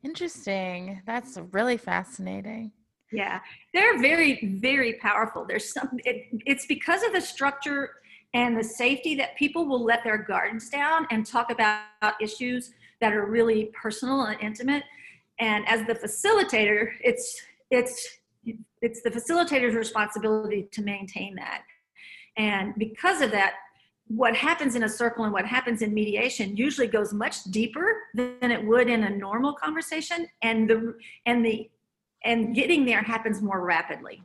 [0.03, 1.01] Interesting.
[1.05, 2.71] That's really fascinating.
[3.11, 3.39] Yeah,
[3.73, 5.45] they're very, very powerful.
[5.45, 7.91] There's some, it, it's because of the structure
[8.33, 12.71] and the safety that people will let their guards down and talk about issues
[13.01, 14.83] that are really personal and intimate.
[15.39, 18.19] And as the facilitator, it's, it's,
[18.81, 21.63] it's the facilitator's responsibility to maintain that.
[22.37, 23.55] And because of that,
[24.09, 28.51] what happens in a circle and what happens in mediation usually goes much deeper than
[28.51, 30.27] it would in a normal conversation.
[30.41, 30.95] And the,
[31.25, 31.69] and the,
[32.25, 34.21] and getting there happens more rapidly.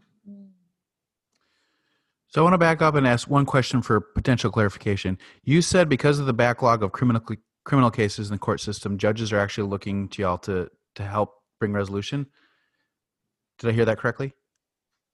[2.29, 5.19] So I want to back up and ask one question for potential clarification.
[5.45, 7.23] You said because of the backlog of criminal
[7.63, 11.35] criminal cases in the court system, judges are actually looking to y'all to to help
[11.61, 12.27] bring resolution.
[13.61, 14.33] Did I hear that correctly?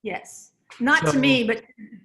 [0.02, 0.49] Yes.
[0.78, 1.62] Not So- to me, but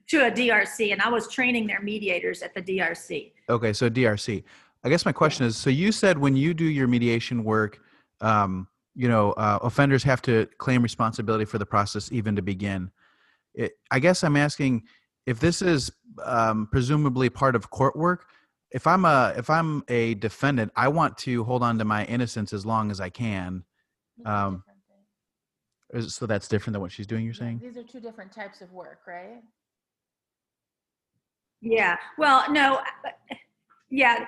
[0.07, 0.91] to a DRC.
[0.91, 3.33] And I was training their mediators at the DRC.
[3.49, 4.43] Okay, so DRC.
[4.83, 7.79] I guess my question is: so you said when you do your mediation work,
[8.21, 12.91] um, you know, uh, offenders have to claim responsibility for the process even to begin.
[13.53, 14.83] It, I guess I'm asking
[15.25, 15.91] if this is
[16.23, 18.27] um, presumably part of court work.
[18.71, 22.53] If I'm a if I'm a defendant, I want to hold on to my innocence
[22.53, 23.63] as long as I can.
[24.25, 24.63] Um, different things.
[24.63, 24.74] Is-
[26.01, 27.23] So that's different than what she's doing.
[27.25, 27.59] You're saying?
[27.63, 29.41] These are two different types of work, right?
[31.61, 31.97] Yeah.
[32.17, 32.75] Well, no.
[32.77, 33.35] uh,
[33.89, 34.25] Yeah.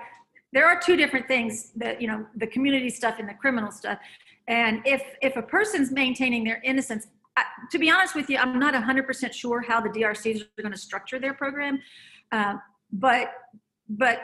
[0.53, 3.99] There are two different things that, you know, the community stuff and the criminal stuff.
[4.47, 8.57] And if, if a person's maintaining their innocence, I, to be honest with you, I'm
[8.57, 11.79] not 100% sure how the DRCs are going to structure their program.
[12.31, 12.55] Uh,
[12.93, 13.31] but,
[13.89, 14.19] but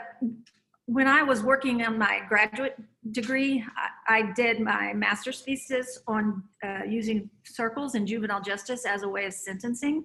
[0.86, 2.76] when I was working on my graduate
[3.10, 3.64] degree,
[4.08, 9.08] I, I did my master's thesis on uh, using circles in juvenile justice as a
[9.08, 10.04] way of sentencing.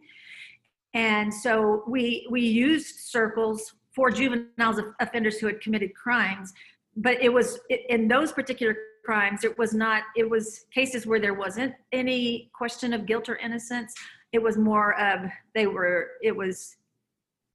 [0.93, 6.53] And so we we used circles for juveniles offenders who had committed crimes,
[6.95, 7.59] but it was
[7.89, 12.93] in those particular crimes it was not it was cases where there wasn't any question
[12.93, 13.93] of guilt or innocence.
[14.33, 15.21] It was more of
[15.55, 16.75] they were it was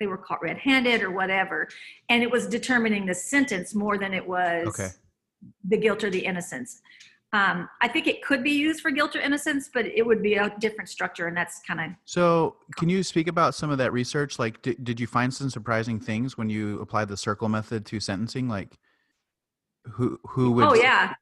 [0.01, 1.69] they were caught red-handed or whatever,
[2.09, 4.89] and it was determining the sentence more than it was Okay.
[5.69, 6.81] The guilt or the innocence.
[7.35, 10.35] Um, I think it could be used for guilt or innocence, but it would be
[10.35, 13.93] a different structure, and that's kind of So, can you speak about some of that
[13.93, 14.39] research?
[14.39, 17.99] Like, did, did you find some surprising things when you applied the circle method to
[17.99, 18.49] sentencing?
[18.49, 18.79] Like,
[19.85, 20.65] who who would?
[20.65, 21.15] Oh yeah,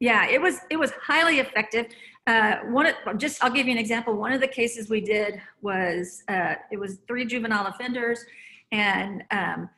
[0.00, 0.28] yeah.
[0.28, 1.86] It was it was highly effective.
[2.26, 4.14] Uh, one of, just I'll give you an example.
[4.14, 8.22] One of the cases we did was uh, it was three juvenile offenders,
[8.70, 9.70] and um,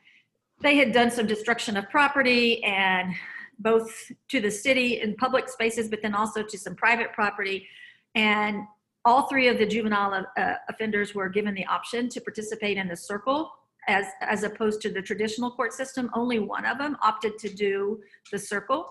[0.61, 3.13] they had done some destruction of property and
[3.59, 3.91] both
[4.29, 7.67] to the city in public spaces, but then also to some private property.
[8.15, 8.63] And
[9.05, 12.97] all three of the juvenile uh, offenders were given the option to participate in the
[12.97, 13.51] circle
[13.87, 16.09] as as opposed to the traditional court system.
[16.13, 17.99] Only one of them opted to do
[18.31, 18.89] the circle,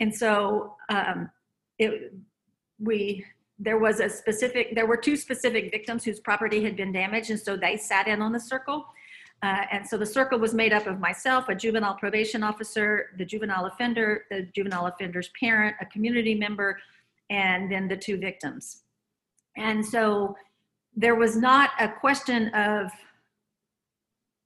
[0.00, 1.30] and so um,
[1.78, 2.12] it
[2.78, 3.24] we
[3.58, 7.40] there was a specific there were two specific victims whose property had been damaged, and
[7.40, 8.86] so they sat in on the circle.
[9.42, 13.24] Uh, and so the circle was made up of myself, a juvenile probation officer, the
[13.24, 16.78] juvenile offender, the juvenile offender's parent, a community member,
[17.30, 18.82] and then the two victims.
[19.56, 20.36] And so
[20.96, 22.90] there was not a question of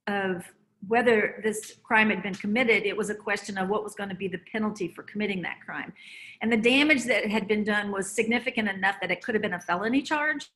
[0.07, 0.43] of
[0.87, 2.83] whether this crime had been committed.
[2.83, 5.57] It was a question of what was going to be the penalty for committing that
[5.65, 5.93] crime.
[6.41, 9.53] And the damage that had been done was significant enough that it could have been
[9.53, 10.49] a felony charge.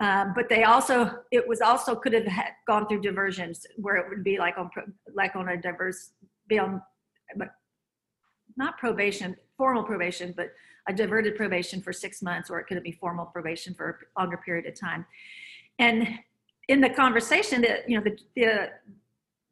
[0.00, 2.26] Um, but they also, it was also could have
[2.66, 4.70] gone through diversions where it would be like on,
[5.14, 6.10] like on a diverse,
[6.48, 6.82] be on,
[7.36, 7.48] but
[8.56, 10.52] not probation, formal probation, but
[10.88, 14.36] a diverted probation for six months, or it could be formal probation for a longer
[14.36, 15.06] period of time.
[15.78, 16.06] And
[16.68, 18.70] in the conversation that, you know, the, the,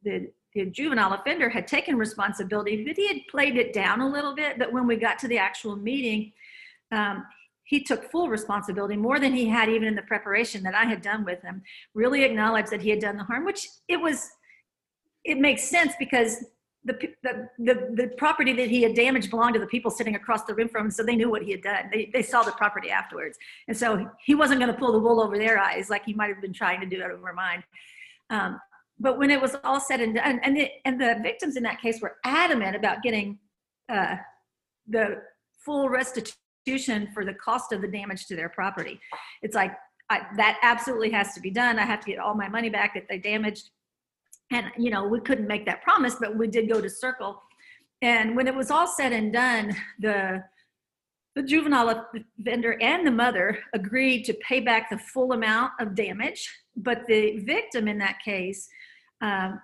[0.03, 4.35] the, the juvenile offender had taken responsibility, but he had played it down a little
[4.35, 4.59] bit.
[4.59, 6.31] But when we got to the actual meeting,
[6.91, 7.25] um,
[7.65, 11.01] he took full responsibility more than he had even in the preparation that I had
[11.01, 11.61] done with him.
[11.93, 14.29] Really acknowledged that he had done the harm, which it was.
[15.23, 16.45] It makes sense because
[16.83, 16.93] the,
[17.23, 20.53] the the the property that he had damaged belonged to the people sitting across the
[20.53, 21.89] room from him, so they knew what he had done.
[21.91, 23.37] They they saw the property afterwards,
[23.67, 26.29] and so he wasn't going to pull the wool over their eyes like he might
[26.29, 27.63] have been trying to do it over mine.
[28.29, 28.59] Um,
[28.99, 31.81] but when it was all said and done, and the, and the victims in that
[31.81, 33.39] case were adamant about getting
[33.89, 34.15] uh,
[34.87, 35.21] the
[35.65, 36.37] full restitution
[37.13, 38.99] for the cost of the damage to their property.
[39.41, 39.73] It's like
[40.09, 41.79] I, that absolutely has to be done.
[41.79, 43.69] I have to get all my money back that they damaged.
[44.51, 47.41] And you know, we couldn't make that promise, but we did go to Circle.
[48.01, 50.43] And when it was all said and done, the
[51.35, 52.05] the juvenile
[52.39, 57.39] offender and the mother agreed to pay back the full amount of damage, but the
[57.39, 58.69] victim in that case
[59.19, 59.59] um,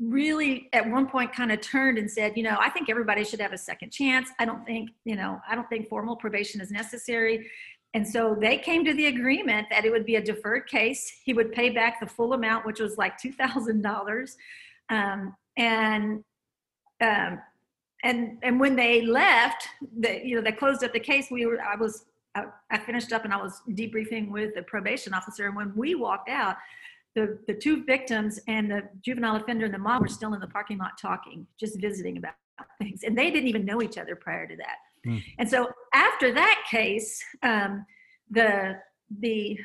[0.00, 3.40] really at one point kind of turned and said, you know, I think everybody should
[3.40, 4.30] have a second chance.
[4.38, 7.50] I don't think, you know, I don't think formal probation is necessary.
[7.92, 11.12] And so they came to the agreement that it would be a deferred case.
[11.24, 14.36] He would pay back the full amount, which was like two thousand dollars,
[14.90, 16.22] um, and
[17.00, 17.40] um,
[18.04, 19.66] and and when they left,
[19.98, 21.26] the, you know, they closed up the case.
[21.32, 22.04] We were, I was,
[22.36, 25.46] I, I finished up and I was debriefing with the probation officer.
[25.46, 26.56] And when we walked out,
[27.14, 30.46] the the two victims and the juvenile offender and the mom were still in the
[30.46, 32.34] parking lot talking, just visiting about
[32.78, 34.76] things, and they didn't even know each other prior to that.
[35.04, 35.18] Hmm.
[35.38, 37.84] And so after that case, um,
[38.30, 38.76] the
[39.20, 39.58] the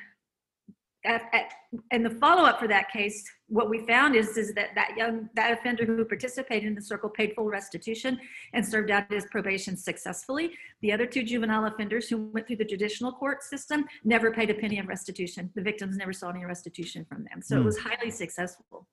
[1.06, 1.54] at, at,
[1.92, 5.30] and the follow up for that case, what we found is is that that young
[5.36, 8.20] that offender who participated in the circle paid full restitution
[8.54, 10.52] and served out his probation successfully.
[10.82, 14.56] The other two juvenile offenders who went through the judicial court system never paid a
[14.56, 15.52] penny of restitution.
[15.56, 17.42] The victims never saw any restitution from them.
[17.42, 17.62] So Hmm.
[17.62, 18.88] it was highly successful.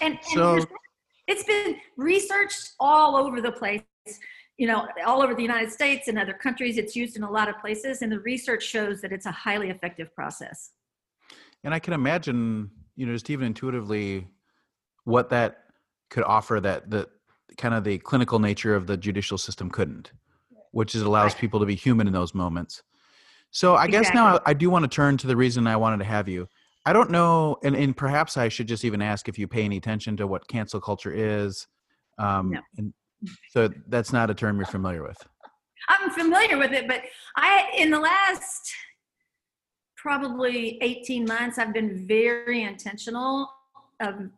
[0.00, 0.66] And, and So-
[1.26, 3.82] it's been researched all over the place
[4.56, 6.76] you know all over the united states and other countries.
[6.78, 9.68] It's used in a lot of places and the research shows that it's a highly
[9.70, 10.70] effective process.
[11.64, 12.70] And I can imagine,
[13.00, 14.28] you know, just even intuitively
[15.04, 15.64] what that
[16.10, 17.08] could offer that the
[17.56, 20.12] kind of the clinical nature of the judicial system couldn't,
[20.72, 21.40] which is allows Right.
[21.40, 22.82] people to be human in those moments.
[23.52, 25.96] So I guess now I, I do want to turn to the reason I wanted
[26.00, 26.46] to have you.
[26.84, 29.78] I don't know, and, and perhaps I should just even ask if you pay any
[29.78, 31.66] attention to what cancel culture is.
[32.18, 32.60] Um, No.
[32.76, 32.92] and
[33.48, 35.26] so that's not a term you're familiar with.
[35.88, 37.00] I'm familiar with it, but
[37.36, 38.74] I, in the last
[40.00, 43.50] probably 18 months, I've been very intentional
[44.00, 44.28] of,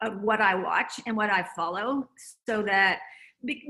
[0.00, 2.08] of what I watch and what I follow
[2.46, 3.00] so that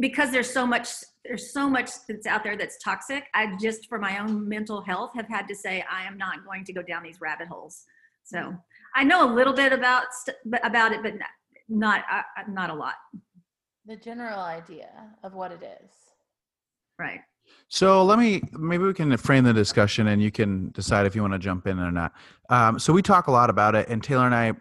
[0.01, 0.89] because there's so much,
[1.25, 3.25] there's so much that's out there that's toxic.
[3.35, 6.65] I just, for my own mental health, have had to say, I am not going
[6.65, 7.85] to go down these rabbit holes.
[8.25, 8.57] So
[8.95, 10.07] I know a little bit about,
[10.65, 11.29] about it, but not,
[11.69, 12.95] not, uh, not a lot.
[13.87, 14.91] The general idea
[15.23, 15.91] of what it is.
[16.99, 17.21] Right.
[17.69, 21.23] So let me maybe we can frame the discussion, and you can decide if you
[21.23, 22.13] want to jump in or not.
[22.49, 24.53] Um, so we talk a lot about it, and Taylor and I,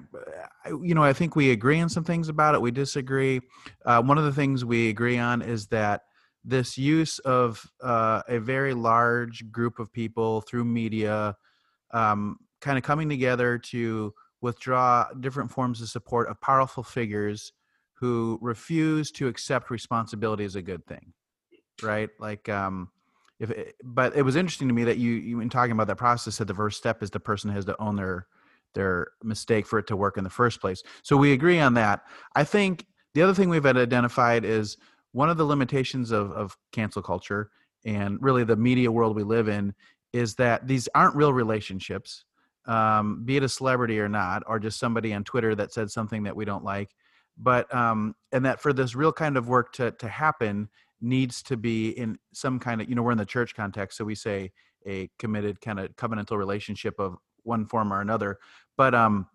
[0.84, 2.62] you know, I think we agree on some things about it.
[2.62, 3.42] We disagree.
[3.84, 6.04] Uh, one of the things we agree on is that
[6.46, 11.36] this use of uh, a very large group of people through media,
[11.92, 17.54] um, kind of coming together to withdraw different forms of support of powerful figures
[17.94, 21.12] who refuse to accept responsibility is a good thing
[21.84, 22.10] right?
[22.20, 22.90] Like um
[23.40, 25.98] if it, but it was interesting to me that you you in talking about that
[25.98, 28.28] process said the first step is the person has to own their
[28.76, 30.84] their mistake for it to work in the first place.
[31.02, 32.04] So we agree on that.
[32.36, 32.86] I think
[33.16, 34.78] the other thing we've identified is
[35.12, 37.50] one of the limitations of of cancel culture
[37.86, 39.74] and really the media world we live in
[40.12, 42.26] is that these aren't real relationships
[42.70, 46.24] um, be it a celebrity or not or just somebody on twitter that said something
[46.24, 46.96] that we don't like.
[47.38, 50.70] But um, and that for this real kind of work to to happen
[51.02, 54.04] needs to be in some kind of you know we're in the church context so
[54.04, 54.52] we say
[54.86, 58.38] a committed kind of covenantal relationship of one form or another
[58.78, 59.28] but um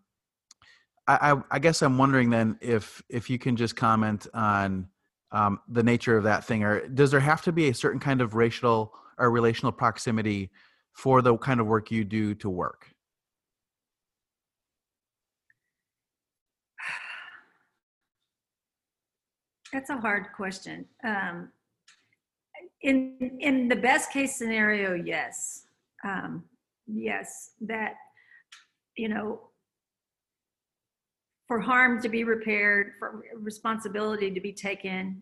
[1.07, 4.89] I, I guess i'm wondering then if if you can just comment on
[5.33, 8.21] um the nature of that thing or does there have to be a certain kind
[8.21, 10.51] of racial or relational proximity
[10.93, 12.94] for the kind of work you do to work
[19.75, 20.85] That's a hard question.
[21.03, 21.49] Um,
[22.83, 25.65] in in the best case scenario, yes,
[26.05, 26.45] um,
[26.87, 27.95] yes, that
[28.97, 29.49] you know,
[31.49, 35.21] for harm to be repaired, for responsibility to be taken,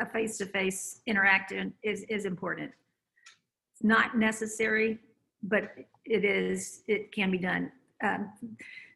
[0.00, 2.72] a face to face interaction is is important.
[3.74, 4.98] It's not necessary,
[5.42, 5.74] but
[6.06, 6.84] it is.
[6.88, 7.70] It can be done.
[8.02, 8.32] Um,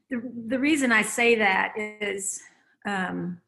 [0.09, 2.41] the the reason I say that is.
[2.87, 3.43] Um,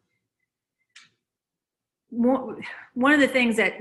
[2.94, 3.74] one of the things that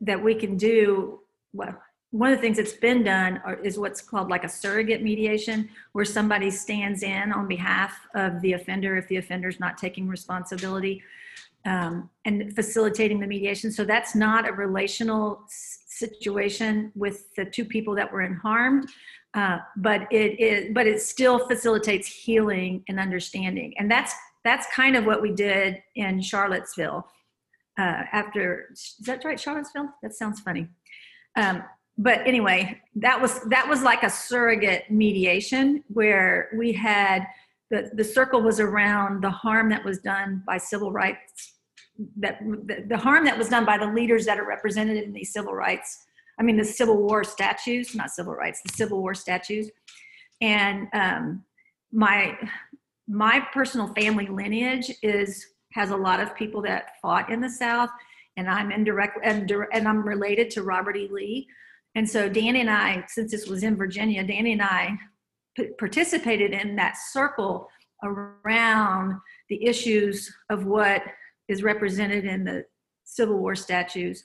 [0.00, 1.20] that we can do
[1.52, 1.76] well
[2.12, 6.04] one of the things that's been done is what's called like a surrogate mediation where
[6.04, 11.00] somebody stands in on behalf of the offender if the offender's not taking responsibility
[11.66, 13.70] um, and facilitating the mediation.
[13.70, 18.88] So that's not a relational situation with the two people that were in harmed
[19.34, 23.72] uh, but it is but it still facilitates healing and understanding.
[23.78, 24.14] And that's
[24.44, 27.06] that's kind of what we did in charlottesville
[27.78, 29.90] uh, after is that right charlottesville?
[30.02, 30.68] That sounds funny.
[31.36, 31.62] Um,
[31.98, 37.26] but anyway that was that was like a surrogate mediation where we had
[37.70, 41.54] the, the circle was around the harm that was done by civil rights
[42.16, 45.32] that the, the harm that was done by the leaders that are represented in these
[45.32, 46.04] civil rights
[46.38, 49.70] i mean the civil war statues not civil rights the civil war statues.
[50.40, 51.44] And um,
[51.92, 52.36] my
[53.08, 57.90] my personal family lineage is has a lot of people that fought in the South,
[58.36, 61.08] and I'm indirect and, and I'm related to Robert E.
[61.10, 61.48] Lee.
[61.94, 64.96] And so Danny and I, since this was in Virginia, Danny and I
[65.56, 67.68] p- participated in that circle
[68.02, 69.14] around
[69.48, 71.02] the issues of what
[71.48, 72.64] is represented in the
[73.04, 74.22] Civil War statues.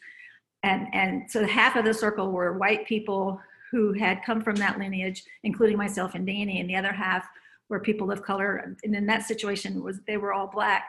[0.63, 3.39] And, and so half of the circle were white people
[3.71, 7.27] who had come from that lineage, including myself and Danny, and the other half
[7.67, 8.57] were people of color.
[8.83, 10.85] And in that situation was they were all black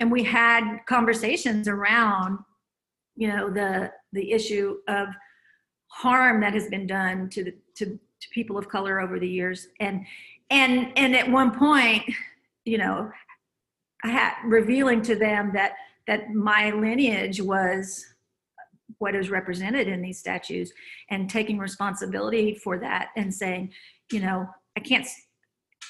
[0.00, 2.38] and we had conversations around
[3.16, 5.08] you know the the issue of
[5.88, 9.68] harm that has been done to the to, to people of color over the years.
[9.80, 10.04] And
[10.50, 12.02] and and at one point
[12.64, 13.10] you know
[14.04, 15.72] I had revealing to them that
[16.06, 18.04] that my lineage was
[18.98, 20.72] what is represented in these statues
[21.10, 23.70] and taking responsibility for that and saying
[24.12, 25.06] you know i can't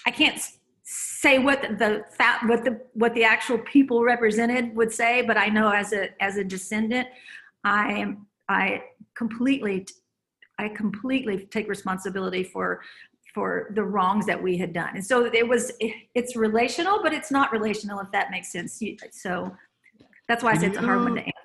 [0.06, 0.40] i can't
[0.88, 2.04] say what the
[2.46, 6.36] what the what the actual people represented would say but i know as a as
[6.36, 7.08] a descendant
[7.64, 8.80] i am i
[9.16, 9.84] completely
[10.60, 12.80] i completely take responsibility for
[13.36, 14.92] for the wrongs that we had done.
[14.94, 15.70] And so it was
[16.14, 18.82] it's relational but it's not relational if that makes sense.
[19.10, 19.54] So
[20.26, 21.35] that's why i said it's a hard one to answer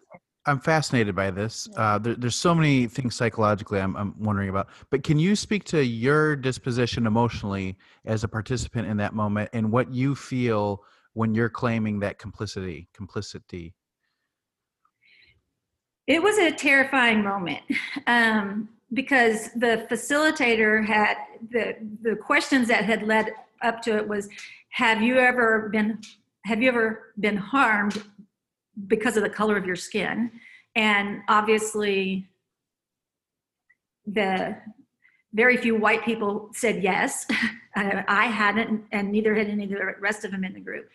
[0.46, 1.70] I'm fascinated by this.
[1.78, 4.70] Uh, there, there's so many things psychologically I'm, I'm wondering about.
[4.90, 9.72] But can you speak to your disposition emotionally as a participant in that moment and
[9.72, 12.88] what you feel when you're claiming that complicity?
[12.94, 13.76] Complicity.
[16.08, 17.62] It was a terrifying moment
[18.08, 21.18] um, because the facilitator had
[21.52, 23.32] the the questions that had led
[23.62, 24.28] up to it was,
[24.72, 26.00] "Have you ever been
[26.46, 28.04] Have you ever been harmed
[28.88, 30.32] because of the color of your skin.
[30.76, 32.28] And obviously,
[34.06, 34.58] the
[35.34, 37.26] very few white people said yes.
[37.76, 40.90] I hadn't, and neither had any of the rest of them in the group.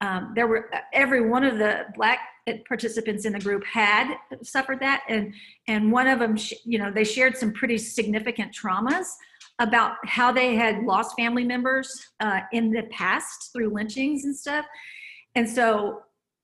[0.00, 2.20] Um, there were every one of the black
[2.66, 5.34] participants in the group had suffered that, and
[5.68, 9.06] and one of them, you know, they shared some pretty significant traumas
[9.58, 11.88] about how they had lost family members
[12.20, 14.66] uh, in the past through lynchings and stuff.
[15.34, 16.00] And so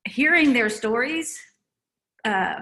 [0.06, 1.38] hearing their stories,
[2.24, 2.56] uh,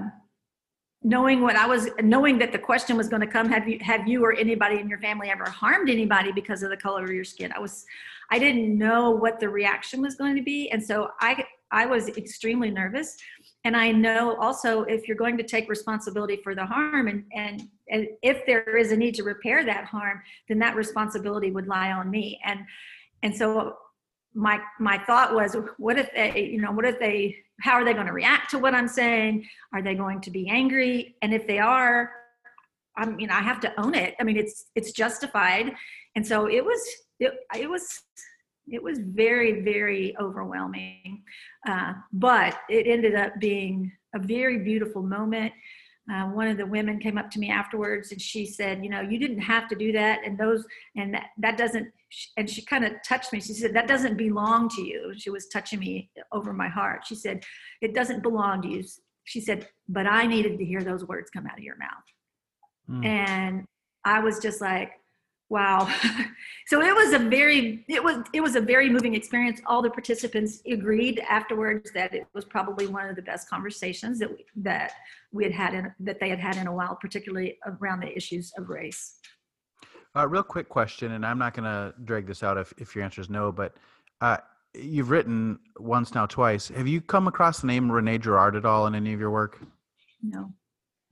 [1.02, 4.08] knowing what I was, knowing that the question was going to come, have you, have
[4.08, 7.24] you or anybody in your family ever harmed anybody because of the color of your
[7.24, 7.52] skin?
[7.54, 7.84] I was,
[8.30, 12.08] I didn't know what the reaction was going to be, and so I, I was
[12.10, 13.16] extremely nervous.
[13.64, 17.68] And I know also if you're going to take responsibility for the harm, and and,
[17.90, 21.90] and if there is a need to repair that harm, then that responsibility would lie
[21.90, 22.40] on me.
[22.44, 22.60] And
[23.24, 23.76] and so
[24.36, 27.94] my my thought was what if they you know what if they how are they
[27.94, 29.48] going to react to what i'm saying?
[29.72, 31.16] Are they going to be angry?
[31.22, 32.12] And if they are
[32.96, 34.14] i mean i have to own it.
[34.20, 35.72] I mean it's it's justified.
[36.14, 36.86] And so it was
[37.18, 38.02] it, it was
[38.68, 41.22] it was very very overwhelming.
[41.66, 45.52] Uh, but it ended up being a very beautiful moment.
[46.12, 49.00] Uh, one of the women came up to me afterwards and she said you know
[49.00, 50.20] you didn't have to do that.
[50.26, 51.90] And those and that, that doesn't
[52.37, 53.41] and she kind of touched me.
[53.41, 55.12] She said that doesn't belong to you.
[55.16, 57.05] She was touching me over my heart.
[57.07, 57.45] She said
[57.83, 58.85] it doesn't belong to you.
[59.24, 62.07] She said but i needed to hear those words come out of your mouth.
[62.89, 63.05] Mm.
[63.05, 63.65] and
[64.05, 64.93] i was just like
[65.49, 65.93] wow.
[66.69, 69.61] So it was a very it was it was a very moving experience.
[69.66, 74.28] All the participants agreed afterwards that it was probably one of the best conversations that
[74.28, 74.95] we, that
[75.31, 78.53] we had had in, that they had had in a while particularly around the issues
[78.59, 79.20] of race
[80.16, 83.05] uh, real quick question and i'm not going to drag this out if, if your
[83.05, 83.76] answer is no but
[84.20, 84.38] uh,
[84.74, 86.68] you've written once now twice.
[86.68, 89.60] Have you come across the name René Girard at all in any of your work?
[90.22, 90.52] No.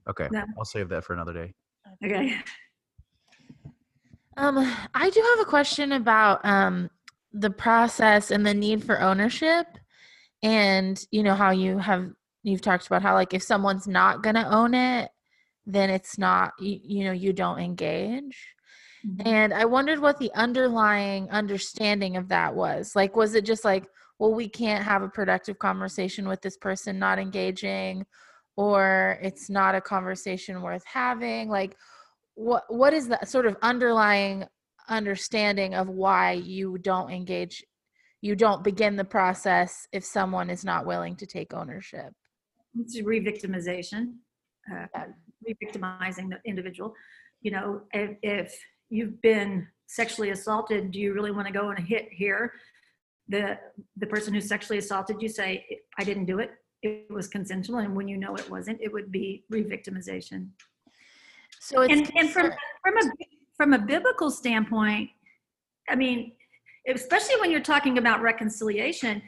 [0.07, 0.43] Okay no.
[0.57, 1.53] i'll save that for another day.
[2.03, 2.37] Okay.
[4.37, 4.57] Um,
[4.93, 6.89] I do have a question about um,
[7.31, 9.65] the process and the need for ownership,
[10.43, 12.11] and you know how you have
[12.43, 15.09] you've talked about how like if someone's not gonna own it,
[15.65, 18.54] then it's not you, you know you don't engage.
[19.05, 19.27] Mm-hmm.
[19.27, 22.95] And I wondered what the underlying understanding of that was.
[22.95, 23.85] Like, was it just like,
[24.19, 28.05] well, we can't have a productive conversation with this person not engaging,
[28.55, 31.49] or it's not a conversation worth having?
[31.49, 31.75] Like,
[32.35, 34.45] what what is the sort of underlying
[34.89, 37.63] understanding of why you don't engage
[38.21, 42.13] you don't begin the process if someone is not willing to take ownership
[42.77, 44.13] it's re-victimization
[44.71, 44.85] uh,
[45.45, 46.93] re-victimizing the individual
[47.41, 48.59] you know if, if
[48.89, 52.53] you've been sexually assaulted do you really want to go and hit here?
[53.27, 53.57] The
[53.97, 55.65] the person who sexually assaulted you say
[55.97, 56.51] i didn't do it.
[56.81, 60.49] It was consensual and when you know it wasn't it would be re-victimization.
[61.59, 62.51] So and, and from
[62.83, 63.11] from a
[63.57, 65.09] from a biblical standpoint,
[65.89, 66.33] I mean,
[66.93, 69.21] especially when you're talking about reconciliation,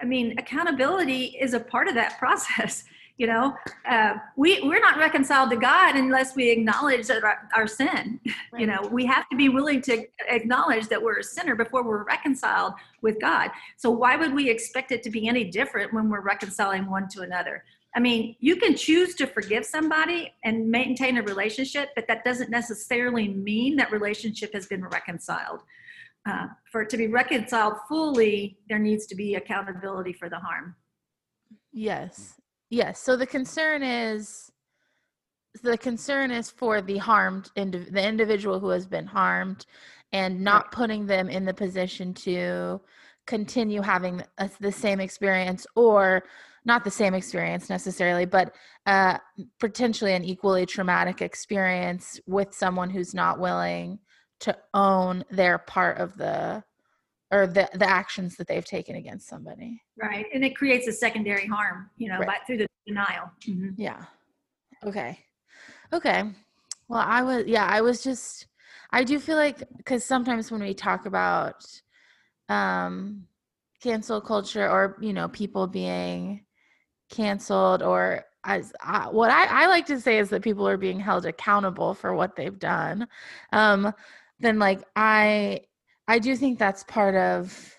[0.00, 2.84] I mean, accountability is a part of that process.
[3.18, 3.54] You know,
[3.88, 8.20] uh, we we're not reconciled to God unless we acknowledge that our, our sin.
[8.24, 8.34] Right.
[8.62, 12.04] You know, we have to be willing to acknowledge that we're a sinner before we're
[12.04, 13.50] reconciled with God.
[13.76, 17.22] So why would we expect it to be any different when we're reconciling one to
[17.22, 17.64] another?
[17.94, 22.50] I mean, you can choose to forgive somebody and maintain a relationship, but that doesn't
[22.50, 25.62] necessarily mean that relationship has been reconciled.
[26.26, 30.74] Uh, for it to be reconciled fully, there needs to be accountability for the harm.
[31.72, 32.34] Yes.
[32.72, 33.00] Yes.
[33.00, 34.50] So the concern is
[35.62, 39.66] the concern is for the harmed indiv- the individual who has been harmed
[40.14, 42.80] and not putting them in the position to
[43.26, 46.22] continue having a, the same experience or
[46.64, 48.54] not the same experience necessarily, but
[48.86, 49.18] uh,
[49.60, 53.98] potentially an equally traumatic experience with someone who's not willing
[54.40, 56.64] to own their part of the
[57.32, 59.82] or the the actions that they've taken against somebody.
[59.96, 62.28] Right, and it creates a secondary harm, you know, Right.
[62.28, 63.30] by, through the denial.
[63.48, 63.74] Mhm.
[63.76, 64.04] Yeah.
[64.84, 65.18] Okay.
[65.92, 66.22] Okay.
[66.88, 68.46] Well, I was yeah, I was just
[68.90, 71.64] I do feel like cuz sometimes when we talk about
[72.48, 73.26] um
[73.82, 76.44] cancel culture or, you know, people being
[77.10, 81.00] canceled or as I, what I, I like to say is that people are being
[81.00, 83.08] held accountable for what they've done.
[83.52, 83.92] Um
[84.40, 85.62] then like I
[86.12, 87.74] I do think that's part of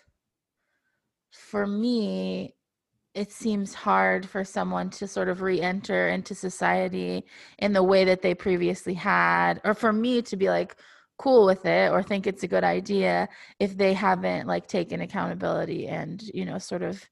[1.32, 2.56] for me
[3.14, 7.26] it seems hard for someone to sort of re-enter into society
[7.60, 10.76] in the way that they previously had or for me to be like
[11.20, 13.30] cool with it or think it's a good idea
[13.60, 17.08] if they haven't like taken accountability and you know sort of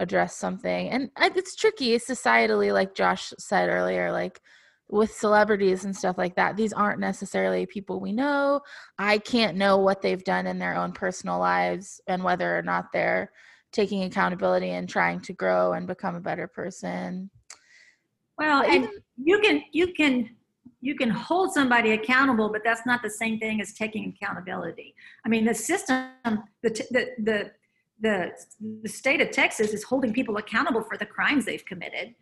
[0.00, 0.88] address something.
[0.90, 4.40] And it's tricky societally like josh said earlier like
[4.88, 8.60] with celebrities and stuff like that these aren't necessarily people we know
[8.98, 12.92] i can't know what they've done in their own personal lives and whether or not
[12.92, 13.30] they're
[13.76, 17.30] taking accountability and trying to grow and become a better person.
[18.38, 20.30] Well, and even- you can you can
[20.80, 24.94] you can hold somebody accountable, but that's not the same thing as taking accountability.
[25.24, 26.08] I mean, the system,
[26.62, 27.50] the the the
[27.98, 28.30] the,
[28.82, 32.14] the state of Texas is holding people accountable for the crimes they've committed.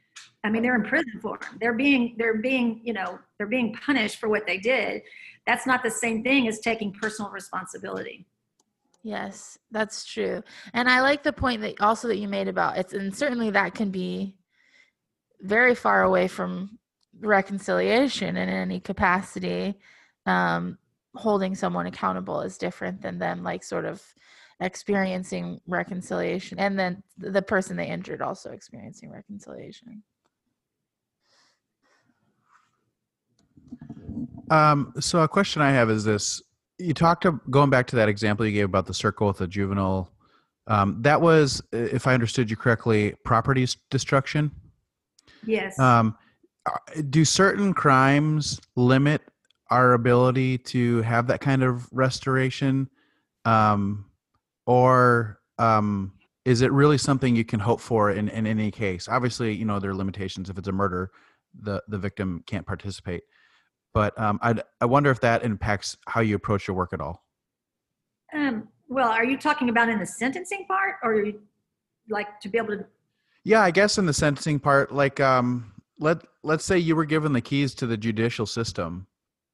[0.44, 1.58] I mean, they're in prison for them.
[1.58, 5.02] They're being they're being you know they're being punished for what they did.
[5.46, 8.26] That's not the same thing as taking personal responsibility.
[9.02, 10.42] Yes, that's true.
[10.72, 13.74] And I like the point that also that you made about it's and certainly that
[13.74, 14.36] can be
[15.40, 16.78] very far away from
[17.20, 19.78] reconciliation in any capacity.
[20.26, 20.78] Um,
[21.14, 24.02] holding someone accountable is different than them like sort of
[24.60, 30.02] experiencing reconciliation and then the person they injured also experiencing reconciliation.
[34.50, 36.42] Um, so a question I have is this:
[36.78, 39.46] You talked to going back to that example you gave about the circle with the
[39.46, 40.10] juvenile.
[40.66, 44.50] Um, that was, if I understood you correctly, property destruction.
[45.46, 45.78] Yes.
[45.78, 46.16] Um,
[47.10, 49.20] do certain crimes limit
[49.70, 52.88] our ability to have that kind of restoration,
[53.44, 54.06] um,
[54.66, 56.12] or um,
[56.44, 59.08] is it really something you can hope for in, in any case?
[59.08, 60.48] Obviously, you know there are limitations.
[60.48, 61.10] If it's a murder,
[61.58, 63.24] the the victim can't participate.
[63.94, 67.24] But um, I I wonder if that impacts how you approach your work at all.
[68.34, 71.40] um, well, are you talking about in the sentencing part, or you
[72.08, 72.84] like to be able to?
[73.44, 77.32] Yeah, I guess in the sentencing part, like um, let let's say you were given
[77.32, 79.06] the keys to the judicial system,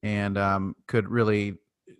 [0.03, 1.57] and um, could really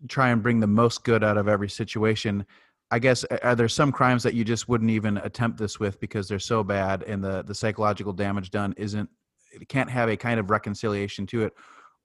[0.07, 2.45] try and bring the most good out of every situation.
[2.89, 6.27] I guess are there some crimes that you just wouldn't even attempt this with because
[6.27, 9.09] they're so bad, and the the psychological damage done isn't
[9.53, 11.53] it can't have a kind of reconciliation to it,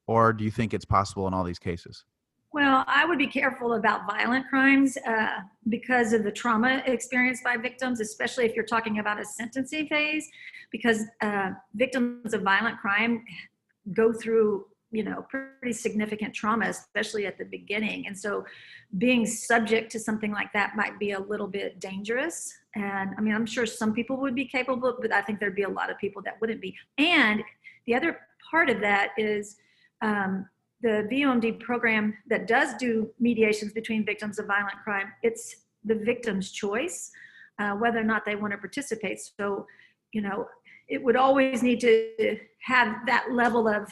[0.07, 2.05] or do you think it's possible in all these cases?
[2.53, 7.59] Well, I would be careful about violent crimes uh, because of the trauma experienced by
[7.59, 10.27] victims, especially if you're talking about a sentencing phase,
[10.71, 13.23] because uh, victims of violent crime
[13.93, 18.07] go through, you know, pretty significant trauma, especially at the beginning.
[18.07, 18.47] And so
[18.97, 22.51] being subject to something like that might be a little bit dangerous.
[22.75, 25.65] And I mean, I'm sure some people would be capable, but I think there'd be
[25.65, 26.75] a lot of people that wouldn't be.
[26.97, 27.43] And
[27.87, 28.21] the other
[28.51, 29.57] part of that is,
[30.03, 30.49] um,
[30.83, 36.53] the VOMD program that does do mediations between victims of violent crime, it's the victim's
[36.53, 37.11] choice
[37.59, 39.21] uh, whether or not they want to participate.
[39.21, 39.67] So,
[40.13, 40.47] you know,
[40.89, 43.89] it would always need to have that level of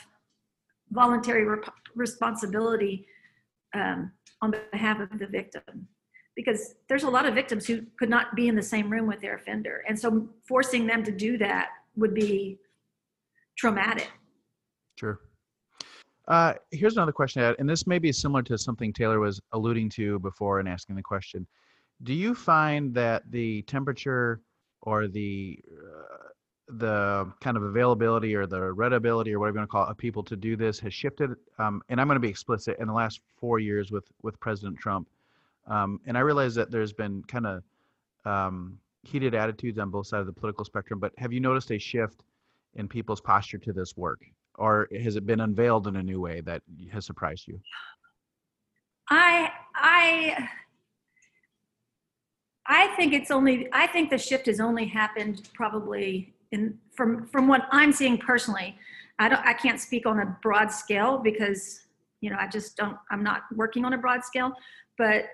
[0.90, 3.06] voluntary rep- responsibility
[3.74, 4.12] um,
[4.42, 5.88] on behalf of the victim.
[6.36, 9.20] Because there's a lot of victims who could not be in the same room with
[9.20, 9.84] their offender.
[9.88, 12.58] And so forcing them to do that would be
[13.56, 14.10] traumatic.
[16.26, 19.90] Uh, here's another question, had, and this may be similar to something Taylor was alluding
[19.90, 21.46] to before in asking the question.
[22.02, 24.40] Do you find that the temperature
[24.82, 26.28] or the uh,
[26.68, 29.98] the kind of availability or the readability or whatever you want to call it of
[29.98, 31.30] people to do this has shifted?
[31.58, 34.78] Um, and I'm going to be explicit in the last four years with with President
[34.78, 35.08] Trump,
[35.66, 37.62] um, and I realize that there's been kind of
[38.24, 40.98] um, heated attitudes on both sides of the political spectrum.
[40.98, 42.24] But have you noticed a shift
[42.76, 44.24] in people's posture to this work?
[44.56, 46.62] Or has it been unveiled in a new way that
[46.92, 47.60] has surprised you?
[49.10, 50.48] I I
[52.66, 57.48] I think it's only I think the shift has only happened probably in from from
[57.48, 58.76] what I'm seeing personally.
[59.18, 61.80] I don't I can't speak on a broad scale because
[62.20, 64.52] you know I just don't I'm not working on a broad scale,
[64.96, 65.26] but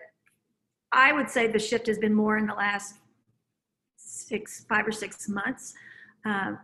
[0.93, 2.97] I would say the shift has been more in the last
[3.97, 5.75] six, five or six months.
[6.25, 6.55] Uh,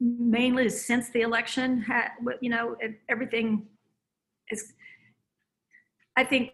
[0.00, 1.84] mainly since the election,
[2.40, 2.76] you know,
[3.08, 3.66] everything
[4.50, 4.72] is.
[6.16, 6.52] I think.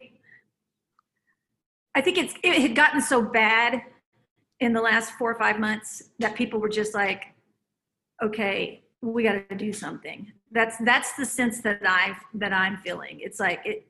[1.95, 3.83] I think it's it had gotten so bad
[4.61, 7.27] in the last four or five months that people were just like,
[8.23, 10.33] okay, we got to do something.
[10.53, 13.21] That's that's the sense that I that I'm feeling.
[13.21, 13.87] It's like it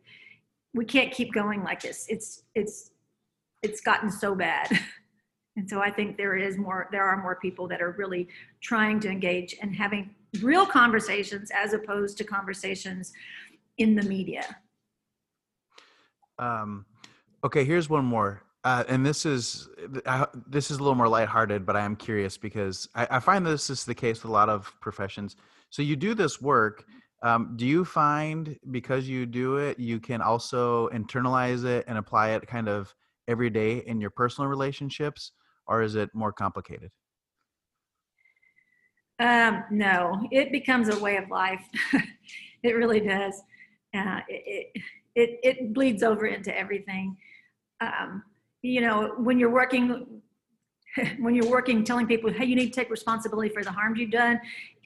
[0.74, 2.06] we can't keep going like this.
[2.08, 2.90] It's it's
[3.62, 4.68] it's gotten so bad.
[5.58, 8.28] And so I think there is more there are more people that are really
[8.60, 13.12] trying to engage and having real conversations as opposed to conversations
[13.76, 14.56] in the media.
[16.38, 16.86] Um
[17.42, 18.42] okay, here's one more.
[18.62, 19.68] Uh, and this is
[20.46, 23.70] this is a little more lighthearted, but I am curious because I, I, find this
[23.70, 25.36] is the case with a lot of professions.
[25.70, 26.84] So you do this work.
[27.22, 32.30] Um, do you find because you do it, you can also internalize it and apply
[32.30, 32.94] it kind of
[33.28, 35.32] every day in your personal relationships,
[35.68, 36.90] or is it more complicated?
[39.20, 41.64] Um, no, it becomes a way of life.
[42.62, 43.42] it really does.
[43.94, 44.82] Uh, it,
[45.14, 47.16] it it bleeds over into everything.
[47.80, 48.22] Um,
[48.62, 50.22] you know, when you're working,
[51.18, 54.10] when you're working, telling people, hey, you need to take responsibility for the harm you've
[54.10, 54.40] done.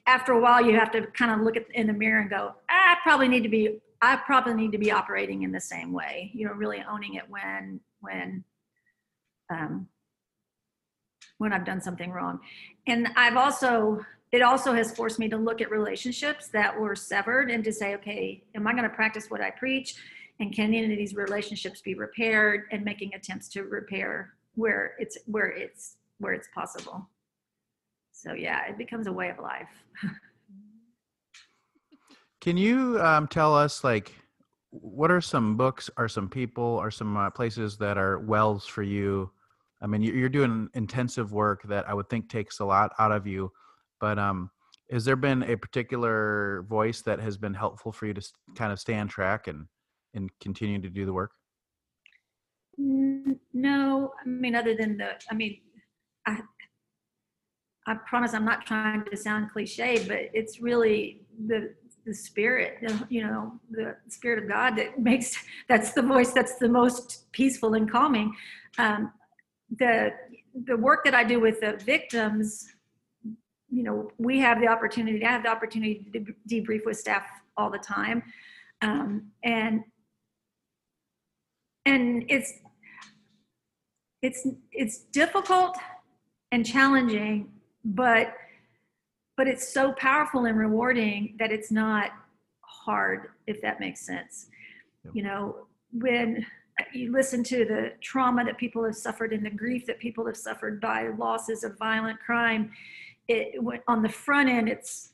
[0.05, 2.55] After a while, you have to kind of look at in the mirror and go,
[2.69, 6.31] I probably need to be, I probably need to be operating in the same way.
[6.33, 8.43] You know, really owning it when when
[9.51, 9.87] um,
[11.43, 12.39] when I've done something wrong.
[12.87, 17.51] And I've also it also has forced me to look at relationships that were severed
[17.51, 19.95] and to say, okay, am I going to practice what I preach?
[20.39, 25.17] and can any of these relationships be repaired and making attempts to repair where it's
[25.25, 27.07] where it's where it's possible
[28.11, 29.69] so yeah it becomes a way of life
[32.41, 34.13] can you um, tell us like
[34.69, 38.83] what are some books or some people or some uh, places that are wells for
[38.83, 39.29] you
[39.83, 43.27] i mean you're doing intensive work that i would think takes a lot out of
[43.27, 43.51] you
[43.99, 44.49] but um
[44.91, 48.21] has there been a particular voice that has been helpful for you to
[48.55, 49.65] kind of stay on track and
[50.13, 51.31] and continue to do the work?
[52.77, 55.59] No, I mean, other than the, I mean,
[56.25, 56.39] I,
[57.85, 61.73] I promise I'm not trying to sound cliche, but it's really the
[62.05, 66.67] the spirit, you know, the spirit of God that makes that's the voice that's the
[66.67, 68.35] most peaceful and calming.
[68.77, 69.13] Um,
[69.77, 70.11] the
[70.65, 72.67] the work that I do with the victims,
[73.69, 75.25] you know, we have the opportunity.
[75.25, 77.23] I have the opportunity to debrief with staff
[77.57, 78.23] all the time,
[78.81, 79.83] um, and
[81.85, 82.53] and it's
[84.21, 85.77] it's it's difficult
[86.51, 87.51] and challenging
[87.83, 88.33] but
[89.35, 92.11] but it's so powerful and rewarding that it's not
[92.61, 94.47] hard if that makes sense
[95.03, 95.15] yep.
[95.15, 96.45] you know when
[96.93, 100.37] you listen to the trauma that people have suffered and the grief that people have
[100.37, 102.71] suffered by losses of violent crime
[103.27, 103.55] it
[103.87, 105.13] on the front end it's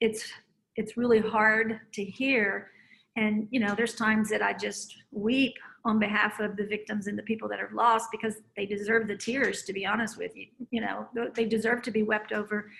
[0.00, 0.30] it's
[0.76, 2.70] it's really hard to hear.
[3.16, 5.54] And you know there's times that i just weep
[5.84, 9.16] on behalf of the victims and the people that are lost because they deserve the
[9.16, 12.70] tears to be honest with you you know they deserve to be wept over.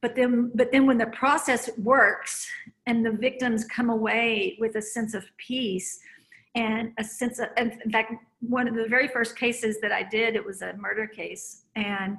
[0.00, 2.46] But then but then when the process works
[2.86, 6.00] and the victims come away with a sense of peace
[6.54, 10.36] and a sense of in fact one of the very first cases that i did
[10.36, 12.16] it was a murder case and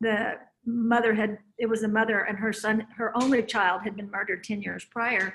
[0.00, 0.34] the
[0.64, 4.44] mother had it was a mother and her son her only child had been murdered
[4.44, 5.34] 10 years prior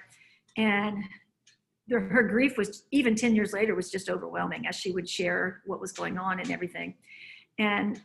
[0.58, 1.04] and
[1.90, 5.80] her grief was even 10 years later was just overwhelming as she would share what
[5.80, 6.96] was going on and everything.
[7.60, 8.02] And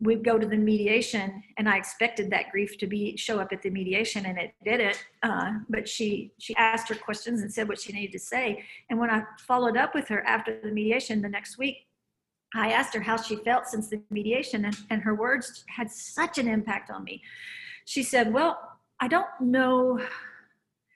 [0.00, 3.62] we'd go to the mediation and i expected that grief to be show up at
[3.62, 7.80] the mediation and it didn't uh, but she she asked her questions and said what
[7.80, 8.64] she needed to say.
[8.90, 11.86] And when i followed up with her after the mediation the next week
[12.54, 16.38] i asked her how she felt since the mediation and, and her words had such
[16.38, 17.22] an impact on me.
[17.84, 18.58] She said well
[19.00, 20.00] i don't know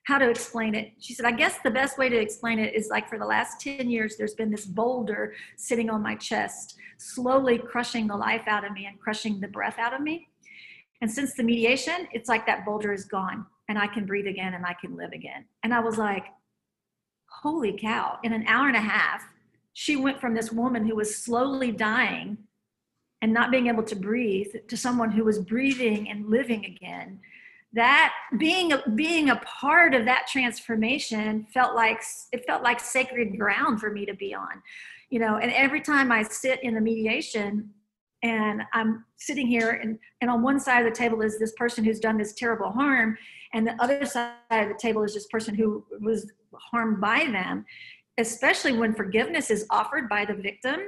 [0.09, 0.91] how to explain it.
[0.99, 3.61] She said, I guess the best way to explain it is like for the last
[3.61, 8.65] 10 years, there's been this boulder sitting on my chest, slowly crushing the life out
[8.65, 10.27] of me and crushing the breath out of me.
[11.03, 14.55] And since the mediation, it's like that boulder is gone and I can breathe again
[14.55, 15.45] and I can live again.
[15.63, 16.25] And I was like,
[17.43, 19.23] holy cow, in an hour and a half,
[19.75, 22.39] she went from this woman who was slowly dying
[23.21, 27.21] and not being able to breathe to someone who was breathing and living again
[27.75, 33.81] that being being a part of that transformation felt like it felt like sacred ground
[33.81, 34.63] for me to be on
[35.11, 35.39] you know?
[35.39, 37.71] And every time i sit in the mediation
[38.23, 41.85] and i'm sitting here and, and on one side of the table is this person
[41.85, 43.17] who's done this terrible harm
[43.53, 47.65] and the other side of the table is this person who was harmed by them
[48.19, 50.81] especially when forgiveness is offered by the victim,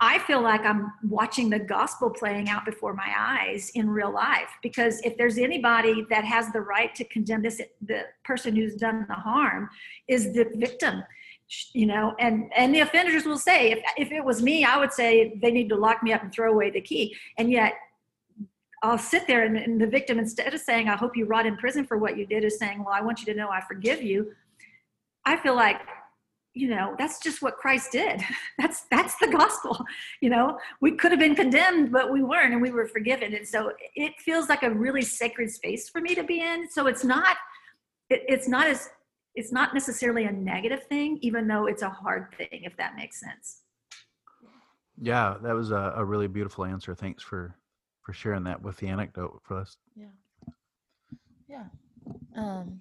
[0.00, 4.50] I feel like I'm watching the gospel playing out before my eyes in real life.
[4.62, 9.06] Because if there's anybody that has the right to condemn this, the person who's done
[9.08, 9.68] the harm
[10.06, 11.02] is the victim.
[11.72, 14.92] You know, and and the offenders will say, if if it was me, I would
[14.92, 17.16] say they need to lock me up and throw away the key.
[17.38, 17.72] And yet,
[18.82, 21.56] I'll sit there and, and the victim, instead of saying, "I hope you rot in
[21.56, 24.02] prison for what you did," is saying, "Well, I want you to know I forgive
[24.02, 24.34] you."
[25.24, 25.80] I feel like
[26.54, 28.20] you know that's just what christ did
[28.58, 29.84] that's that's the gospel
[30.20, 33.46] you know we could have been condemned but we weren't and we were forgiven and
[33.46, 37.04] so it feels like a really sacred space for me to be in so it's
[37.04, 37.36] not
[38.10, 38.88] it, it's not as
[39.34, 43.20] it's not necessarily a negative thing even though it's a hard thing if that makes
[43.20, 43.62] sense
[45.00, 46.94] Yeah, that was a, a really beautiful answer.
[46.94, 47.54] Thanks for
[48.02, 49.76] for sharing that with the anecdote for us.
[49.94, 50.06] Yeah.
[51.48, 51.64] Yeah.
[52.36, 52.80] Um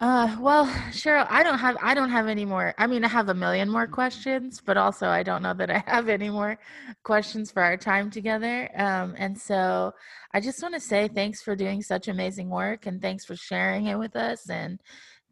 [0.00, 2.74] uh well, Cheryl, I don't have I don't have any more.
[2.78, 5.82] I mean, I have a million more questions, but also I don't know that I
[5.86, 6.58] have any more
[7.02, 8.70] questions for our time together.
[8.76, 9.92] Um and so
[10.32, 13.86] I just want to say thanks for doing such amazing work and thanks for sharing
[13.86, 14.78] it with us and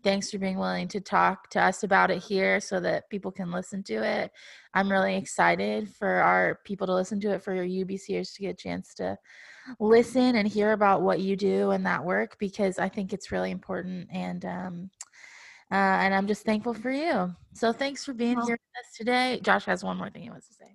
[0.02, 3.50] thanks for being willing to talk to us about it here so that people can
[3.50, 4.30] listen to it.
[4.74, 8.50] I'm really excited for our people to listen to it, for your UBCers to get
[8.50, 9.18] a chance to
[9.80, 13.50] listen and hear about what you do and that work because I think it's really
[13.50, 14.90] important and um
[15.72, 17.34] uh, and I'm just thankful for you.
[17.54, 19.40] So thanks for being Well- here with us today.
[19.42, 20.72] Josh has one more thing he wants to say.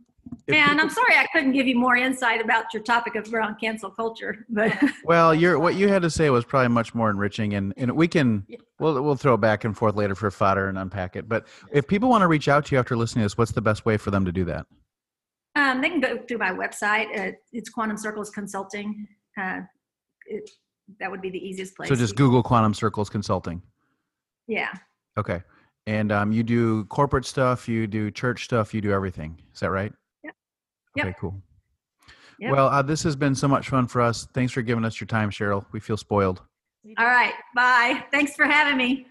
[0.47, 3.55] If and i'm sorry i couldn't give you more insight about your topic of around
[3.59, 4.71] cancel culture but
[5.03, 8.07] well, your what you had to say was probably much more enriching, and and we
[8.07, 8.57] can Yeah.
[8.79, 11.27] we'll we'll throw it back and forth later for fodder and unpack it.
[11.27, 13.61] But if people want to reach out to you after listening to this, what's the
[13.61, 14.65] best way for them to do that?
[15.55, 17.07] Um, they can go through my website.
[17.17, 19.07] Uh, it's Quantum Circles Consulting.
[19.39, 19.61] Uh,
[20.25, 20.49] it,
[20.99, 21.89] that would be the easiest place.
[21.89, 23.61] So just Google Quantum Circles Consulting.
[24.47, 24.71] Yeah.
[25.17, 25.41] Okay,
[25.87, 29.37] and um, you do corporate stuff, you do church stuff, you do everything.
[29.53, 29.91] Is that right?
[30.23, 30.35] Yep.
[30.97, 31.17] Okay, Yep.
[31.19, 31.41] cool.
[32.39, 32.51] Yep.
[32.53, 34.27] Well, uh, this has been so much fun for us.
[34.33, 35.65] Thanks for giving us your time, Cheryl.
[35.73, 36.41] We feel spoiled.
[36.97, 37.33] All right.
[37.55, 38.03] Bye.
[38.11, 39.05] Thanks for having me.